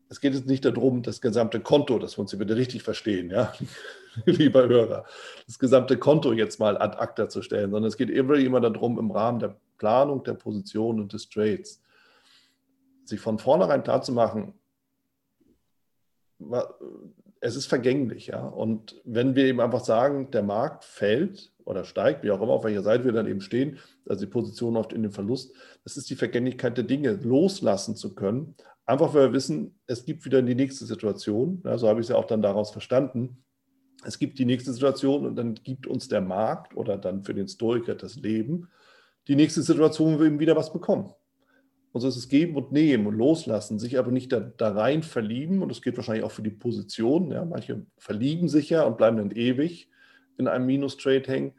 es 0.10 0.22
geht 0.22 0.34
jetzt 0.34 0.48
nicht 0.48 0.66
darum, 0.66 1.02
das 1.02 1.22
gesamte 1.22 1.60
Konto, 1.60 2.00
dass 2.00 2.18
wir 2.18 2.22
uns 2.22 2.32
hier 2.32 2.40
bitte 2.40 2.56
richtig 2.56 2.84
verstehen, 2.84 3.30
ja, 3.30 3.54
lieber 4.26 4.68
Hörer, 4.68 5.06
das 5.48 5.60
gesamte 5.60 5.98
Konto 5.98 6.34
jetzt 6.34 6.60
mal 6.60 6.78
ad 6.78 6.98
acta 6.98 7.30
zu 7.30 7.42
stellen, 7.42 7.72
sondern 7.72 7.88
es 7.88 7.98
geht 7.98 8.10
immer, 8.10 8.62
darum, 8.62 9.00
im 9.00 9.12
Rahmen 9.12 9.40
der 9.40 9.58
Planung 9.78 10.24
der 10.24 10.34
Position 10.34 11.00
und 11.00 11.14
des 11.14 11.30
Trades, 11.30 11.82
sich 13.04 13.20
von 13.20 13.40
vornherein 13.40 13.84
klar 13.84 14.02
zu 14.02 14.12
machen, 14.12 14.54
es 17.40 17.56
ist 17.56 17.68
vergänglich, 17.68 18.28
ja. 18.28 18.46
Und 18.46 19.00
wenn 19.06 19.36
wir 19.36 19.46
eben 19.46 19.62
einfach 19.62 19.84
sagen, 19.84 20.32
der 20.32 20.44
Markt 20.44 20.84
fällt 20.84 21.52
oder 21.64 21.84
steigt, 21.84 22.24
wie 22.24 22.32
auch 22.32 22.42
immer, 22.42 22.54
auf 22.54 22.64
welcher 22.64 22.82
Seite 22.82 23.06
wir 23.06 23.12
dann 23.12 23.28
eben 23.28 23.42
stehen, 23.42 23.78
also 24.08 24.26
die 24.26 24.32
Position 24.32 24.78
oft 24.78 24.94
in 24.94 25.04
den 25.04 25.12
Verlust, 25.12 25.54
das 25.84 25.98
ist 25.98 26.10
die 26.10 26.16
Vergänglichkeit 26.16 26.78
der 26.78 26.84
Dinge, 26.84 27.14
loslassen 27.14 27.96
zu 27.96 28.16
können, 28.16 28.56
Einfach 28.86 29.14
weil 29.14 29.28
wir 29.28 29.34
wissen, 29.34 29.80
es 29.88 30.06
gibt 30.06 30.26
wieder 30.26 30.42
die 30.42 30.56
nächste 30.56 30.86
Situation. 30.86 31.62
Ja, 31.66 31.78
so 31.78 31.88
habe 31.88 32.00
ich 32.00 32.06
es 32.06 32.10
ja 32.10 32.16
auch 32.16 32.26
dann 32.26 32.42
daraus 32.42 32.72
verstanden. 32.72 33.44
Es 34.04 34.20
gibt 34.20 34.38
die 34.38 34.46
nächste 34.46 34.72
Situation 34.72 35.26
und 35.26 35.36
dann 35.36 35.56
gibt 35.56 35.88
uns 35.88 36.08
der 36.08 36.22
Markt 36.22 36.76
oder 36.76 36.98
dann 36.98 37.24
für 37.24 37.34
den 37.34 37.48
Stoiker 37.48 37.96
das 37.96 38.16
Leben 38.16 38.68
die 39.28 39.36
nächste 39.36 39.64
Situation, 39.64 40.16
wo 40.16 40.20
wir 40.20 40.28
eben 40.28 40.40
wieder 40.40 40.56
was 40.56 40.72
bekommen. 40.72 41.12
Und 41.92 42.02
so 42.02 42.08
ist 42.08 42.18
es 42.18 42.28
geben 42.28 42.56
und 42.58 42.72
nehmen 42.72 43.08
und 43.08 43.16
loslassen, 43.16 43.80
sich 43.80 43.98
aber 43.98 44.12
nicht 44.12 44.32
da, 44.32 44.40
da 44.42 44.72
rein 44.72 45.02
verlieben. 45.02 45.62
Und 45.62 45.70
das 45.70 45.82
geht 45.82 45.96
wahrscheinlich 45.96 46.26
auch 46.26 46.32
für 46.32 46.42
die 46.42 46.52
Position. 46.52 47.32
Ja, 47.32 47.46
manche 47.46 47.86
verlieben 47.98 48.50
sich 48.50 48.70
ja 48.70 48.84
und 48.84 48.98
bleiben 48.98 49.18
dann 49.18 49.32
ewig 49.32 49.90
in 50.38 50.48
einem 50.48 50.66
Minus-Trade 50.66 51.24
hängen. 51.26 51.54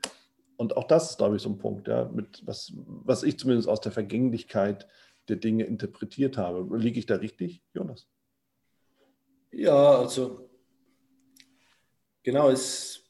Und 0.56 0.76
auch 0.76 0.84
das 0.84 1.10
ist, 1.10 1.18
glaube 1.18 1.36
ich, 1.36 1.42
so 1.42 1.48
ein 1.48 1.58
Punkt, 1.58 1.88
ja, 1.88 2.10
mit 2.12 2.42
was, 2.46 2.72
was 2.76 3.22
ich 3.22 3.38
zumindest 3.38 3.68
aus 3.68 3.80
der 3.80 3.92
Vergänglichkeit 3.92 4.86
der 5.28 5.36
Dinge 5.36 5.64
interpretiert 5.64 6.36
habe. 6.36 6.76
Liege 6.76 6.98
ich 6.98 7.06
da 7.06 7.16
richtig, 7.16 7.62
Jonas? 7.74 8.08
Ja, 9.52 9.98
also 9.98 10.50
genau, 12.22 12.50
es, 12.50 13.02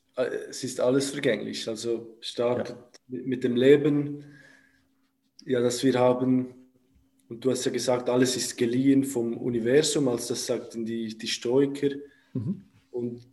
es 0.49 0.64
ist 0.64 0.81
alles 0.81 1.11
vergänglich. 1.11 1.69
Also 1.69 2.17
startet 2.21 2.77
ja. 3.09 3.21
mit 3.25 3.45
dem 3.45 3.57
Leben, 3.57 4.25
ja, 5.45 5.61
das 5.61 5.83
wir 5.83 5.99
haben. 5.99 6.55
Und 7.29 7.45
du 7.45 7.51
hast 7.51 7.64
ja 7.64 7.73
gesagt, 7.73 8.09
alles 8.09 8.37
ist 8.37 8.57
geliehen 8.57 9.05
vom 9.05 9.37
Universum, 9.37 10.09
als 10.09 10.29
das 10.29 10.47
sagten 10.47 10.85
die, 10.85 11.19
die 11.19 11.27
Stoiker. 11.27 11.91
Mhm. 12.35 12.64
Und 12.91 13.27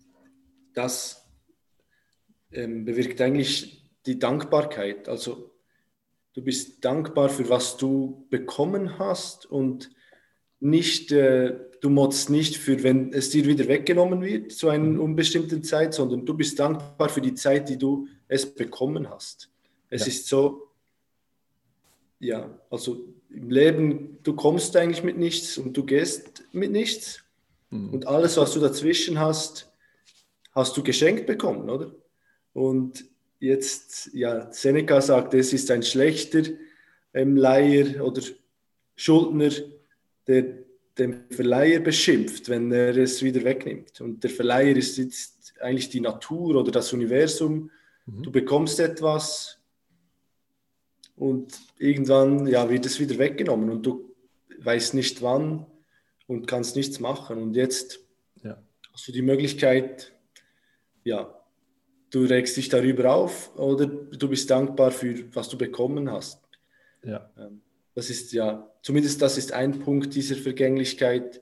das 0.74 1.30
ähm, 2.52 2.86
bewirkt 2.86 3.22
eigentlich 3.22 3.92
die 4.06 4.18
Dankbarkeit. 4.18 5.08
Also 5.08 5.53
Du 6.34 6.42
bist 6.42 6.84
dankbar 6.84 7.30
für 7.30 7.48
was 7.50 7.78
du 7.78 8.26
bekommen 8.30 8.98
hast 8.98 9.46
und 9.46 9.92
nicht, 10.60 11.12
äh, 11.12 11.60
du 11.82 11.90
motzt 11.90 12.30
nicht 12.30 12.58
für, 12.58 12.82
wenn 12.84 13.14
es 13.14 13.30
dir 13.30 13.46
wieder 13.46 13.68
weggenommen 13.68 14.22
wird 14.22 14.52
zu 14.52 14.70
einer 14.70 14.86
mhm. 14.86 15.00
unbestimmten 15.00 15.64
Zeit, 15.64 15.94
sondern 15.94 16.26
du 16.26 16.34
bist 16.34 16.58
dankbar 16.58 17.10
für 17.10 17.22
die 17.22 17.36
Zeit, 17.36 17.70
die 17.70 17.78
du 17.78 18.08
es 18.28 18.52
bekommen 18.52 19.10
hast. 19.10 19.50
Es 19.90 20.02
ja. 20.02 20.08
ist 20.08 20.28
so, 20.28 20.70
ja, 22.20 22.50
also 22.70 23.06
im 23.30 23.50
Leben, 23.50 24.18
du 24.24 24.34
kommst 24.34 24.76
eigentlich 24.76 25.04
mit 25.04 25.18
nichts 25.18 25.58
und 25.58 25.76
du 25.76 25.84
gehst 25.84 26.46
mit 26.52 26.72
nichts. 26.72 27.24
Mhm. 27.70 27.94
Und 27.94 28.08
alles, 28.08 28.38
was 28.38 28.54
du 28.54 28.60
dazwischen 28.60 29.20
hast, 29.20 29.72
hast 30.52 30.78
du 30.78 30.84
geschenkt 30.84 31.26
bekommen, 31.26 31.70
oder? 31.70 31.92
Und 32.54 33.06
jetzt, 33.44 34.10
ja, 34.14 34.52
Seneca 34.52 35.02
sagt, 35.02 35.34
es 35.34 35.52
ist 35.52 35.70
ein 35.70 35.84
schlechter 35.84 36.44
ähm, 37.14 37.36
Leiher 37.36 38.04
oder 38.06 38.22
Schuldner, 38.96 39.52
der 40.28 40.64
den 40.98 41.26
Verleiher 41.30 41.80
beschimpft, 41.80 42.50
wenn 42.50 42.72
er 42.72 42.96
es 42.96 43.22
wieder 43.22 43.44
wegnimmt. 43.44 44.00
Und 44.00 44.24
der 44.24 44.30
Verleiher 44.30 44.76
ist 44.78 44.98
jetzt 44.98 45.54
eigentlich 45.60 45.89
die 45.89 46.00
Natur 46.00 46.56
oder 46.56 46.72
das 46.72 46.94
Universum. 46.94 47.70
Mhm. 48.06 48.24
Du 48.24 48.32
bekommst 48.32 48.80
etwas 48.80 49.58
und 51.16 51.60
irgendwann 51.78 52.48
ja, 52.48 52.70
wird 52.70 52.86
es 52.86 53.00
wieder 53.00 53.18
weggenommen 53.18 53.70
und 53.70 53.86
du 53.86 54.16
weißt 54.60 54.94
nicht 54.94 55.22
wann 55.22 55.66
und 56.28 56.48
kannst 56.48 56.76
nichts 56.76 57.00
machen. 57.00 57.41
Und 57.41 57.56
jetzt 57.56 58.00
ja. 58.44 58.62
hast 58.94 59.08
du 59.08 59.12
die 59.12 59.22
Möglichkeit, 59.22 60.14
ja, 61.04 61.43
du 62.14 62.26
regst 62.26 62.55
dich 62.55 62.70
darüber 62.70 63.16
auf 63.16 63.55
oder 63.57 63.88
du 63.88 64.30
bist 64.30 64.49
dankbar 64.49 64.91
für, 64.91 65.16
was 65.34 65.49
du 65.49 65.57
bekommen 65.57 66.11
hast. 66.11 66.39
Ja. 67.03 67.30
Ähm, 67.38 67.61
das 67.95 68.09
ist 68.09 68.32
ja, 68.34 68.72
zumindest 68.84 69.22
das 69.22 69.38
ist 69.38 69.51
ein 69.51 69.80
Punkt 69.80 70.14
dieser 70.14 70.36
Vergänglichkeit, 70.36 71.41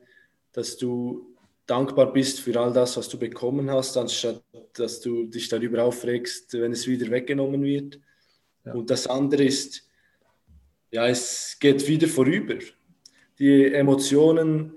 dass 0.53 0.77
du 0.77 1.35
dankbar 1.65 2.13
bist 2.13 2.39
für 2.39 2.57
all 2.59 2.71
das, 2.71 2.95
was 2.95 3.09
du 3.09 3.19
bekommen 3.19 3.69
hast, 3.69 3.97
anstatt 3.97 4.41
dass 4.73 5.01
du 5.01 5.25
dich 5.25 5.49
darüber 5.49 5.83
aufregst, 5.83 6.53
wenn 6.53 6.71
es 6.71 6.87
wieder 6.87 7.11
weggenommen 7.11 7.63
wird. 7.63 7.99
Ja. 8.65 8.73
Und 8.73 8.89
das 8.89 9.07
andere 9.07 9.43
ist, 9.43 9.85
ja, 10.89 11.07
es 11.07 11.57
geht 11.59 11.85
wieder 11.87 12.07
vorüber. 12.07 12.55
Die 13.39 13.73
Emotionen, 13.73 14.73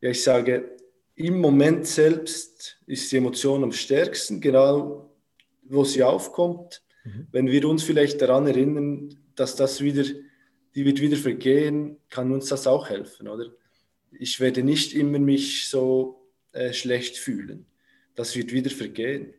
ja, 0.00 0.10
ich 0.10 0.22
sage, 0.22 0.75
im 1.16 1.40
Moment 1.40 1.86
selbst 1.86 2.78
ist 2.86 3.10
die 3.10 3.16
Emotion 3.16 3.64
am 3.64 3.72
stärksten, 3.72 4.40
genau 4.40 5.10
wo 5.62 5.82
sie 5.82 6.02
aufkommt. 6.02 6.82
Mhm. 7.04 7.26
Wenn 7.32 7.46
wir 7.48 7.68
uns 7.68 7.82
vielleicht 7.82 8.20
daran 8.20 8.46
erinnern, 8.46 9.18
dass 9.34 9.56
das 9.56 9.80
wieder, 9.80 10.04
die 10.74 10.84
wird 10.84 11.00
wieder 11.00 11.16
vergehen, 11.16 11.96
kann 12.10 12.32
uns 12.32 12.48
das 12.48 12.66
auch 12.66 12.90
helfen, 12.90 13.28
oder? 13.28 13.50
Ich 14.12 14.40
werde 14.40 14.62
nicht 14.62 14.94
immer 14.94 15.18
mich 15.18 15.68
so 15.68 16.30
äh, 16.52 16.72
schlecht 16.72 17.16
fühlen. 17.16 17.66
Das 18.14 18.36
wird 18.36 18.52
wieder 18.52 18.70
vergehen. 18.70 19.34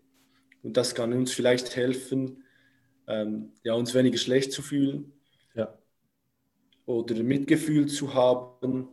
Und 0.63 0.77
das 0.77 0.95
kann 0.95 1.13
uns 1.13 1.31
vielleicht 1.31 1.75
helfen, 1.75 2.43
ähm, 3.07 3.53
ja, 3.63 3.73
uns 3.73 3.93
weniger 3.93 4.17
schlecht 4.17 4.51
zu 4.51 4.61
fühlen. 4.61 5.13
Ja. 5.53 5.77
Oder 6.85 7.21
Mitgefühl 7.23 7.87
zu 7.87 8.13
haben. 8.13 8.89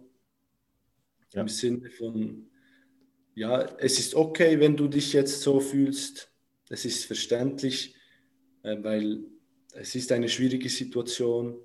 Ja. 1.32 1.40
Im 1.40 1.48
Sinne 1.48 1.90
von, 1.90 2.48
ja, 3.34 3.62
es 3.78 3.98
ist 3.98 4.14
okay, 4.14 4.60
wenn 4.60 4.76
du 4.76 4.88
dich 4.88 5.12
jetzt 5.12 5.40
so 5.42 5.60
fühlst. 5.60 6.30
Es 6.68 6.84
ist 6.84 7.04
verständlich, 7.04 7.94
äh, 8.62 8.76
weil 8.82 9.24
es 9.72 9.94
ist 9.94 10.12
eine 10.12 10.28
schwierige 10.28 10.68
Situation. 10.68 11.56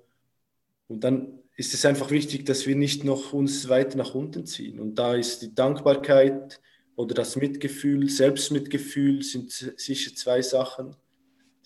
Und 0.88 1.04
dann 1.04 1.38
ist 1.56 1.74
es 1.74 1.84
einfach 1.84 2.10
wichtig, 2.10 2.46
dass 2.46 2.66
wir 2.66 2.74
nicht 2.74 3.04
noch 3.04 3.32
uns 3.32 3.68
weiter 3.68 3.96
nach 3.96 4.14
unten 4.14 4.46
ziehen. 4.46 4.80
Und 4.80 4.96
da 4.96 5.14
ist 5.14 5.42
die 5.42 5.54
Dankbarkeit 5.54 6.60
oder 6.96 7.14
das 7.14 7.36
Mitgefühl, 7.36 8.08
Selbstmitgefühl 8.08 9.22
sind 9.22 9.50
sicher 9.50 10.14
zwei 10.14 10.42
Sachen, 10.42 10.96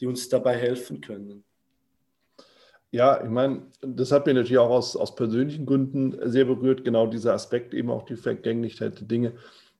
die 0.01 0.07
uns 0.07 0.29
dabei 0.29 0.57
helfen 0.57 1.01
können. 1.01 1.45
Ja, 2.91 3.23
ich 3.25 3.31
meine, 3.31 3.67
das 3.81 4.13
hat 4.13 4.27
mich 4.27 4.35
natürlich 4.37 4.59
auch 4.59 4.71
aus, 4.71 4.95
aus 4.95 5.17
persönlichen 5.17 5.67
Gründen 5.67 6.17
sehr 6.31 6.45
berührt, 6.45 6.85
genau 6.85 7.07
dieser 7.07 7.33
Aspekt, 7.33 7.75
eben 7.75 7.91
auch 7.91 8.05
die 8.05 8.17
Vergänglichkeit 8.17 9.01
der 9.01 9.09
Dinge. 9.09 9.33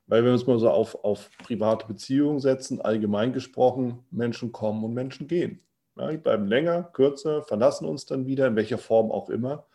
Weil 0.07 0.21
wenn 0.21 0.27
wir 0.27 0.33
uns 0.35 0.47
mal 0.47 0.59
so 0.59 0.71
auf, 0.71 1.03
auf 1.05 1.31
private 1.39 1.87
Beziehungen 1.87 2.41
setzen, 2.41 2.81
allgemein 2.81 3.33
gesprochen, 3.33 4.05
Menschen 4.11 4.53
kommen 4.53 4.85
und 4.85 4.93
Menschen 4.93 5.29
gehen. 5.29 5.61
Ja, 5.97 6.11
die 6.11 6.19
bleiben 6.19 6.47
länger, 6.47 6.83
kürzer, 6.83 7.43
verlassen 7.43 7.87
uns 7.87 8.05
dann 8.05 8.27
wieder, 8.27 8.49
in 8.49 8.57
welcher 8.57 8.79
Form 8.79 9.11
auch 9.11 9.31
immer. 9.31 9.67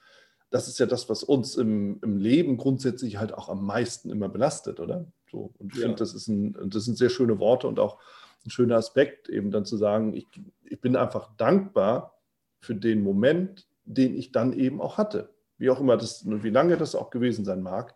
Das 0.51 0.67
ist 0.67 0.79
ja 0.79 0.85
das, 0.85 1.09
was 1.09 1.23
uns 1.23 1.55
im, 1.55 1.99
im 2.01 2.17
Leben 2.17 2.57
grundsätzlich 2.57 3.17
halt 3.17 3.33
auch 3.33 3.49
am 3.49 3.65
meisten 3.65 4.09
immer 4.09 4.29
belastet, 4.29 4.79
oder? 4.79 5.05
So, 5.31 5.53
und 5.57 5.73
ich 5.73 5.79
ja. 5.79 5.85
finde, 5.85 5.97
das, 5.97 6.13
ist 6.13 6.27
ein, 6.27 6.55
das 6.69 6.85
sind 6.85 6.97
sehr 6.97 7.09
schöne 7.09 7.39
Worte 7.39 7.67
und 7.67 7.79
auch 7.79 7.99
ein 8.45 8.49
schöner 8.49 8.75
Aspekt, 8.75 9.29
eben 9.29 9.51
dann 9.51 9.65
zu 9.65 9.77
sagen, 9.77 10.13
ich, 10.13 10.27
ich 10.63 10.81
bin 10.81 10.95
einfach 10.95 11.29
dankbar 11.37 12.19
für 12.59 12.75
den 12.75 13.03
Moment, 13.03 13.67
den 13.85 14.15
ich 14.15 14.31
dann 14.31 14.53
eben 14.53 14.81
auch 14.81 14.97
hatte. 14.97 15.33
Wie 15.57 15.69
auch 15.69 15.79
immer 15.79 15.97
das, 15.97 16.23
wie 16.25 16.49
lange 16.49 16.77
das 16.77 16.95
auch 16.95 17.09
gewesen 17.09 17.45
sein 17.45 17.61
mag. 17.61 17.95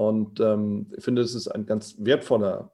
Und 0.00 0.40
ähm, 0.40 0.86
ich 0.96 1.04
finde, 1.04 1.20
es 1.20 1.34
ist 1.34 1.48
ein 1.48 1.66
ganz 1.66 1.96
wertvoller 1.98 2.72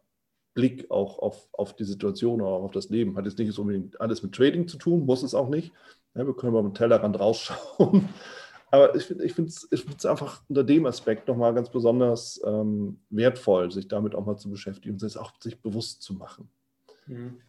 Blick 0.54 0.88
auch 0.92 1.18
auf, 1.18 1.48
auf 1.50 1.74
die 1.74 1.82
Situation 1.82 2.40
oder 2.40 2.52
auch 2.52 2.62
auf 2.62 2.70
das 2.70 2.88
Leben. 2.88 3.16
Hat 3.16 3.24
jetzt 3.24 3.36
nicht 3.36 3.58
unbedingt 3.58 4.00
alles 4.00 4.22
mit 4.22 4.32
Trading 4.32 4.68
zu 4.68 4.78
tun, 4.78 5.04
muss 5.04 5.24
es 5.24 5.34
auch 5.34 5.48
nicht. 5.48 5.72
Ja, 6.14 6.24
wir 6.24 6.36
können 6.36 6.52
mal 6.52 6.62
mit 6.62 6.74
dem 6.74 6.76
Tellerrand 6.76 7.18
rausschauen. 7.18 8.08
Aber 8.70 8.94
ich, 8.94 9.10
ich 9.10 9.32
finde 9.32 9.50
es 9.50 10.06
einfach 10.06 10.42
unter 10.48 10.62
dem 10.62 10.86
Aspekt 10.86 11.26
nochmal 11.26 11.52
ganz 11.52 11.68
besonders 11.68 12.40
ähm, 12.44 13.00
wertvoll, 13.10 13.72
sich 13.72 13.88
damit 13.88 14.14
auch 14.14 14.24
mal 14.24 14.36
zu 14.36 14.48
beschäftigen 14.48 14.94
und 14.94 15.00
sich 15.00 15.18
auch 15.18 15.32
sich 15.40 15.60
bewusst 15.60 16.02
zu 16.02 16.14
machen. 16.14 16.48
Mhm. 17.08 17.40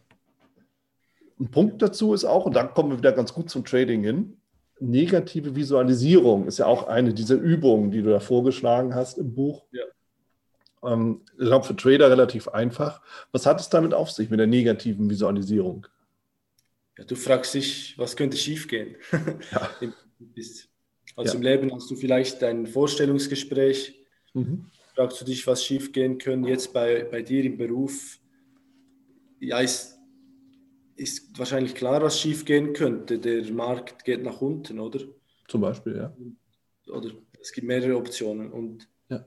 Ein 1.38 1.52
Punkt 1.52 1.80
dazu 1.82 2.14
ist 2.14 2.24
auch, 2.24 2.46
und 2.46 2.56
da 2.56 2.64
kommen 2.64 2.90
wir 2.90 2.98
wieder 2.98 3.12
ganz 3.12 3.32
gut 3.32 3.48
zum 3.48 3.64
Trading 3.64 4.02
hin, 4.02 4.40
negative 4.80 5.54
Visualisierung 5.54 6.46
ist 6.46 6.58
ja 6.58 6.66
auch 6.66 6.88
eine 6.88 7.12
dieser 7.12 7.36
Übungen, 7.36 7.90
die 7.90 8.02
du 8.02 8.10
da 8.10 8.20
vorgeschlagen 8.20 8.94
hast 8.94 9.18
im 9.18 9.34
Buch. 9.34 9.64
Ja. 9.72 9.84
Ähm, 10.82 11.22
ich 11.38 11.46
glaube, 11.46 11.66
für 11.66 11.76
Trader 11.76 12.10
relativ 12.10 12.48
einfach. 12.48 13.02
Was 13.32 13.46
hat 13.46 13.60
es 13.60 13.68
damit 13.68 13.94
auf 13.94 14.10
sich 14.10 14.30
mit 14.30 14.40
der 14.40 14.46
negativen 14.46 15.10
Visualisierung? 15.10 15.86
Ja, 16.96 17.04
du 17.04 17.14
fragst 17.14 17.54
dich, 17.54 17.96
was 17.98 18.16
könnte 18.16 18.36
schiefgehen? 18.36 18.96
Ja. 19.52 19.70
also 21.16 21.32
ja. 21.32 21.34
im 21.34 21.42
Leben 21.42 21.72
hast 21.72 21.88
du 21.90 21.96
vielleicht 21.96 22.42
ein 22.42 22.66
Vorstellungsgespräch, 22.66 24.04
mhm. 24.34 24.66
fragst 24.94 25.20
du 25.20 25.24
dich, 25.24 25.46
was 25.46 25.64
schiefgehen 25.64 26.18
könnte. 26.18 26.48
Jetzt 26.48 26.72
bei, 26.72 27.04
bei 27.04 27.22
dir 27.22 27.44
im 27.44 27.56
Beruf, 27.56 28.18
ja, 29.40 29.60
ist 29.60 29.97
ist 30.98 31.38
wahrscheinlich 31.38 31.74
klar, 31.74 32.02
was 32.02 32.20
schief 32.20 32.44
gehen 32.44 32.72
könnte. 32.72 33.18
Der 33.18 33.44
Markt 33.52 34.04
geht 34.04 34.22
nach 34.22 34.40
unten, 34.40 34.80
oder? 34.80 35.00
Zum 35.46 35.60
Beispiel, 35.60 35.96
ja. 35.96 36.92
Oder 36.92 37.10
es 37.40 37.52
gibt 37.52 37.66
mehrere 37.66 37.96
Optionen. 37.96 38.50
Und 38.50 38.88
ja. 39.08 39.24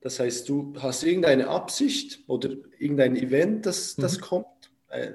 das 0.00 0.20
heißt, 0.20 0.48
du 0.48 0.72
hast 0.78 1.02
irgendeine 1.02 1.48
Absicht 1.48 2.20
oder 2.28 2.50
irgendein 2.78 3.16
Event, 3.16 3.66
das, 3.66 3.96
das 3.96 4.18
mhm. 4.18 4.22
kommt. 4.22 4.72
Äh, 4.88 5.14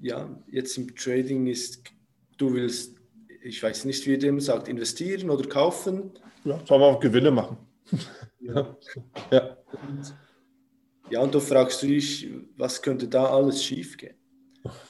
ja, 0.00 0.38
jetzt 0.50 0.76
im 0.76 0.94
Trading 0.94 1.46
ist, 1.46 1.82
du 2.36 2.52
willst, 2.52 2.96
ich 3.42 3.62
weiß 3.62 3.86
nicht, 3.86 4.06
wie 4.06 4.18
dem 4.18 4.40
sagt, 4.40 4.68
investieren 4.68 5.30
oder 5.30 5.48
kaufen. 5.48 6.10
Ja, 6.44 6.60
sollen 6.66 6.82
wir 6.82 6.86
auch 6.86 7.00
Gewinne 7.00 7.30
machen. 7.30 7.56
Ja. 8.40 8.76
ja. 9.30 9.56
Und, 9.88 10.14
ja, 11.08 11.20
und 11.20 11.34
du 11.34 11.40
fragst 11.40 11.80
dich, 11.82 12.28
was 12.56 12.82
könnte 12.82 13.08
da 13.08 13.26
alles 13.26 13.64
schief 13.64 13.96
gehen? 13.96 14.16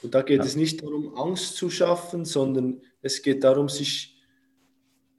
Und 0.01 0.15
da 0.15 0.21
geht 0.21 0.39
ja. 0.39 0.45
es 0.45 0.55
nicht 0.55 0.81
darum, 0.81 1.17
Angst 1.17 1.57
zu 1.57 1.69
schaffen, 1.69 2.25
sondern 2.25 2.81
es 3.01 3.21
geht 3.21 3.43
darum, 3.43 3.69
sich 3.69 4.17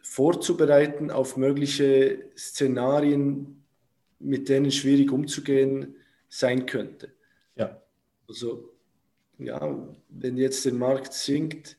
vorzubereiten 0.03 1.11
auf 1.11 1.37
mögliche 1.37 2.31
Szenarien, 2.37 3.65
mit 4.19 4.49
denen 4.49 4.71
schwierig 4.71 5.13
umzugehen 5.13 5.97
sein 6.29 6.65
könnte. 6.65 7.13
Ja. 7.55 7.83
Also, 8.27 8.73
ja, 9.39 9.89
wenn 10.09 10.37
jetzt 10.39 10.65
der 10.65 10.73
Markt 10.73 11.13
sinkt, 11.13 11.77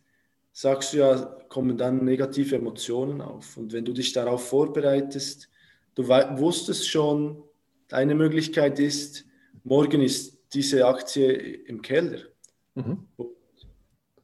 sagst 0.51 0.93
du 0.93 0.97
ja, 0.97 1.15
kommen 1.49 1.77
dann 1.77 2.05
negative 2.05 2.55
Emotionen 2.55 3.21
auf. 3.21 3.57
Und 3.57 3.73
wenn 3.73 3.85
du 3.85 3.93
dich 3.93 4.13
darauf 4.13 4.47
vorbereitest, 4.47 5.49
du 5.95 6.07
wusstest 6.07 6.87
schon, 6.87 7.43
eine 7.91 8.15
Möglichkeit 8.15 8.79
ist, 8.79 9.25
morgen 9.63 10.01
ist 10.01 10.37
diese 10.53 10.85
Aktie 10.85 11.31
im 11.31 11.81
Keller. 11.81 12.19
Mhm. 12.77 13.07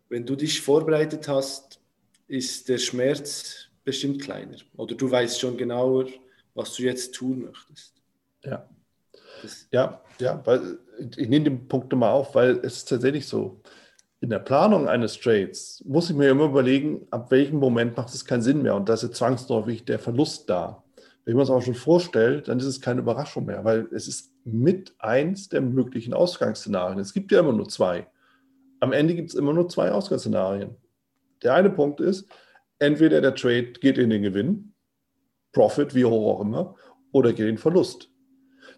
Wenn 0.09 0.25
du 0.25 0.35
dich 0.35 0.61
vorbereitet 0.61 1.27
hast, 1.27 1.79
ist 2.27 2.69
der 2.69 2.77
Schmerz 2.77 3.67
bestimmt 3.83 4.21
kleiner. 4.21 4.57
Oder 4.77 4.95
du 4.95 5.09
weißt 5.09 5.39
schon 5.39 5.57
genauer, 5.57 6.05
was 6.53 6.75
du 6.75 6.83
jetzt 6.83 7.15
tun 7.15 7.45
möchtest. 7.45 7.95
Ja. 8.43 8.69
Das 9.41 9.67
ja, 9.71 10.01
ja, 10.19 10.41
weil 10.45 10.77
ich 11.17 11.27
nehme 11.27 11.45
den 11.45 11.67
Punkt 11.67 11.91
nochmal 11.91 12.11
auf, 12.11 12.35
weil 12.35 12.59
es 12.63 12.77
ist 12.77 12.89
tatsächlich 12.89 13.27
so. 13.27 13.59
In 14.21 14.29
der 14.29 14.39
Planung 14.39 14.87
eines 14.87 15.19
Trades 15.19 15.83
muss 15.85 16.09
ich 16.09 16.15
mir 16.15 16.29
immer 16.29 16.45
überlegen, 16.45 17.07
ab 17.09 17.29
welchem 17.31 17.57
Moment 17.57 17.97
macht 17.97 18.13
es 18.13 18.23
keinen 18.23 18.41
Sinn 18.41 18.61
mehr. 18.61 18.75
Und 18.75 18.87
da 18.87 18.93
ist 18.93 19.03
jetzt 19.03 19.17
zwangsläufig 19.17 19.83
der 19.83 19.99
Verlust 19.99 20.49
da. 20.49 20.81
Wenn 21.25 21.35
man 21.35 21.43
es 21.43 21.49
auch 21.49 21.61
schon 21.61 21.75
vorstellt, 21.75 22.47
dann 22.47 22.59
ist 22.59 22.65
es 22.65 22.79
keine 22.79 23.01
Überraschung 23.01 23.45
mehr, 23.45 23.65
weil 23.65 23.87
es 23.91 24.07
ist 24.07 24.31
mit 24.45 24.93
eins 24.99 25.49
der 25.49 25.61
möglichen 25.61 26.13
Ausgangsszenarien. 26.13 26.99
Es 26.99 27.13
gibt 27.13 27.31
ja 27.31 27.39
immer 27.39 27.51
nur 27.51 27.67
zwei 27.67 28.07
am 28.83 28.91
Ende 28.91 29.15
gibt 29.15 29.29
es 29.29 29.35
immer 29.35 29.53
nur 29.53 29.69
zwei 29.69 29.91
Ausgangsszenarien. 29.91 30.75
Der 31.41 31.53
eine 31.53 31.69
Punkt 31.69 32.01
ist, 32.01 32.27
entweder 32.79 33.21
der 33.21 33.33
Trade 33.33 33.71
geht 33.79 33.97
in 33.97 34.09
den 34.09 34.21
Gewinn, 34.21 34.73
Profit, 35.53 35.95
wie 35.95 36.03
hoch 36.03 36.35
auch 36.35 36.41
immer, 36.41 36.75
oder 37.13 37.31
geht 37.31 37.47
in 37.47 37.55
den 37.55 37.57
Verlust. 37.57 38.09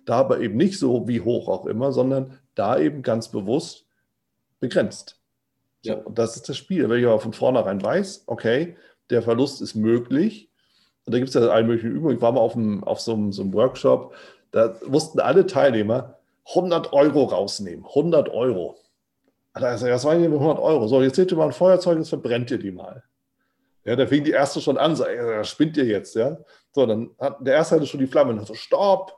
Da 0.05 0.17
aber 0.17 0.41
eben 0.41 0.57
nicht 0.57 0.77
so 0.77 1.07
wie 1.07 1.21
hoch 1.21 1.47
auch 1.47 1.65
immer, 1.65 1.91
sondern 1.91 2.37
da 2.53 2.77
eben 2.77 3.01
ganz 3.01 3.29
bewusst 3.29 3.87
begrenzt. 4.59 5.19
Ja. 5.81 5.95
und 5.95 6.17
das 6.17 6.35
ist 6.35 6.49
das 6.49 6.57
Spiel. 6.57 6.87
Wenn 6.87 6.99
ich 6.99 7.05
aber 7.05 7.19
von 7.19 7.33
vornherein 7.33 7.81
weiß, 7.81 8.25
okay, 8.27 8.75
der 9.09 9.23
Verlust 9.23 9.61
ist 9.61 9.73
möglich, 9.75 10.51
und 11.05 11.13
da 11.13 11.17
gibt 11.17 11.29
es 11.29 11.35
ja 11.35 11.41
alle 11.41 11.63
möglichen 11.63 11.91
Übungen. 11.91 12.15
Ich 12.15 12.21
war 12.21 12.31
mal 12.31 12.41
auf, 12.41 12.55
einem, 12.55 12.83
auf 12.83 12.99
so, 12.99 13.13
einem, 13.13 13.31
so 13.31 13.41
einem 13.41 13.53
Workshop, 13.53 14.15
da 14.51 14.75
mussten 14.87 15.19
alle 15.19 15.47
Teilnehmer 15.47 16.19
100 16.49 16.93
Euro 16.93 17.23
rausnehmen. 17.23 17.85
100 17.85 18.29
Euro. 18.29 18.77
Also, 19.55 19.87
das 19.87 20.03
waren 20.03 20.21
100 20.21 20.59
Euro. 20.59 20.87
So, 20.87 21.01
jetzt 21.01 21.15
seht 21.15 21.31
ihr 21.31 21.37
mal 21.37 21.47
ein 21.47 21.53
Feuerzeug, 21.53 21.97
jetzt 21.97 22.09
verbrennt 22.09 22.51
ihr 22.51 22.59
die 22.59 22.71
mal. 22.71 23.03
Ja, 23.85 23.95
da 23.95 24.05
fing 24.05 24.23
die 24.23 24.31
erste 24.31 24.59
schon 24.61 24.77
an, 24.77 24.95
so, 24.95 25.05
ey, 25.05 25.43
spinnt 25.43 25.77
ihr 25.77 25.85
jetzt, 25.85 26.15
ja. 26.15 26.37
So, 26.71 26.85
dann 26.85 27.11
hat 27.19 27.37
der 27.45 27.53
erste 27.53 27.75
hatte 27.75 27.85
schon 27.85 27.99
die 27.99 28.07
Flamme 28.07 28.33
und 28.33 28.45
so, 28.45 28.53
stopp, 28.53 29.17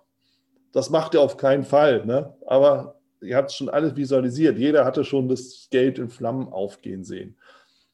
das 0.73 0.89
macht 0.89 1.13
ihr 1.13 1.21
auf 1.21 1.38
keinen 1.38 1.63
Fall, 1.63 2.05
ne? 2.05 2.35
Aber 2.45 2.97
ihr 3.21 3.35
habt 3.35 3.51
schon 3.51 3.69
alles 3.69 3.95
visualisiert. 3.95 4.57
Jeder 4.57 4.85
hatte 4.85 5.03
schon 5.03 5.27
das 5.27 5.67
Geld 5.71 5.99
in 5.99 6.09
Flammen 6.09 6.49
aufgehen 6.49 7.03
sehen. 7.03 7.38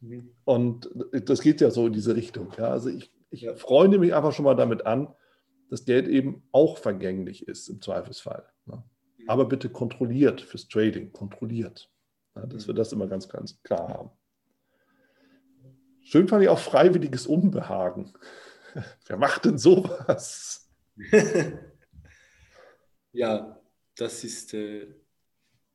Mhm. 0.02 0.32
Und 0.46 0.90
das 1.12 1.42
geht 1.42 1.62
ja 1.62 1.72
so 1.72 1.88
in 1.88 1.94
diese 1.94 2.16
Richtung. 2.16 2.52
Ja? 2.58 2.70
Also 2.70 2.90
ich, 2.90 3.12
ich 3.30 3.50
freue 3.56 3.88
mich 3.88 4.14
einfach 4.14 4.34
schon 4.34 4.46
mal 4.46 4.56
damit 4.56 4.86
an, 4.86 5.08
dass 5.70 5.86
Geld 5.86 6.08
eben 6.08 6.44
auch 6.52 6.78
vergänglich 6.78 7.48
ist 7.48 7.70
im 7.70 7.82
Zweifelsfall. 7.82 8.44
Ne? 8.66 8.84
Aber 9.28 9.46
bitte 9.46 9.70
kontrolliert 9.70 10.42
fürs 10.42 10.68
Trading, 10.68 11.14
kontrolliert. 11.14 11.90
Ja, 12.36 12.46
dass 12.46 12.68
wir 12.68 12.74
das 12.74 12.92
immer 12.92 13.08
ganz, 13.08 13.30
ganz 13.30 13.62
klar 13.64 13.88
haben. 13.90 14.10
Schön 16.02 16.28
fand 16.28 16.44
ich 16.44 16.50
auch 16.50 16.60
freiwilliges 16.60 17.28
Unbehagen. 17.28 18.14
Wer 19.08 19.18
macht 19.18 19.46
denn 19.46 19.58
sowas? 19.58 20.70
ja, 23.14 23.60
das 23.96 24.24
ist, 24.24 24.54
äh, 24.54 24.88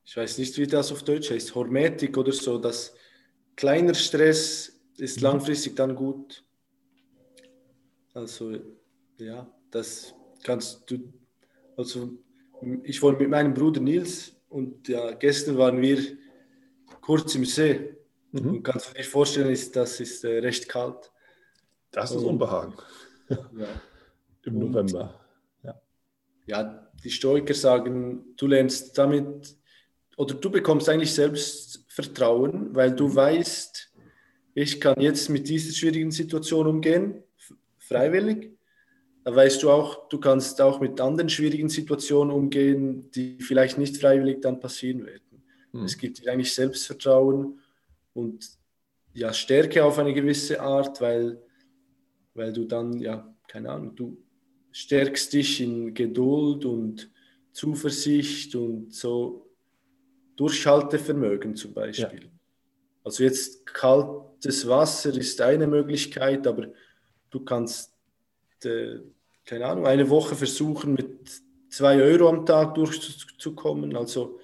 ich 0.05 0.17
weiß 0.17 0.39
nicht, 0.39 0.57
wie 0.59 0.67
das 0.67 0.93
auf 0.93 1.03
Deutsch 1.03 1.31
heißt, 1.31 1.55
Hormetik 1.55 2.17
oder 2.17 2.33
so, 2.33 2.59
dass 2.59 2.95
kleiner 3.57 3.95
Stress 3.95 4.81
ist 4.97 5.19
mhm. 5.19 5.23
langfristig 5.25 5.77
dann 5.77 5.95
gut. 5.95 6.45
Also, 8.15 8.53
ja, 9.19 9.51
das 9.71 10.15
kannst 10.43 10.91
du, 10.91 11.13
also 11.77 12.19
ich 12.83 13.03
war 13.03 13.17
mit 13.17 13.29
meinem 13.29 13.55
Bruder 13.55 13.81
Nils 13.81 14.37
und 14.49 14.89
ja, 14.89 15.13
gestern 15.13 15.57
waren 15.57 15.81
wir 15.81 15.99
kurz 17.09 17.35
im 17.37 17.47
See. 17.47 17.97
Mhm. 18.33 18.49
Und 18.49 18.63
kannst 18.63 18.91
du 18.91 18.95
dir 18.95 19.03
vorstellen, 19.03 19.51
ist, 19.51 19.75
das 19.75 19.99
ist 19.99 20.25
äh, 20.25 20.41
recht 20.41 20.69
kalt. 20.69 21.11
Das 21.91 22.11
ist 22.11 22.23
Unbehagen. 22.23 22.75
Ja. 23.31 23.69
Im 24.45 24.57
und, 24.57 24.71
November. 24.71 25.21
Ja. 25.63 25.79
ja, 26.47 26.91
die 27.05 27.11
Stoiker 27.11 27.53
sagen, 27.53 28.35
du 28.39 28.47
lernst 28.47 28.97
damit 28.97 29.55
oder 30.17 30.33
du 30.35 30.51
bekommst 30.51 30.89
eigentlich 30.89 31.13
Selbstvertrauen, 31.13 32.75
weil 32.75 32.97
du 32.97 33.09
mhm. 33.09 33.17
weißt, 33.17 33.93
ich 34.55 34.81
kann 34.81 34.99
jetzt 34.99 35.29
mit 35.29 35.47
dieser 35.47 35.75
schwierigen 35.75 36.11
Situation 36.11 36.67
umgehen, 36.67 37.23
freiwillig. 37.77 38.51
Da 39.25 39.37
weißt 39.37 39.63
du 39.63 39.71
auch, 39.71 40.09
du 40.09 40.19
kannst 40.19 40.59
auch 40.63 40.81
mit 40.81 40.99
anderen 41.03 41.29
schwierigen 41.29 41.69
Situationen 41.69 42.33
umgehen, 42.33 43.11
die 43.11 43.39
vielleicht 43.41 43.77
nicht 43.77 43.99
freiwillig 43.99 44.41
dann 44.41 44.59
passieren 44.59 45.05
werden. 45.05 45.28
Mhm. 45.73 45.85
Es 45.85 45.97
gibt 45.97 46.19
dir 46.19 46.33
eigentlich 46.33 46.55
Selbstvertrauen 46.55 47.61
und 48.15 48.49
ja, 49.13 49.33
Stärke 49.33 49.85
auf 49.85 49.99
eine 49.99 50.15
gewisse 50.15 50.61
Art, 50.61 51.01
weil, 51.01 51.43
weil 52.35 52.53
du 52.53 52.65
dann, 52.65 52.99
ja, 52.99 53.35
keine 53.49 53.71
Ahnung, 53.71 53.97
du 53.97 54.19
stärkst 54.71 55.33
dich 55.33 55.61
in 55.61 55.95
Geduld 55.95 56.65
und 56.65 57.11
Zuversicht 57.53 58.55
und 58.55 58.93
so 58.95 59.51
Durchhaltevermögen 60.37 61.57
zum 61.57 61.75
Beispiel. 61.75 62.25
Ja. 62.25 62.31
Also 63.03 63.25
jetzt 63.25 63.67
kaltes 63.67 64.69
Wasser 64.69 65.15
ist 65.15 65.41
eine 65.41 65.67
Möglichkeit, 65.67 66.47
aber 66.47 66.69
du 67.31 67.41
kannst, 67.41 67.93
äh, 68.63 68.99
keine 69.45 69.67
Ahnung, 69.67 69.87
eine 69.87 70.09
Woche 70.09 70.37
versuchen, 70.37 70.93
mit 70.95 71.43
zwei 71.71 72.01
Euro 72.01 72.29
am 72.29 72.47
Tag 72.47 72.75
durchzukommen. 72.75 73.97
Also. 73.97 74.39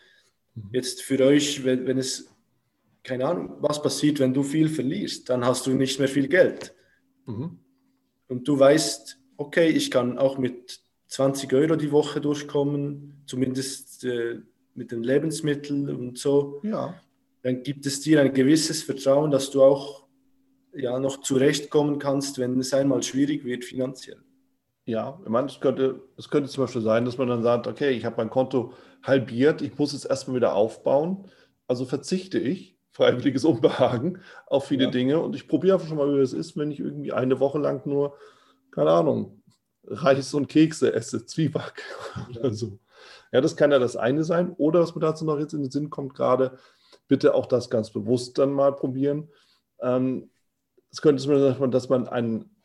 Jetzt 0.73 1.03
für 1.03 1.21
euch, 1.21 1.65
wenn, 1.65 1.87
wenn 1.87 1.99
es, 1.99 2.31
keine 3.03 3.27
Ahnung, 3.27 3.57
was 3.61 3.83
passiert, 3.83 4.21
wenn 4.21 4.35
du 4.35 4.43
viel 4.43 4.69
verlierst, 4.69 5.29
dann 5.29 5.45
hast 5.45 5.67
du 5.67 5.71
nicht 5.71 5.99
mehr 5.99 6.09
viel 6.09 6.29
Geld. 6.29 6.75
Mhm. 7.27 7.59
Und 8.29 8.49
du 8.49 8.59
weißt, 8.59 9.19
okay, 9.37 9.69
ich 9.69 9.91
kann 9.91 10.19
auch 10.19 10.39
mit 10.39 10.81
20 11.09 11.53
Euro 11.53 11.77
die 11.77 11.93
Woche 11.93 12.21
durchkommen, 12.21 13.23
zumindest 13.27 14.05
äh, 14.05 14.41
mit 14.75 14.91
den 14.91 15.03
Lebensmitteln 15.03 15.89
und 15.95 16.19
so. 16.19 16.61
Ja. 16.65 17.01
Dann 17.43 17.63
gibt 17.63 17.87
es 17.87 18.01
dir 18.01 18.21
ein 18.21 18.33
gewisses 18.33 18.83
Vertrauen, 18.83 19.31
dass 19.31 19.51
du 19.51 19.63
auch 19.63 20.05
ja, 20.75 20.99
noch 20.99 21.21
zurechtkommen 21.21 21.99
kannst, 21.99 22.39
wenn 22.39 22.59
es 22.59 22.75
einmal 22.75 23.03
schwierig 23.03 23.45
wird 23.45 23.65
finanziell. 23.65 24.23
Ja, 24.87 25.19
ich 25.23 25.31
meine, 25.31 25.47
es 25.47 25.61
könnte, 25.61 26.03
es 26.17 26.29
könnte 26.29 26.51
zum 26.51 26.65
Beispiel 26.65 26.83
sein, 26.83 27.05
dass 27.05 27.17
man 27.17 27.29
dann 27.29 27.43
sagt, 27.43 27.67
okay, 27.67 27.91
ich 27.91 28.05
habe 28.05 28.17
mein 28.19 28.29
Konto 28.29 28.75
halbiert, 29.05 29.63
ich 29.63 29.79
muss 29.79 29.93
es 29.93 30.05
erstmal 30.05 30.37
wieder 30.37 30.55
aufbauen, 30.55 31.29
also 31.69 31.85
verzichte 31.85 32.39
ich, 32.39 32.77
freiwilliges 32.91 33.45
Unbehagen, 33.45 34.21
auf 34.47 34.67
viele 34.67 34.85
ja. 34.85 34.91
Dinge 34.91 35.21
und 35.21 35.35
ich 35.35 35.49
probiere 35.49 35.75
einfach 35.75 35.89
schon 35.89 35.97
mal, 35.97 36.13
wie 36.13 36.21
es 36.21 36.33
ist, 36.33 36.57
wenn 36.57 36.71
ich 36.71 36.81
irgendwie 36.81 37.13
eine 37.13 37.41
Woche 37.41 37.59
lang 37.59 37.87
nur 37.87 38.17
keine 38.75 38.91
Ahnung, 38.91 39.41
Reis 39.87 40.35
und 40.35 40.49
Kekse 40.49 40.93
esse, 40.93 41.25
Zwieback 41.27 41.83
oder 42.29 42.53
so. 42.53 42.79
Ja, 43.33 43.41
das 43.41 43.57
kann 43.57 43.71
ja 43.71 43.79
das 43.79 43.97
eine 43.97 44.25
sein. 44.25 44.53
Oder 44.57 44.81
was 44.81 44.95
mir 44.95 45.01
dazu 45.01 45.25
noch 45.25 45.39
jetzt 45.39 45.55
in 45.55 45.63
den 45.63 45.71
Sinn 45.71 45.91
kommt, 45.91 46.15
gerade, 46.15 46.59
bitte 47.09 47.35
auch 47.35 47.47
das 47.47 47.71
ganz 47.71 47.91
bewusst 47.91 48.39
dann 48.39 48.53
mal 48.53 48.75
probieren. 48.75 49.29
Ähm, 49.81 50.31
es 50.91 51.03
könnte 51.03 51.23
sein, 51.23 51.71
dass 51.71 51.89
man 51.89 52.09
einen, 52.09 52.57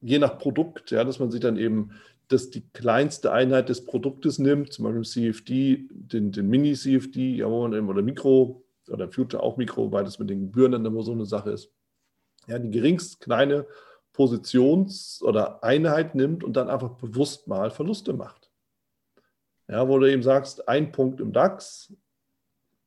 je 0.00 0.18
nach 0.18 0.38
Produkt, 0.38 0.90
ja, 0.90 1.04
dass 1.04 1.18
man 1.18 1.30
sich 1.30 1.40
dann 1.40 1.56
eben 1.56 1.90
das 2.28 2.50
die 2.50 2.66
kleinste 2.72 3.32
Einheit 3.32 3.68
des 3.68 3.84
Produktes 3.84 4.38
nimmt, 4.38 4.72
zum 4.72 4.84
Beispiel 4.84 5.04
CFD, 5.04 5.88
den, 5.90 6.32
den 6.32 6.48
Mini-CFD, 6.48 7.36
ja, 7.36 7.46
oder 7.46 8.02
Mikro 8.02 8.64
oder 8.88 9.08
Future 9.08 9.42
auch 9.42 9.56
Mikro, 9.56 9.92
weil 9.92 10.04
das 10.04 10.18
mit 10.18 10.30
den 10.30 10.40
Gebühren 10.40 10.72
dann 10.72 10.84
immer 10.84 11.02
so 11.02 11.12
eine 11.12 11.26
Sache 11.26 11.50
ist. 11.50 11.70
Ja, 12.46 12.58
die 12.58 12.70
geringst 12.70 13.20
kleine 13.20 13.66
Positions- 14.12 15.22
oder 15.22 15.62
Einheit 15.64 16.14
nimmt 16.14 16.44
und 16.44 16.54
dann 16.54 16.68
einfach 16.68 16.90
bewusst 16.90 17.48
mal 17.48 17.70
Verluste 17.70 18.12
macht. 18.12 18.50
Ja, 19.68 19.88
wo 19.88 19.98
du 19.98 20.10
eben 20.10 20.22
sagst, 20.22 20.68
ein 20.68 20.92
Punkt 20.92 21.20
im 21.20 21.32
DAX 21.32 21.92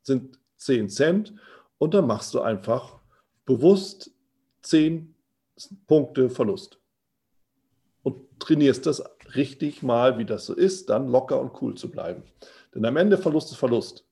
sind 0.03 0.39
10 0.57 0.89
Cent 0.89 1.33
und 1.79 1.93
dann 1.93 2.07
machst 2.07 2.33
du 2.33 2.41
einfach 2.41 2.99
bewusst 3.45 4.11
10 4.61 5.15
Punkte 5.87 6.29
Verlust. 6.29 6.79
Und 8.03 8.39
trainierst 8.39 8.85
das 8.85 9.03
richtig 9.35 9.83
mal, 9.83 10.17
wie 10.17 10.25
das 10.25 10.45
so 10.45 10.53
ist, 10.53 10.89
dann 10.89 11.07
locker 11.07 11.39
und 11.39 11.61
cool 11.61 11.75
zu 11.75 11.89
bleiben. 11.89 12.23
Denn 12.73 12.85
am 12.85 12.97
Ende 12.97 13.17
Verlust 13.17 13.51
ist 13.51 13.57
Verlust. 13.57 14.05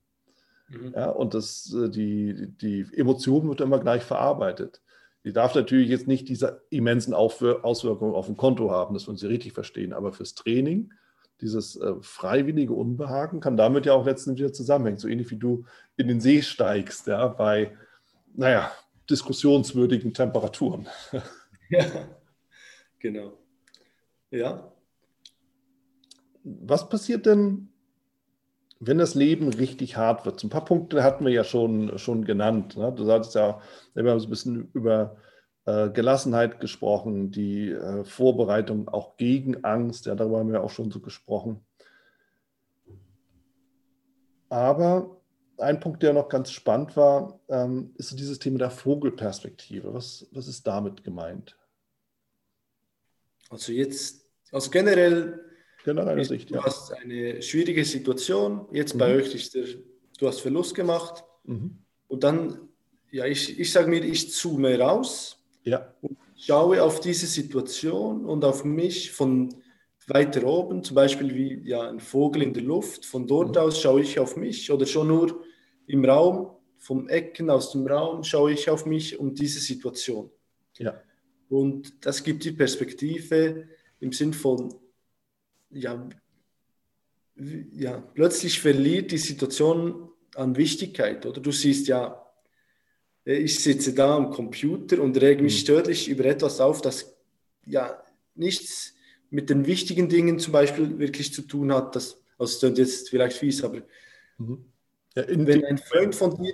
Mhm. 0.70 0.94
Ja, 0.96 1.10
und 1.10 1.34
das, 1.34 1.74
äh, 1.74 1.90
die, 1.90 2.48
die 2.62 2.88
Emotion 2.96 3.48
wird 3.48 3.62
immer 3.62 3.80
gleich 3.80 4.04
verarbeitet. 4.04 4.82
Die 5.24 5.34
darf 5.34 5.56
natürlich 5.56 5.90
jetzt 5.90 6.08
nicht 6.08 6.30
diese 6.30 6.62
immensen 6.70 7.14
Auswirkungen 7.14 8.14
auf 8.14 8.30
ein 8.30 8.38
Konto 8.38 8.70
haben, 8.70 8.94
dass 8.94 9.08
wir 9.08 9.12
uns 9.12 9.22
sie 9.22 9.28
richtig 9.28 9.54
verstehen, 9.54 9.92
aber 9.92 10.14
fürs 10.14 10.36
Training, 10.36 10.94
dieses 11.42 11.76
äh, 11.76 11.96
freiwillige 12.02 12.74
Unbehagen 12.74 13.40
kann 13.40 13.58
damit 13.58 13.86
ja 13.86 13.94
auch 13.94 14.06
letztendlich 14.06 14.46
wieder 14.46 14.54
zusammenhängen, 14.54 15.00
so 15.00 15.08
ähnlich 15.08 15.32
wie 15.32 15.38
du 15.38 15.66
in 15.98 16.08
den 16.08 16.22
See 16.22 16.42
steigst, 16.42 17.08
ja, 17.08 17.28
bei, 17.28 17.76
naja, 18.36 18.72
diskussionswürdigen 19.10 20.14
Temperaturen. 20.14 20.88
Ja, 21.68 21.84
genau. 23.00 23.40
Ja. 24.30 24.72
Was 26.46 26.90
passiert 26.90 27.26
denn, 27.26 27.70
wenn 28.80 28.98
das 28.98 29.16
Leben 29.16 29.50
richtig 29.50 29.98
hart 29.98 30.26
wird, 30.26 30.40
so 30.40 30.48
ein 30.48 30.52
paar 30.52 30.66
Punkte 30.66 31.04
hatten 31.04 31.26
wir 31.26 31.32
ja 31.32 31.44
schon, 31.44 31.98
schon 31.98 32.24
genannt. 32.24 32.78
Ne? 32.78 32.94
Du 32.94 33.04
sagtest 33.04 33.36
ja, 33.36 33.60
wir 33.94 34.12
haben 34.12 34.22
ein 34.22 34.30
bisschen 34.30 34.70
über 34.74 35.18
äh, 35.66 35.90
Gelassenheit 35.90 36.60
gesprochen, 36.60 37.32
die 37.32 37.72
äh, 37.72 38.04
Vorbereitung 38.04 38.88
auch 38.88 39.18
gegen 39.18 39.64
Angst, 39.64 40.06
ja, 40.06 40.14
darüber 40.14 40.40
haben 40.40 40.52
wir 40.52 40.64
auch 40.64 40.70
schon 40.70 40.92
so 40.92 41.00
gesprochen. 41.00 41.66
Aber 44.50 45.22
ein 45.58 45.80
Punkt, 45.80 46.04
der 46.04 46.14
noch 46.14 46.30
ganz 46.30 46.52
spannend 46.52 46.96
war, 46.96 47.40
ähm, 47.48 47.94
ist 47.96 48.10
so 48.10 48.16
dieses 48.16 48.40
Thema 48.40 48.60
der 48.60 48.70
Vogelperspektive. 48.70 49.94
Was, 49.94 50.28
was 50.32 50.48
ist 50.48 50.68
damit 50.68 51.04
gemeint? 51.04 51.58
Also 53.50 53.72
jetzt, 53.72 54.28
also 54.52 54.70
generell 54.70 55.45
Generelle 55.86 56.26
Sicht, 56.26 56.50
du 56.50 56.56
ja. 56.56 56.64
hast 56.64 56.92
eine 56.94 57.44
schwierige 57.44 57.86
Situation. 57.86 58.66
Jetzt 58.72 58.96
mhm. 58.96 59.00
bei 59.00 59.16
euch 59.18 59.36
ist 59.36 59.54
der, 59.54 59.66
du 60.18 60.28
hast 60.28 60.40
Verlust 60.40 60.74
gemacht. 60.74 61.24
Mhm. 61.44 61.78
Und 62.08 62.24
dann, 62.24 62.70
ja, 63.12 63.26
ich, 63.28 63.60
ich 63.60 63.72
sage 63.72 63.88
mir, 63.88 64.04
ich 64.04 64.32
zoome 64.32 64.80
raus 64.80 65.38
ja. 65.64 65.94
und 66.02 66.18
schaue 66.36 66.82
auf 66.82 67.02
diese 67.02 67.28
Situation 67.28 68.26
und 68.26 68.44
auf 68.44 68.66
mich 68.66 69.12
von 69.12 69.54
weiter 70.08 70.44
oben, 70.48 70.84
zum 70.84 70.96
Beispiel 70.96 71.36
wie 71.36 71.70
ja, 71.70 71.88
ein 71.88 72.00
Vogel 72.00 72.42
in 72.42 72.54
der 72.54 72.64
Luft. 72.64 73.06
Von 73.06 73.28
dort 73.28 73.56
mhm. 73.56 73.62
aus 73.62 73.80
schaue 73.80 74.02
ich 74.02 74.18
auf 74.18 74.36
mich 74.38 74.72
oder 74.72 74.88
schon 74.88 75.08
nur 75.08 75.44
im 75.86 76.04
Raum, 76.04 76.50
vom 76.80 77.08
Ecken 77.10 77.52
aus 77.52 77.72
dem 77.74 77.86
Raum 77.86 78.24
schaue 78.24 78.54
ich 78.54 78.72
auf 78.72 78.88
mich 78.88 79.20
und 79.20 79.40
diese 79.40 79.60
Situation. 79.60 80.32
Ja. 80.80 81.00
Und 81.48 82.04
das 82.04 82.24
gibt 82.24 82.44
die 82.44 82.54
Perspektive 82.54 83.68
im 84.00 84.12
Sinn 84.12 84.34
von, 84.34 84.74
ja, 85.76 86.10
ja, 87.74 87.98
plötzlich 88.14 88.60
verliert 88.60 89.12
die 89.12 89.18
Situation 89.18 90.10
an 90.36 90.56
Wichtigkeit. 90.56 91.26
Oder 91.26 91.42
du 91.42 91.52
siehst 91.52 91.88
ja, 91.88 92.26
ich 93.26 93.60
sitze 93.60 93.94
da 93.94 94.16
am 94.16 94.32
Computer 94.32 95.02
und 95.02 95.20
rege 95.22 95.44
mich 95.44 95.56
mhm. 95.56 95.60
störlich 95.60 96.08
über 96.08 96.26
etwas 96.26 96.60
auf, 96.60 96.82
das 96.82 97.16
ja 97.66 98.02
nichts 98.36 98.94
mit 99.30 99.50
den 99.50 99.66
wichtigen 99.66 100.08
Dingen 100.08 100.40
zum 100.40 100.54
Beispiel 100.54 100.98
wirklich 100.98 101.34
zu 101.34 101.42
tun 101.42 101.74
hat. 101.74 101.96
Das, 101.96 102.22
also 102.38 102.70
das 102.70 102.72
ist 102.72 102.78
jetzt 102.78 103.10
vielleicht 103.10 103.38
fies, 103.38 103.64
aber 103.64 103.82
mhm. 104.38 104.66
Ja, 105.16 105.24
Wenn 105.28 105.64
ein 105.64 105.78
Freund 105.78 106.14
von 106.14 106.36
dir 106.36 106.54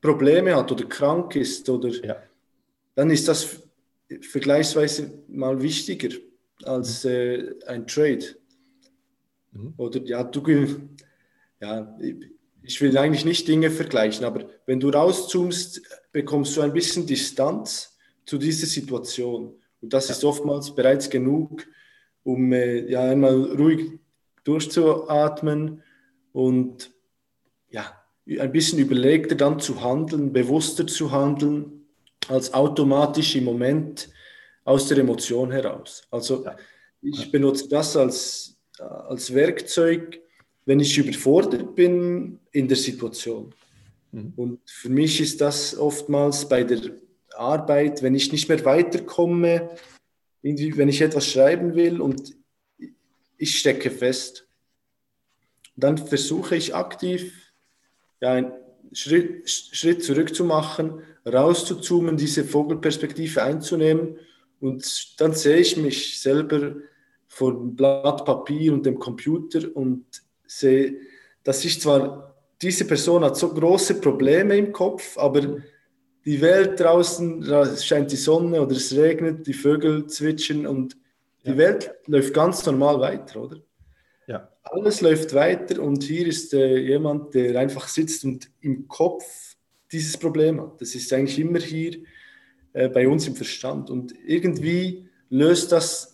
Probleme 0.00 0.56
hat 0.56 0.72
oder 0.72 0.86
krank 0.86 1.36
ist, 1.36 1.68
oder, 1.68 1.90
ja. 1.90 2.22
dann 2.94 3.10
ist 3.10 3.28
das 3.28 3.62
vergleichsweise 4.20 5.22
mal 5.28 5.60
wichtiger 5.62 6.08
als 6.64 7.04
mhm. 7.04 7.10
äh, 7.10 7.54
ein 7.66 7.86
Trade. 7.86 8.24
Mhm. 9.52 9.74
Oder 9.76 10.00
ja, 10.04 10.24
du, 10.24 10.42
ja, 11.60 11.98
ich 12.62 12.80
will 12.80 12.96
eigentlich 12.96 13.24
nicht 13.24 13.48
Dinge 13.48 13.70
vergleichen, 13.70 14.24
aber 14.24 14.48
wenn 14.66 14.80
du 14.80 14.88
rauszoomst, 14.88 15.82
bekommst 16.12 16.56
du 16.56 16.60
ein 16.60 16.72
bisschen 16.72 17.06
Distanz 17.06 17.96
zu 18.24 18.38
dieser 18.38 18.66
Situation. 18.66 19.54
Und 19.80 19.92
das 19.92 20.08
ja. 20.08 20.14
ist 20.14 20.24
oftmals 20.24 20.74
bereits 20.74 21.10
genug, 21.10 21.66
um 22.22 22.52
äh, 22.52 22.90
ja 22.90 23.02
einmal 23.02 23.42
ruhig 23.52 23.98
durchzuatmen 24.44 25.82
und 26.32 26.92
ja, 27.70 28.02
ein 28.26 28.52
bisschen 28.52 28.78
überlegter 28.78 29.34
dann 29.34 29.58
zu 29.58 29.82
handeln, 29.82 30.32
bewusster 30.32 30.86
zu 30.86 31.10
handeln, 31.10 31.86
als 32.28 32.54
automatisch 32.54 33.34
im 33.34 33.44
Moment 33.44 34.08
aus 34.64 34.86
der 34.88 34.98
Emotion 34.98 35.50
heraus. 35.50 36.06
Also 36.10 36.44
ja. 36.44 36.56
ich 37.00 37.32
benutze 37.32 37.68
das 37.68 37.96
als, 37.96 38.51
als 39.08 39.34
Werkzeug, 39.34 40.20
wenn 40.64 40.80
ich 40.80 40.96
überfordert 40.96 41.74
bin 41.74 42.38
in 42.52 42.68
der 42.68 42.76
Situation. 42.76 43.54
Mhm. 44.12 44.32
Und 44.36 44.60
für 44.66 44.88
mich 44.88 45.20
ist 45.20 45.40
das 45.40 45.76
oftmals 45.76 46.48
bei 46.48 46.64
der 46.64 46.80
Arbeit, 47.34 48.02
wenn 48.02 48.14
ich 48.14 48.30
nicht 48.32 48.48
mehr 48.48 48.64
weiterkomme, 48.64 49.70
wenn 50.42 50.88
ich 50.88 51.00
etwas 51.00 51.28
schreiben 51.28 51.74
will 51.74 52.00
und 52.00 52.34
ich 53.38 53.58
stecke 53.58 53.90
fest, 53.90 54.46
dann 55.76 55.98
versuche 55.98 56.56
ich 56.56 56.74
aktiv 56.74 57.32
ja, 58.20 58.32
einen 58.32 58.52
Schritt, 58.92 59.48
Schritt 59.48 60.04
zurück 60.04 60.34
zu 60.34 60.44
machen, 60.44 61.02
rauszuzoomen, 61.26 62.16
diese 62.16 62.44
Vogelperspektive 62.44 63.42
einzunehmen 63.42 64.18
und 64.60 65.20
dann 65.20 65.34
sehe 65.34 65.56
ich 65.56 65.76
mich 65.76 66.20
selber 66.20 66.76
vor 67.32 67.54
dem 67.54 67.74
Blatt 67.74 68.26
Papier 68.26 68.74
und 68.74 68.84
dem 68.84 68.98
Computer 68.98 69.60
und 69.74 70.04
sehe, 70.46 70.98
dass 71.42 71.64
ich 71.64 71.80
zwar, 71.80 72.36
diese 72.60 72.84
Person 72.84 73.24
hat 73.24 73.38
so 73.38 73.48
große 73.54 74.02
Probleme 74.02 74.54
im 74.58 74.70
Kopf, 74.70 75.16
aber 75.16 75.56
die 76.26 76.40
Welt 76.42 76.78
draußen, 76.78 77.40
da 77.40 77.74
scheint 77.74 78.12
die 78.12 78.16
Sonne 78.16 78.60
oder 78.60 78.76
es 78.76 78.94
regnet, 78.94 79.46
die 79.46 79.54
Vögel 79.54 80.06
zwitschern 80.08 80.66
und 80.66 80.98
die 81.46 81.52
ja. 81.52 81.56
Welt 81.56 81.94
läuft 82.06 82.34
ganz 82.34 82.66
normal 82.66 83.00
weiter, 83.00 83.42
oder? 83.42 83.56
Ja. 84.26 84.50
Alles 84.64 85.00
läuft 85.00 85.32
weiter 85.32 85.82
und 85.82 86.02
hier 86.02 86.26
ist 86.26 86.52
äh, 86.52 86.76
jemand, 86.76 87.32
der 87.32 87.58
einfach 87.58 87.88
sitzt 87.88 88.26
und 88.26 88.50
im 88.60 88.86
Kopf 88.88 89.56
dieses 89.90 90.18
Problem 90.18 90.60
hat. 90.60 90.82
Das 90.82 90.94
ist 90.94 91.10
eigentlich 91.14 91.38
immer 91.38 91.60
hier 91.60 91.96
äh, 92.74 92.90
bei 92.90 93.08
uns 93.08 93.26
im 93.26 93.36
Verstand 93.36 93.88
und 93.88 94.14
irgendwie 94.26 95.08
löst 95.30 95.72
das 95.72 96.11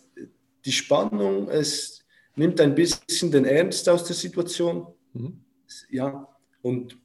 die 0.69 0.73
Spannung, 0.73 1.49
es 1.49 2.05
nimmt 2.35 2.61
ein 2.61 2.75
bisschen 2.75 3.31
den 3.31 3.45
Ernst 3.45 3.89
aus 3.89 4.03
der 4.03 4.15
Situation. 4.15 4.85
Mhm. 5.13 5.41
Ja, 5.89 6.27
und 6.61 6.95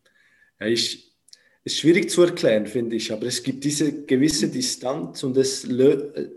ja, 0.60 0.66
ich, 0.66 1.14
ist 1.64 1.78
schwierig 1.78 2.10
zu 2.10 2.22
erklären, 2.22 2.66
finde 2.66 2.96
ich, 2.96 3.10
aber 3.10 3.26
es 3.26 3.42
gibt 3.42 3.64
diese 3.64 4.04
gewisse 4.04 4.48
Distanz 4.50 5.22
und 5.22 5.34
es 5.38 5.64
äh, 5.64 6.28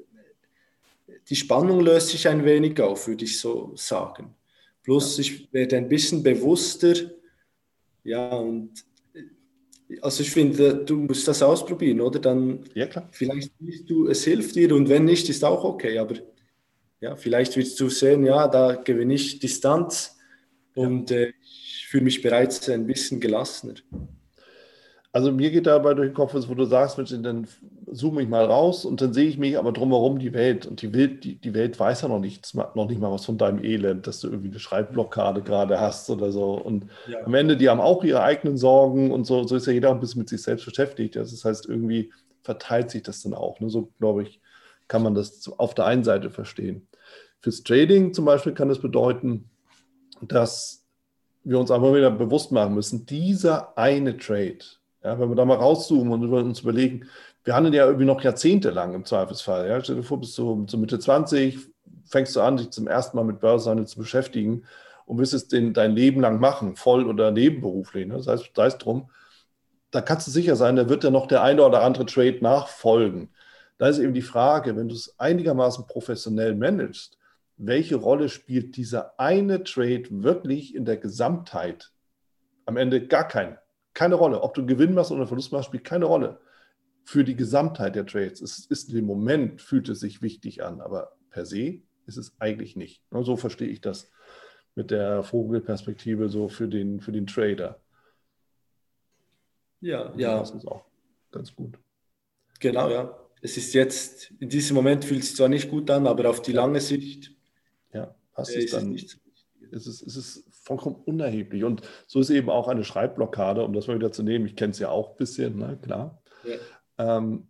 die 1.29 1.35
Spannung 1.35 1.81
löst 1.81 2.07
sich 2.09 2.25
ein 2.29 2.45
wenig 2.45 2.79
auf, 2.79 3.09
würde 3.09 3.25
ich 3.25 3.37
so 3.37 3.73
sagen. 3.75 4.33
Plus 4.83 5.19
ich 5.19 5.51
werde 5.51 5.75
ein 5.75 5.89
bisschen 5.89 6.23
bewusster, 6.23 6.95
ja, 8.05 8.29
und 8.29 8.71
äh, 9.13 9.99
also 9.99 10.23
ich 10.23 10.31
finde, 10.31 10.85
du 10.85 10.95
musst 10.95 11.27
das 11.27 11.43
ausprobieren, 11.43 11.99
oder? 11.99 12.19
Dann 12.19 12.63
ja, 12.73 12.87
klar. 12.87 13.09
vielleicht 13.11 13.51
siehst 13.59 13.89
du, 13.89 14.07
es 14.07 14.23
hilft 14.23 14.55
dir 14.55 14.73
und 14.73 14.87
wenn 14.87 15.03
nicht, 15.03 15.27
ist 15.27 15.43
auch 15.43 15.65
okay, 15.65 15.97
aber 15.97 16.15
ja, 16.99 17.15
vielleicht 17.15 17.55
wirst 17.57 17.79
du 17.79 17.89
sehen, 17.89 18.25
ja, 18.25 18.47
da 18.47 18.75
gewinne 18.75 19.13
ich 19.13 19.39
Distanz 19.39 20.17
und 20.75 21.09
ja. 21.09 21.17
äh, 21.17 21.33
ich 21.41 21.87
fühle 21.89 22.03
mich 22.03 22.21
bereits 22.21 22.69
ein 22.69 22.85
bisschen 22.85 23.19
gelassener. 23.19 23.75
Also 25.13 25.31
mir 25.31 25.49
geht 25.49 25.65
dabei 25.65 25.93
durch 25.93 26.09
den 26.09 26.13
Kopf, 26.13 26.35
wo 26.35 26.53
du 26.53 26.65
sagst, 26.65 26.97
Mensch, 26.97 27.11
dann 27.21 27.47
zoome 27.91 28.21
ich 28.21 28.29
mal 28.29 28.45
raus 28.45 28.85
und 28.85 29.01
dann 29.01 29.13
sehe 29.13 29.27
ich 29.27 29.37
mich 29.37 29.57
aber 29.57 29.71
drumherum 29.71 30.19
die 30.19 30.33
Welt. 30.33 30.67
Und 30.67 30.81
die 30.81 30.93
Welt, 30.93 31.23
die, 31.23 31.39
die 31.39 31.53
Welt 31.53 31.79
weiß 31.79 32.01
ja 32.01 32.07
noch 32.07 32.19
nichts, 32.19 32.53
noch 32.53 32.87
nicht 32.87 32.99
mal 32.99 33.11
was 33.11 33.25
von 33.25 33.37
deinem 33.37 33.63
Elend, 33.63 34.05
dass 34.05 34.19
du 34.19 34.27
irgendwie 34.27 34.49
eine 34.49 34.59
Schreibblockade 34.59 35.41
gerade 35.41 35.79
hast 35.79 36.09
oder 36.09 36.31
so. 36.31 36.53
Und 36.53 36.87
ja. 37.07 37.25
am 37.25 37.33
Ende, 37.33 37.57
die 37.57 37.69
haben 37.69 37.79
auch 37.79 38.03
ihre 38.03 38.21
eigenen 38.21 38.57
Sorgen 38.57 39.11
und 39.11 39.25
so, 39.25 39.43
so 39.47 39.55
ist 39.55 39.65
ja 39.65 39.73
jeder 39.73 39.91
ein 39.91 39.99
bisschen 39.99 40.19
mit 40.19 40.29
sich 40.29 40.43
selbst 40.43 40.65
beschäftigt. 40.65 41.15
Das 41.15 41.43
heißt, 41.43 41.67
irgendwie 41.67 42.11
verteilt 42.43 42.91
sich 42.91 43.01
das 43.01 43.23
dann 43.23 43.33
auch. 43.33 43.59
Ne? 43.59 43.69
So, 43.69 43.89
glaube 43.97 44.23
ich, 44.23 44.39
kann 44.87 45.03
man 45.03 45.13
das 45.13 45.47
auf 45.57 45.73
der 45.73 45.85
einen 45.85 46.03
Seite 46.03 46.29
verstehen. 46.29 46.87
Fürs 47.41 47.63
Trading 47.63 48.13
zum 48.13 48.25
Beispiel 48.25 48.53
kann 48.53 48.69
das 48.69 48.79
bedeuten, 48.79 49.49
dass 50.21 50.85
wir 51.43 51.59
uns 51.59 51.71
einfach 51.71 51.93
wieder 51.93 52.11
bewusst 52.11 52.51
machen 52.51 52.73
müssen, 52.73 53.05
dieser 53.05 53.77
eine 53.77 54.17
Trade, 54.17 54.59
ja, 55.03 55.19
wenn 55.19 55.29
wir 55.29 55.35
da 55.35 55.45
mal 55.45 55.57
rauszoomen 55.57 56.11
und 56.11 56.33
uns 56.33 56.61
überlegen, 56.61 57.07
wir 57.43 57.55
handeln 57.55 57.73
ja 57.73 57.85
irgendwie 57.85 58.05
noch 58.05 58.21
jahrzehntelang 58.21 58.93
im 58.93 59.05
Zweifelsfall. 59.05 59.69
Ja. 59.69 59.81
Stell 59.81 59.95
dir 59.95 60.03
vor, 60.03 60.19
bis 60.19 60.33
zu, 60.33 60.65
zu 60.65 60.77
Mitte 60.77 60.99
20 60.99 61.57
fängst 62.03 62.35
du 62.35 62.41
an, 62.41 62.57
dich 62.57 62.71
zum 62.71 62.87
ersten 62.87 63.15
Mal 63.15 63.23
mit 63.23 63.39
Börsenhandel 63.39 63.87
zu 63.87 63.99
beschäftigen 63.99 64.65
und 65.05 65.19
wirst 65.19 65.33
es 65.33 65.47
den, 65.47 65.73
dein 65.73 65.93
Leben 65.93 66.19
lang 66.19 66.41
machen, 66.41 66.75
voll 66.75 67.07
oder 67.07 67.31
nebenberuflich. 67.31 68.05
Ne? 68.05 68.15
Das 68.15 68.27
heißt, 68.27 68.51
sei 68.53 68.65
es 68.65 68.77
drum, 68.77 69.09
da 69.91 70.01
kannst 70.01 70.27
du 70.27 70.31
sicher 70.31 70.57
sein, 70.57 70.75
da 70.75 70.89
wird 70.89 71.05
ja 71.05 71.09
noch 71.09 71.27
der 71.27 71.41
eine 71.41 71.63
oder 71.63 71.83
andere 71.83 72.05
Trade 72.05 72.39
nachfolgen. 72.41 73.29
Da 73.77 73.87
ist 73.89 73.99
eben 73.99 74.13
die 74.13 74.21
Frage, 74.21 74.75
wenn 74.75 74.89
du 74.89 74.95
es 74.95 75.19
einigermaßen 75.19 75.85
professionell 75.87 76.55
managst, 76.55 77.17
welche 77.57 77.95
Rolle 77.95 78.29
spielt 78.29 78.75
dieser 78.77 79.19
eine 79.19 79.63
Trade 79.63 80.05
wirklich 80.09 80.75
in 80.75 80.85
der 80.85 80.97
Gesamtheit? 80.97 81.91
Am 82.65 82.77
Ende 82.77 83.07
gar 83.07 83.27
keine. 83.27 83.59
Keine 83.93 84.15
Rolle. 84.15 84.41
Ob 84.41 84.53
du 84.53 84.65
Gewinn 84.65 84.93
machst 84.93 85.11
oder 85.11 85.27
Verlust 85.27 85.51
machst, 85.51 85.67
spielt 85.67 85.83
keine 85.83 86.05
Rolle 86.05 86.39
für 87.03 87.23
die 87.23 87.35
Gesamtheit 87.35 87.95
der 87.95 88.05
Trades. 88.05 88.41
Es 88.41 88.65
ist 88.65 88.93
im 88.93 89.05
Moment, 89.05 89.61
fühlt 89.61 89.89
es 89.89 90.01
sich 90.01 90.21
wichtig 90.21 90.63
an, 90.63 90.81
aber 90.81 91.15
per 91.29 91.45
se 91.45 91.81
ist 92.05 92.17
es 92.17 92.35
eigentlich 92.39 92.75
nicht. 92.75 93.01
So 93.11 93.37
verstehe 93.37 93.69
ich 93.69 93.81
das 93.81 94.11
mit 94.75 94.91
der 94.91 95.23
Vogelperspektive 95.23 96.29
so 96.29 96.49
für 96.49 96.67
den, 96.67 96.99
für 96.99 97.11
den 97.11 97.25
Trader. 97.25 97.79
Ja, 99.79 100.13
ja. 100.15 100.39
Das 100.39 100.51
ist 100.51 100.67
auch 100.67 100.85
ganz 101.31 101.55
gut. 101.55 101.79
Genau, 102.59 102.89
ja. 102.89 103.26
Es 103.41 103.57
ist 103.57 103.73
jetzt, 103.73 104.33
in 104.39 104.49
diesem 104.49 104.75
Moment 104.75 105.05
fühlt 105.05 105.23
es 105.23 105.35
zwar 105.35 105.49
nicht 105.49 105.69
gut 105.69 105.89
an, 105.91 106.07
aber 106.07 106.29
auf 106.29 106.41
die 106.41 106.53
lange 106.53 106.81
Sicht. 106.81 107.33
Ja, 107.93 108.15
passt 108.33 108.55
es 108.55 108.71
dann. 108.71 108.89
Nicht 108.89 109.19
es 109.71 109.87
ist, 109.87 110.01
es 110.01 110.15
ist 110.15 110.43
vollkommen 110.51 110.97
unerheblich. 111.05 111.63
Und 111.63 111.81
so 112.07 112.19
ist 112.19 112.29
eben 112.29 112.49
auch 112.49 112.67
eine 112.67 112.83
Schreibblockade, 112.83 113.63
um 113.63 113.73
das 113.73 113.87
mal 113.87 113.95
wieder 113.95 114.11
zu 114.11 114.23
nehmen. 114.23 114.45
Ich 114.45 114.55
kenne 114.55 114.71
es 114.71 114.79
ja 114.79 114.89
auch 114.89 115.11
ein 115.11 115.17
bisschen, 115.17 115.57
ne? 115.57 115.77
klar. 115.81 116.21
Ja. 116.43 117.17
Ähm, 117.17 117.47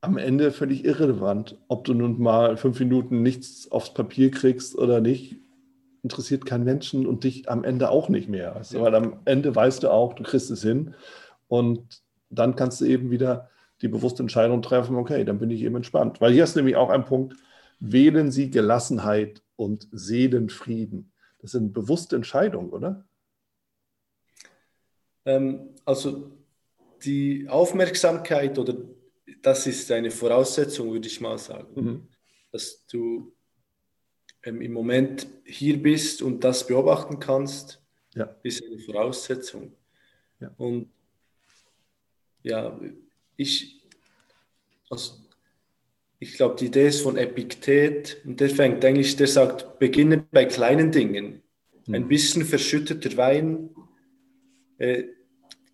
am 0.00 0.18
Ende 0.18 0.50
völlig 0.50 0.84
irrelevant, 0.84 1.58
ob 1.68 1.84
du 1.84 1.94
nun 1.94 2.20
mal 2.20 2.56
fünf 2.56 2.78
Minuten 2.80 3.22
nichts 3.22 3.70
aufs 3.70 3.94
Papier 3.94 4.32
kriegst 4.32 4.76
oder 4.76 5.00
nicht, 5.00 5.36
interessiert 6.02 6.44
keinen 6.44 6.64
Menschen 6.64 7.06
und 7.06 7.22
dich 7.22 7.48
am 7.48 7.62
Ende 7.62 7.88
auch 7.88 8.08
nicht 8.08 8.28
mehr. 8.28 8.56
Also, 8.56 8.78
ja. 8.78 8.82
Weil 8.82 8.94
am 8.96 9.20
Ende 9.24 9.54
weißt 9.54 9.84
du 9.84 9.92
auch, 9.92 10.14
du 10.14 10.24
kriegst 10.24 10.50
es 10.50 10.62
hin 10.62 10.94
und 11.46 12.02
dann 12.30 12.56
kannst 12.56 12.80
du 12.80 12.86
eben 12.86 13.12
wieder 13.12 13.48
die 13.82 13.88
bewusste 13.88 14.22
Entscheidung 14.22 14.62
treffen, 14.62 14.96
okay, 14.96 15.24
dann 15.24 15.38
bin 15.38 15.50
ich 15.50 15.62
eben 15.62 15.76
entspannt. 15.76 16.20
Weil 16.20 16.32
hier 16.32 16.44
ist 16.44 16.56
nämlich 16.56 16.76
auch 16.76 16.88
ein 16.88 17.04
Punkt, 17.04 17.36
wählen 17.80 18.30
Sie 18.30 18.50
Gelassenheit 18.50 19.42
und 19.56 19.88
Seelenfrieden. 19.90 21.12
Das 21.40 21.50
sind 21.50 21.72
bewusste 21.72 22.16
Entscheidungen, 22.16 22.70
oder? 22.70 23.04
Ähm, 25.24 25.70
also 25.84 26.30
die 27.04 27.48
Aufmerksamkeit 27.48 28.58
oder 28.58 28.76
das 29.42 29.66
ist 29.66 29.90
eine 29.90 30.10
Voraussetzung, 30.10 30.92
würde 30.92 31.08
ich 31.08 31.20
mal 31.20 31.38
sagen, 31.38 31.68
mhm. 31.74 32.08
dass 32.52 32.86
du 32.86 33.32
ähm, 34.44 34.60
im 34.60 34.72
Moment 34.72 35.26
hier 35.44 35.82
bist 35.82 36.22
und 36.22 36.44
das 36.44 36.66
beobachten 36.66 37.18
kannst, 37.18 37.82
ja. 38.14 38.34
ist 38.44 38.62
eine 38.64 38.78
Voraussetzung. 38.78 39.72
Ja. 40.38 40.52
Und 40.56 40.90
ja, 42.42 42.78
ich, 43.36 43.80
also 44.90 45.14
ich 46.18 46.34
glaube, 46.34 46.56
die 46.56 46.66
Idee 46.66 46.88
ist 46.88 47.00
von 47.00 47.16
Epiktet 47.16 48.18
und 48.24 48.40
der 48.40 48.50
fängt 48.50 48.84
eigentlich, 48.84 49.16
der 49.16 49.26
sagt, 49.26 49.78
beginne 49.78 50.24
bei 50.30 50.44
kleinen 50.44 50.92
Dingen. 50.92 51.42
Mhm. 51.86 51.94
Ein 51.94 52.08
bisschen 52.08 52.44
verschütteter 52.44 53.16
Wein, 53.16 53.70
äh, 54.78 55.04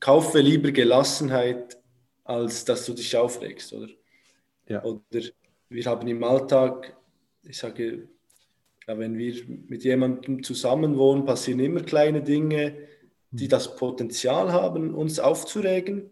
kaufe 0.00 0.40
lieber 0.40 0.70
Gelassenheit, 0.70 1.78
als 2.24 2.64
dass 2.64 2.86
du 2.86 2.94
dich 2.94 3.16
aufregst, 3.16 3.72
oder? 3.72 3.88
Ja. 4.68 4.82
Oder 4.84 5.22
wir 5.68 5.84
haben 5.86 6.08
im 6.08 6.22
Alltag, 6.24 6.96
ich 7.42 7.58
sage, 7.58 8.08
ja, 8.86 8.98
wenn 8.98 9.18
wir 9.18 9.42
mit 9.46 9.84
jemandem 9.84 10.42
zusammenwohnen, 10.42 11.26
passieren 11.26 11.60
immer 11.60 11.80
kleine 11.80 12.22
Dinge, 12.22 12.74
die 13.30 13.44
hm. 13.44 13.50
das 13.50 13.76
Potenzial 13.76 14.52
haben, 14.52 14.94
uns 14.94 15.18
aufzuregen. 15.18 16.10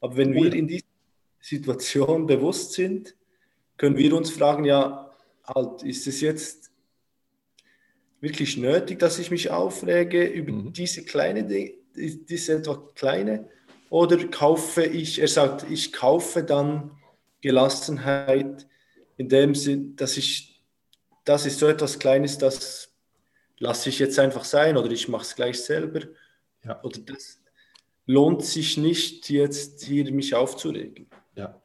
Aber 0.00 0.16
wenn 0.16 0.34
wir 0.34 0.52
in 0.52 0.68
dieser 0.68 0.87
Situation 1.40 2.26
bewusst 2.26 2.72
sind, 2.72 3.14
können 3.76 3.96
wir 3.96 4.14
uns 4.14 4.30
fragen, 4.30 4.64
ja, 4.64 5.14
halt, 5.44 5.82
ist 5.82 6.06
es 6.06 6.20
jetzt 6.20 6.70
wirklich 8.20 8.56
nötig, 8.56 8.98
dass 8.98 9.18
ich 9.18 9.30
mich 9.30 9.50
aufrege 9.50 10.24
über 10.24 10.52
mhm. 10.52 10.72
diese 10.72 11.04
kleine 11.04 11.44
Dinge, 11.44 11.74
diese 11.94 12.54
etwa 12.54 12.76
kleine, 12.94 13.48
oder 13.90 14.22
kaufe 14.28 14.84
ich, 14.84 15.20
er 15.20 15.28
sagt, 15.28 15.70
ich 15.70 15.92
kaufe 15.92 16.42
dann 16.42 16.90
Gelassenheit 17.40 18.66
in 19.16 19.28
dem 19.28 19.54
Sinn, 19.54 19.96
dass 19.96 20.16
ich, 20.16 20.60
das 21.24 21.46
ist 21.46 21.58
so 21.58 21.66
etwas 21.66 21.98
Kleines, 21.98 22.38
das 22.38 22.92
lasse 23.58 23.88
ich 23.88 23.98
jetzt 23.98 24.18
einfach 24.18 24.44
sein 24.44 24.76
oder 24.76 24.90
ich 24.90 25.08
mache 25.08 25.22
es 25.22 25.34
gleich 25.34 25.60
selber. 25.60 26.00
Ja. 26.64 26.82
Oder 26.82 27.00
das 27.00 27.40
lohnt 28.06 28.44
sich 28.44 28.76
nicht, 28.76 29.28
jetzt 29.30 29.84
hier 29.84 30.10
mich 30.12 30.34
aufzuregen. 30.34 31.08
Ja. 31.38 31.62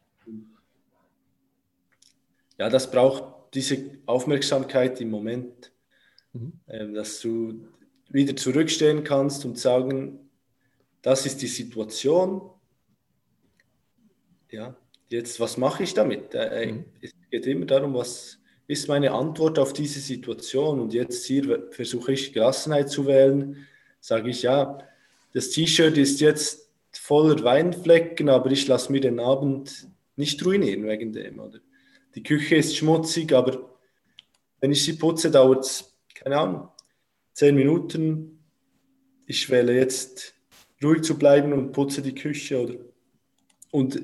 Ja, 2.60 2.70
das 2.70 2.90
braucht 2.92 3.56
diese 3.56 3.98
Aufmerksamkeit 4.06 5.02
im 5.02 5.10
Moment, 5.10 5.72
mhm. 6.34 6.54
äh, 6.68 6.88
dass 6.94 7.20
du 7.20 7.68
wieder 8.10 8.36
zurückstehen 8.36 9.04
kannst 9.04 9.44
und 9.46 9.58
sagen, 9.58 10.30
das 11.02 11.26
ist 11.26 11.42
die 11.42 11.48
Situation. 11.48 12.52
Ja, 14.52 14.78
jetzt, 15.10 15.40
was 15.40 15.58
mache 15.58 15.84
ich 15.84 15.96
damit? 15.96 16.36
Äh, 16.36 16.64
äh, 16.64 16.72
mhm. 16.72 16.86
Es 17.02 17.12
geht 17.32 17.48
immer 17.48 17.66
darum, 17.66 17.96
was 17.96 18.40
ist 18.68 18.88
meine 18.88 19.12
Antwort 19.12 19.58
auf 19.58 19.74
diese 19.74 20.00
Situation? 20.00 20.80
Und 20.80 20.94
jetzt 20.94 21.26
hier 21.26 21.68
versuche 21.72 22.14
ich 22.14 22.32
Gelassenheit 22.32 22.90
zu 22.90 23.08
wählen. 23.08 23.68
Sage 24.00 24.30
ich, 24.30 24.44
ja, 24.44 24.78
das 25.34 25.50
T-Shirt 25.50 25.98
ist 25.98 26.22
jetzt 26.22 26.62
voller 27.04 27.43
Weinflecken, 27.43 28.30
aber 28.30 28.49
ich 28.51 28.66
lasse 28.66 28.89
mir 28.89 29.01
den 29.01 29.20
Abend 29.20 29.89
nicht 30.16 30.43
ruinieren 30.45 30.88
wegen 30.88 31.12
dem. 31.12 31.38
Oder 31.41 31.60
die 32.16 32.24
Küche 32.24 32.56
ist 32.56 32.78
schmutzig, 32.78 33.34
aber 33.34 33.78
wenn 34.62 34.72
ich 34.72 34.86
sie 34.86 34.93
putze, 34.93 35.30
dauert 35.30 35.66
es, 35.66 35.97
keine 36.16 36.38
Ahnung, 36.38 36.70
zehn 37.34 37.56
Minuten. 37.56 38.39
Ich 39.26 39.49
wähle 39.49 39.76
jetzt 39.76 40.34
ruhig 40.82 41.01
zu 41.01 41.18
bleiben 41.18 41.51
und 41.51 41.74
putze 41.74 42.01
die 42.01 42.16
Küche. 42.16 42.64
Oder, 42.64 42.76
und 43.72 44.01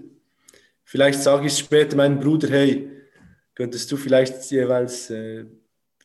vielleicht 0.84 1.22
sage 1.22 1.48
ich 1.48 1.58
später 1.58 1.96
meinem 1.96 2.20
Bruder, 2.20 2.50
hey, 2.50 2.92
könntest 3.56 3.90
du 3.94 3.96
vielleicht 3.96 4.52
jeweils 4.52 5.10
äh, 5.10 5.46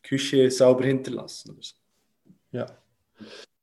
Küche 0.01 0.49
sauber 0.49 0.85
hinterlassen? 0.85 1.57
So. 1.59 1.75
Ja. 2.53 2.67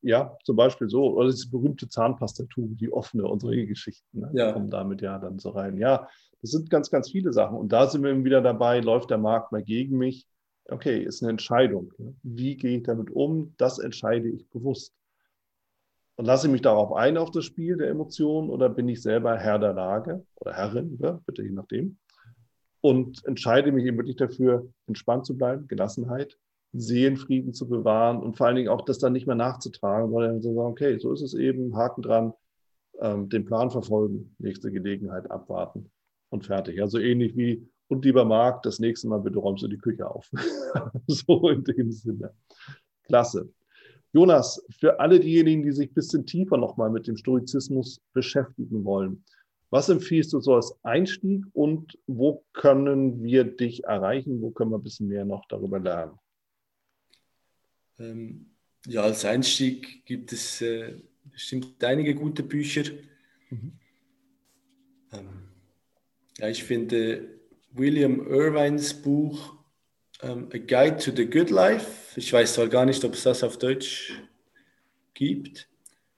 Ja, 0.02 0.36
zum 0.44 0.56
Beispiel 0.56 0.88
so, 0.88 1.14
oder 1.14 1.28
das 1.28 1.48
berühmte 1.48 1.88
Zahnpastatube, 1.88 2.74
die 2.74 2.92
offene 2.92 3.24
und 3.24 3.40
solche 3.40 3.66
Geschichten, 3.66 4.20
ne? 4.20 4.30
ja. 4.34 4.52
kommen 4.52 4.68
damit 4.68 5.00
ja 5.00 5.18
dann 5.18 5.38
so 5.38 5.50
rein. 5.50 5.78
Ja, 5.78 6.08
das 6.40 6.50
sind 6.50 6.70
ganz, 6.70 6.90
ganz 6.90 7.10
viele 7.10 7.32
Sachen. 7.32 7.56
Und 7.56 7.72
da 7.72 7.86
sind 7.86 8.02
wir 8.02 8.10
eben 8.10 8.24
wieder 8.24 8.40
dabei, 8.40 8.80
läuft 8.80 9.10
der 9.10 9.18
Markt 9.18 9.52
mal 9.52 9.62
gegen 9.62 9.96
mich? 9.96 10.26
Okay, 10.68 11.02
ist 11.02 11.22
eine 11.22 11.30
Entscheidung. 11.30 11.92
Ne? 11.98 12.14
Wie 12.22 12.56
gehe 12.56 12.78
ich 12.78 12.82
damit 12.82 13.10
um? 13.10 13.54
Das 13.58 13.78
entscheide 13.78 14.28
ich 14.28 14.48
bewusst. 14.50 14.92
Und 16.16 16.26
lasse 16.26 16.46
ich 16.48 16.52
mich 16.52 16.62
darauf 16.62 16.92
ein, 16.92 17.16
auf 17.16 17.30
das 17.30 17.44
Spiel 17.44 17.76
der 17.76 17.88
Emotionen, 17.88 18.50
oder 18.50 18.68
bin 18.68 18.88
ich 18.88 19.02
selber 19.02 19.36
Herr 19.38 19.58
der 19.58 19.72
Lage 19.72 20.26
oder 20.36 20.52
Herrin, 20.52 20.98
ja, 21.00 21.20
bitte 21.26 21.42
je 21.42 21.50
nachdem, 21.50 21.98
und 22.80 23.24
entscheide 23.24 23.72
mich 23.72 23.84
eben 23.86 23.96
wirklich 23.96 24.16
dafür, 24.16 24.68
entspannt 24.86 25.24
zu 25.24 25.36
bleiben, 25.36 25.68
Gelassenheit, 25.68 26.36
Seelenfrieden 26.72 27.52
zu 27.52 27.68
bewahren 27.68 28.22
und 28.22 28.36
vor 28.36 28.46
allen 28.46 28.56
Dingen 28.56 28.68
auch 28.68 28.82
das 28.82 28.98
dann 28.98 29.12
nicht 29.12 29.26
mehr 29.26 29.36
nachzutragen, 29.36 30.10
sondern 30.10 30.40
zu 30.40 30.54
sagen, 30.54 30.70
okay, 30.70 30.98
so 30.98 31.12
ist 31.12 31.22
es 31.22 31.34
eben, 31.34 31.76
Haken 31.76 32.02
dran, 32.02 32.32
ähm, 33.00 33.28
den 33.28 33.44
Plan 33.44 33.70
verfolgen, 33.70 34.34
nächste 34.38 34.70
Gelegenheit 34.70 35.30
abwarten 35.30 35.90
und 36.30 36.46
fertig. 36.46 36.80
Also 36.80 36.98
ähnlich 36.98 37.36
wie, 37.36 37.68
und 37.88 38.04
lieber 38.04 38.24
Marc, 38.24 38.62
das 38.62 38.78
nächste 38.78 39.08
Mal 39.08 39.20
bitte 39.20 39.38
räumst 39.38 39.62
du 39.62 39.68
die 39.68 39.78
Küche 39.78 40.08
auf. 40.08 40.30
so 41.06 41.48
in 41.50 41.62
dem 41.64 41.92
Sinne. 41.92 42.32
Klasse. 43.04 43.52
Jonas, 44.14 44.64
für 44.70 45.00
alle 45.00 45.20
diejenigen, 45.20 45.62
die 45.62 45.72
sich 45.72 45.90
ein 45.90 45.94
bisschen 45.94 46.26
tiefer 46.26 46.56
nochmal 46.56 46.90
mit 46.90 47.06
dem 47.06 47.16
Stoizismus 47.16 48.00
beschäftigen 48.12 48.84
wollen, 48.84 49.24
was 49.70 49.88
empfiehlst 49.88 50.34
du 50.34 50.40
so 50.40 50.54
als 50.54 50.78
Einstieg 50.82 51.46
und 51.54 51.98
wo 52.06 52.44
können 52.52 53.22
wir 53.22 53.44
dich 53.44 53.84
erreichen? 53.84 54.42
Wo 54.42 54.50
können 54.50 54.70
wir 54.70 54.76
ein 54.76 54.82
bisschen 54.82 55.08
mehr 55.08 55.24
noch 55.24 55.46
darüber 55.48 55.80
lernen? 55.80 56.12
Ähm, 58.02 58.46
ja, 58.86 59.02
als 59.02 59.24
Einstieg 59.24 60.04
gibt 60.04 60.32
es 60.32 60.60
äh, 60.60 60.94
bestimmt 61.30 61.82
einige 61.84 62.14
gute 62.14 62.42
Bücher. 62.42 62.82
Mhm. 63.50 63.72
Ähm, 65.12 65.28
ja, 66.38 66.48
ich 66.48 66.64
finde 66.64 67.38
William 67.70 68.26
Irvines 68.26 68.92
Buch 68.92 69.56
ähm, 70.20 70.48
A 70.52 70.58
Guide 70.58 70.96
to 70.96 71.12
the 71.14 71.26
Good 71.26 71.50
Life, 71.50 72.18
ich 72.18 72.32
weiß 72.32 72.54
zwar 72.54 72.68
gar 72.68 72.84
nicht, 72.84 73.04
ob 73.04 73.14
es 73.14 73.22
das 73.22 73.44
auf 73.44 73.58
Deutsch 73.58 74.20
gibt, 75.14 75.68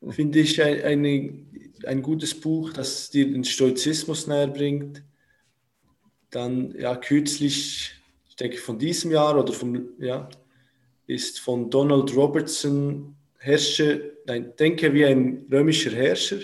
finde 0.09 0.41
ich 0.41 0.62
ein, 0.62 0.82
eine, 0.82 1.47
ein 1.87 2.03
gutes 2.03 2.39
Buch, 2.39 2.72
das 2.72 3.11
dir 3.11 3.30
den 3.30 3.45
Stoizismus 3.45 4.26
näher 4.26 4.49
bringt. 4.49 5.03
Dann, 6.30 6.74
ja, 6.78 6.97
kürzlich, 6.97 7.93
ich 8.28 8.37
denke 8.37 8.57
von 8.57 8.78
diesem 8.78 9.12
Jahr 9.12 9.39
oder 9.39 9.53
vom, 9.53 9.91
ja, 9.99 10.28
ist 11.07 11.40
von 11.40 11.70
Donald 11.70 12.14
Robertson, 12.14 13.14
Herrscher, 13.38 13.98
nein, 14.26 14.55
denke 14.59 14.92
wie 14.94 15.05
ein 15.05 15.46
römischer 15.50 15.90
Herrscher. 15.90 16.38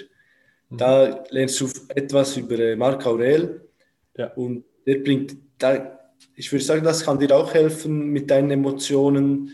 Mhm. 0.69 0.77
Da 0.77 1.25
lernst 1.31 1.61
du 1.61 1.69
etwas 1.89 2.37
über 2.37 2.59
äh, 2.59 2.77
Marc 2.77 3.07
Aurel 3.07 3.69
ja. 4.17 4.33
und 4.35 4.65
der 4.87 4.97
bringt, 4.97 5.37
da, 5.59 5.99
ich 6.35 6.53
würde 6.53 6.65
sagen, 6.65 6.85
das 6.85 7.05
kann 7.05 7.19
dir 7.19 7.35
auch 7.35 7.55
helfen, 7.55 8.09
mit 8.09 8.31
deinen 8.31 8.51
Emotionen 8.51 9.53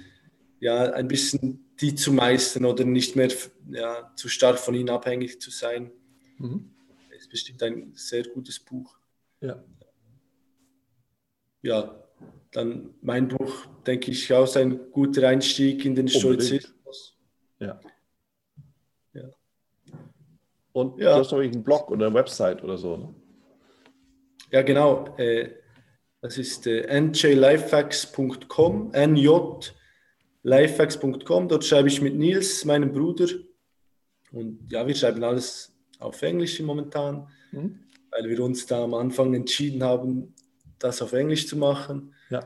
ja, 0.61 0.92
ein 0.92 1.09
bisschen 1.09 1.62
die 1.80 1.94
zu 1.94 2.12
meistern 2.12 2.64
oder 2.64 2.84
nicht 2.84 3.16
mehr 3.16 3.30
ja, 3.70 4.11
zu 4.16 4.28
stark 4.28 4.59
von 4.59 4.74
ihnen 4.74 4.88
abhängig 4.88 5.40
zu 5.40 5.50
sein. 5.50 5.90
Mhm. 6.38 6.70
Das 7.11 7.20
ist 7.20 7.30
bestimmt 7.30 7.62
ein 7.62 7.92
sehr 7.94 8.24
gutes 8.24 8.59
Buch. 8.59 8.96
Ja. 9.40 9.62
Ja, 11.62 12.05
dann 12.57 12.94
mein 13.02 13.28
Buch, 13.28 13.66
denke 13.86 14.11
ich, 14.11 14.32
auch 14.32 14.57
ein 14.57 14.90
guter 14.90 15.28
Einstieg 15.28 15.84
in 15.84 15.94
den 15.94 16.09
Stoizismus. 16.09 17.14
Ja. 17.61 17.78
ja. 19.12 19.30
Und 20.72 20.98
ja. 20.98 21.12
du 21.12 21.20
hast 21.20 21.32
doch 21.32 21.40
einen 21.40 21.62
Blog 21.62 21.90
oder 21.90 22.07
eine 22.07 22.14
Website 22.14 22.64
oder 22.64 22.78
so, 22.78 22.96
ne? 22.96 23.14
Ja, 24.52 24.62
genau. 24.62 25.14
Äh, 25.18 25.50
das 26.22 26.38
ist 26.38 26.66
äh, 26.66 27.00
njlifehacks.com, 27.00 28.92
njlifehacks.com. 30.42 31.48
Dort 31.48 31.64
schreibe 31.64 31.88
ich 31.88 32.00
mit 32.00 32.16
Nils, 32.16 32.64
meinem 32.64 32.90
Bruder. 32.90 33.26
Und 34.32 34.66
ja, 34.70 34.86
wir 34.86 34.94
schreiben 34.94 35.22
alles 35.24 35.76
auf 35.98 36.22
Englisch 36.22 36.59
momentan, 36.61 37.28
mhm. 37.52 37.80
weil 38.11 38.30
wir 38.30 38.40
uns 38.40 38.64
da 38.64 38.84
am 38.84 38.94
Anfang 38.94 39.34
entschieden 39.34 39.82
haben, 39.82 40.34
das 40.78 41.02
auf 41.02 41.12
Englisch 41.12 41.46
zu 41.46 41.59
machen. 41.59 42.14
Ja. 42.30 42.40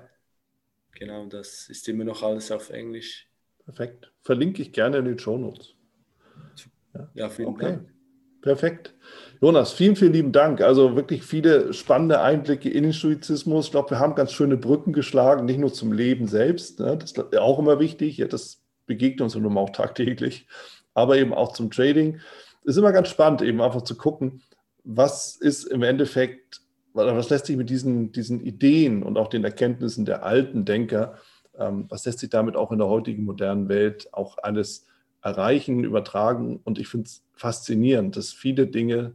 Genau, 0.93 1.27
das 1.27 1.69
ist 1.69 1.89
immer 1.89 2.05
noch 2.05 2.23
alles 2.23 2.51
auf 2.51 2.71
Englisch. 2.71 3.29
Perfekt. 3.65 4.13
Verlinke 4.23 4.63
ich 4.63 4.73
gerne 4.73 4.99
in 4.99 5.05
den 5.05 5.19
Show 5.19 5.39
Notes. 5.39 5.75
Ja, 6.95 7.11
ja 7.15 7.29
vielen 7.29 7.49
okay. 7.49 7.65
Dank. 7.65 7.95
Perfekt. 8.43 8.95
Jonas, 9.41 9.73
vielen, 9.73 9.97
vielen 9.97 10.13
lieben 10.13 10.33
Dank. 10.33 10.61
Also 10.61 10.97
wirklich 10.97 11.23
viele 11.23 11.73
spannende 11.73 12.21
Einblicke 12.21 12.71
in 12.71 12.85
den 12.85 12.93
Stoizismus. 12.93 13.67
Ich 13.67 13.71
glaube, 13.71 13.91
wir 13.91 13.99
haben 13.99 14.15
ganz 14.15 14.33
schöne 14.33 14.57
Brücken 14.57 14.93
geschlagen, 14.93 15.45
nicht 15.45 15.59
nur 15.59 15.73
zum 15.73 15.93
Leben 15.93 16.27
selbst. 16.27 16.81
Ne? 16.81 16.97
Das 16.97 17.13
ist 17.13 17.37
auch 17.39 17.59
immer 17.59 17.79
wichtig. 17.79 18.17
Ja, 18.17 18.27
das 18.27 18.63
begegnet 18.87 19.21
uns 19.21 19.35
nun 19.35 19.57
auch 19.59 19.71
tagtäglich, 19.71 20.47
aber 20.95 21.19
eben 21.19 21.35
auch 21.35 21.53
zum 21.53 21.71
Trading. 21.71 22.21
Es 22.65 22.73
ist 22.73 22.77
immer 22.79 22.93
ganz 22.93 23.09
spannend, 23.09 23.43
eben 23.43 23.61
einfach 23.61 23.83
zu 23.83 23.97
gucken, 23.97 24.43
was 24.85 25.37
ist 25.37 25.65
im 25.65 25.83
Endeffekt 25.83 26.63
was 26.95 27.31
lässt 27.31 27.47
sich 27.47 27.57
mit 27.57 27.71
diesen, 27.71 28.13
diesen 28.13 28.41
Ideen 28.41 29.03
und 29.03 29.17
auch 29.17 29.29
den 29.29 29.45
Erkenntnissen 29.45 30.05
der 30.05 30.25
alten 30.25 30.65
Denker, 30.65 31.17
ähm, 31.59 31.87
was 31.89 32.05
lässt 32.05 32.21
sich 32.21 32.31
damit 32.31 32.57
auch 32.57 32.73
in 32.73 32.79
der 32.79 32.89
heutigen 32.89 33.25
modernen 33.25 33.69
Welt 33.69 34.09
auch 34.13 34.39
alles 34.39 34.87
erreichen, 35.23 35.85
übertragen? 35.85 36.61
Und 36.65 36.79
ich 36.79 36.89
finde 36.89 37.07
es 37.07 37.25
faszinierend, 37.35 38.17
dass 38.17 38.33
viele 38.33 38.67
Dinge 38.67 39.15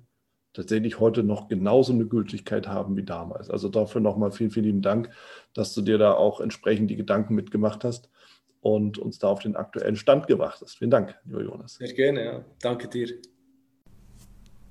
tatsächlich 0.53 0.99
heute 0.99 1.21
noch 1.21 1.47
genauso 1.47 1.93
eine 1.93 2.05
Gültigkeit 2.05 2.67
haben 2.67 2.95
wie 2.95 3.03
damals. 3.03 3.49
Also 3.49 3.67
dafür 3.69 4.01
nochmal 4.01 4.31
vielen, 4.31 4.51
vielen 4.51 4.65
lieben 4.65 4.81
Dank, 4.81 5.09
dass 5.53 5.73
du 5.73 5.81
dir 5.81 5.97
da 5.97 6.13
auch 6.13 6.39
entsprechend 6.39 6.89
die 6.89 6.95
Gedanken 6.95 7.35
mitgemacht 7.35 7.83
hast 7.83 8.09
und 8.61 8.97
uns 8.97 9.19
da 9.19 9.27
auf 9.27 9.39
den 9.39 9.55
aktuellen 9.55 9.95
Stand 9.95 10.27
gebracht 10.27 10.61
hast. 10.61 10.77
Vielen 10.77 10.91
Dank, 10.91 11.15
lieber 11.25 11.43
Jonas. 11.43 11.75
Sehr 11.75 11.93
gerne, 11.93 12.23
ja. 12.23 12.45
Danke 12.61 12.87
dir. 12.87 13.34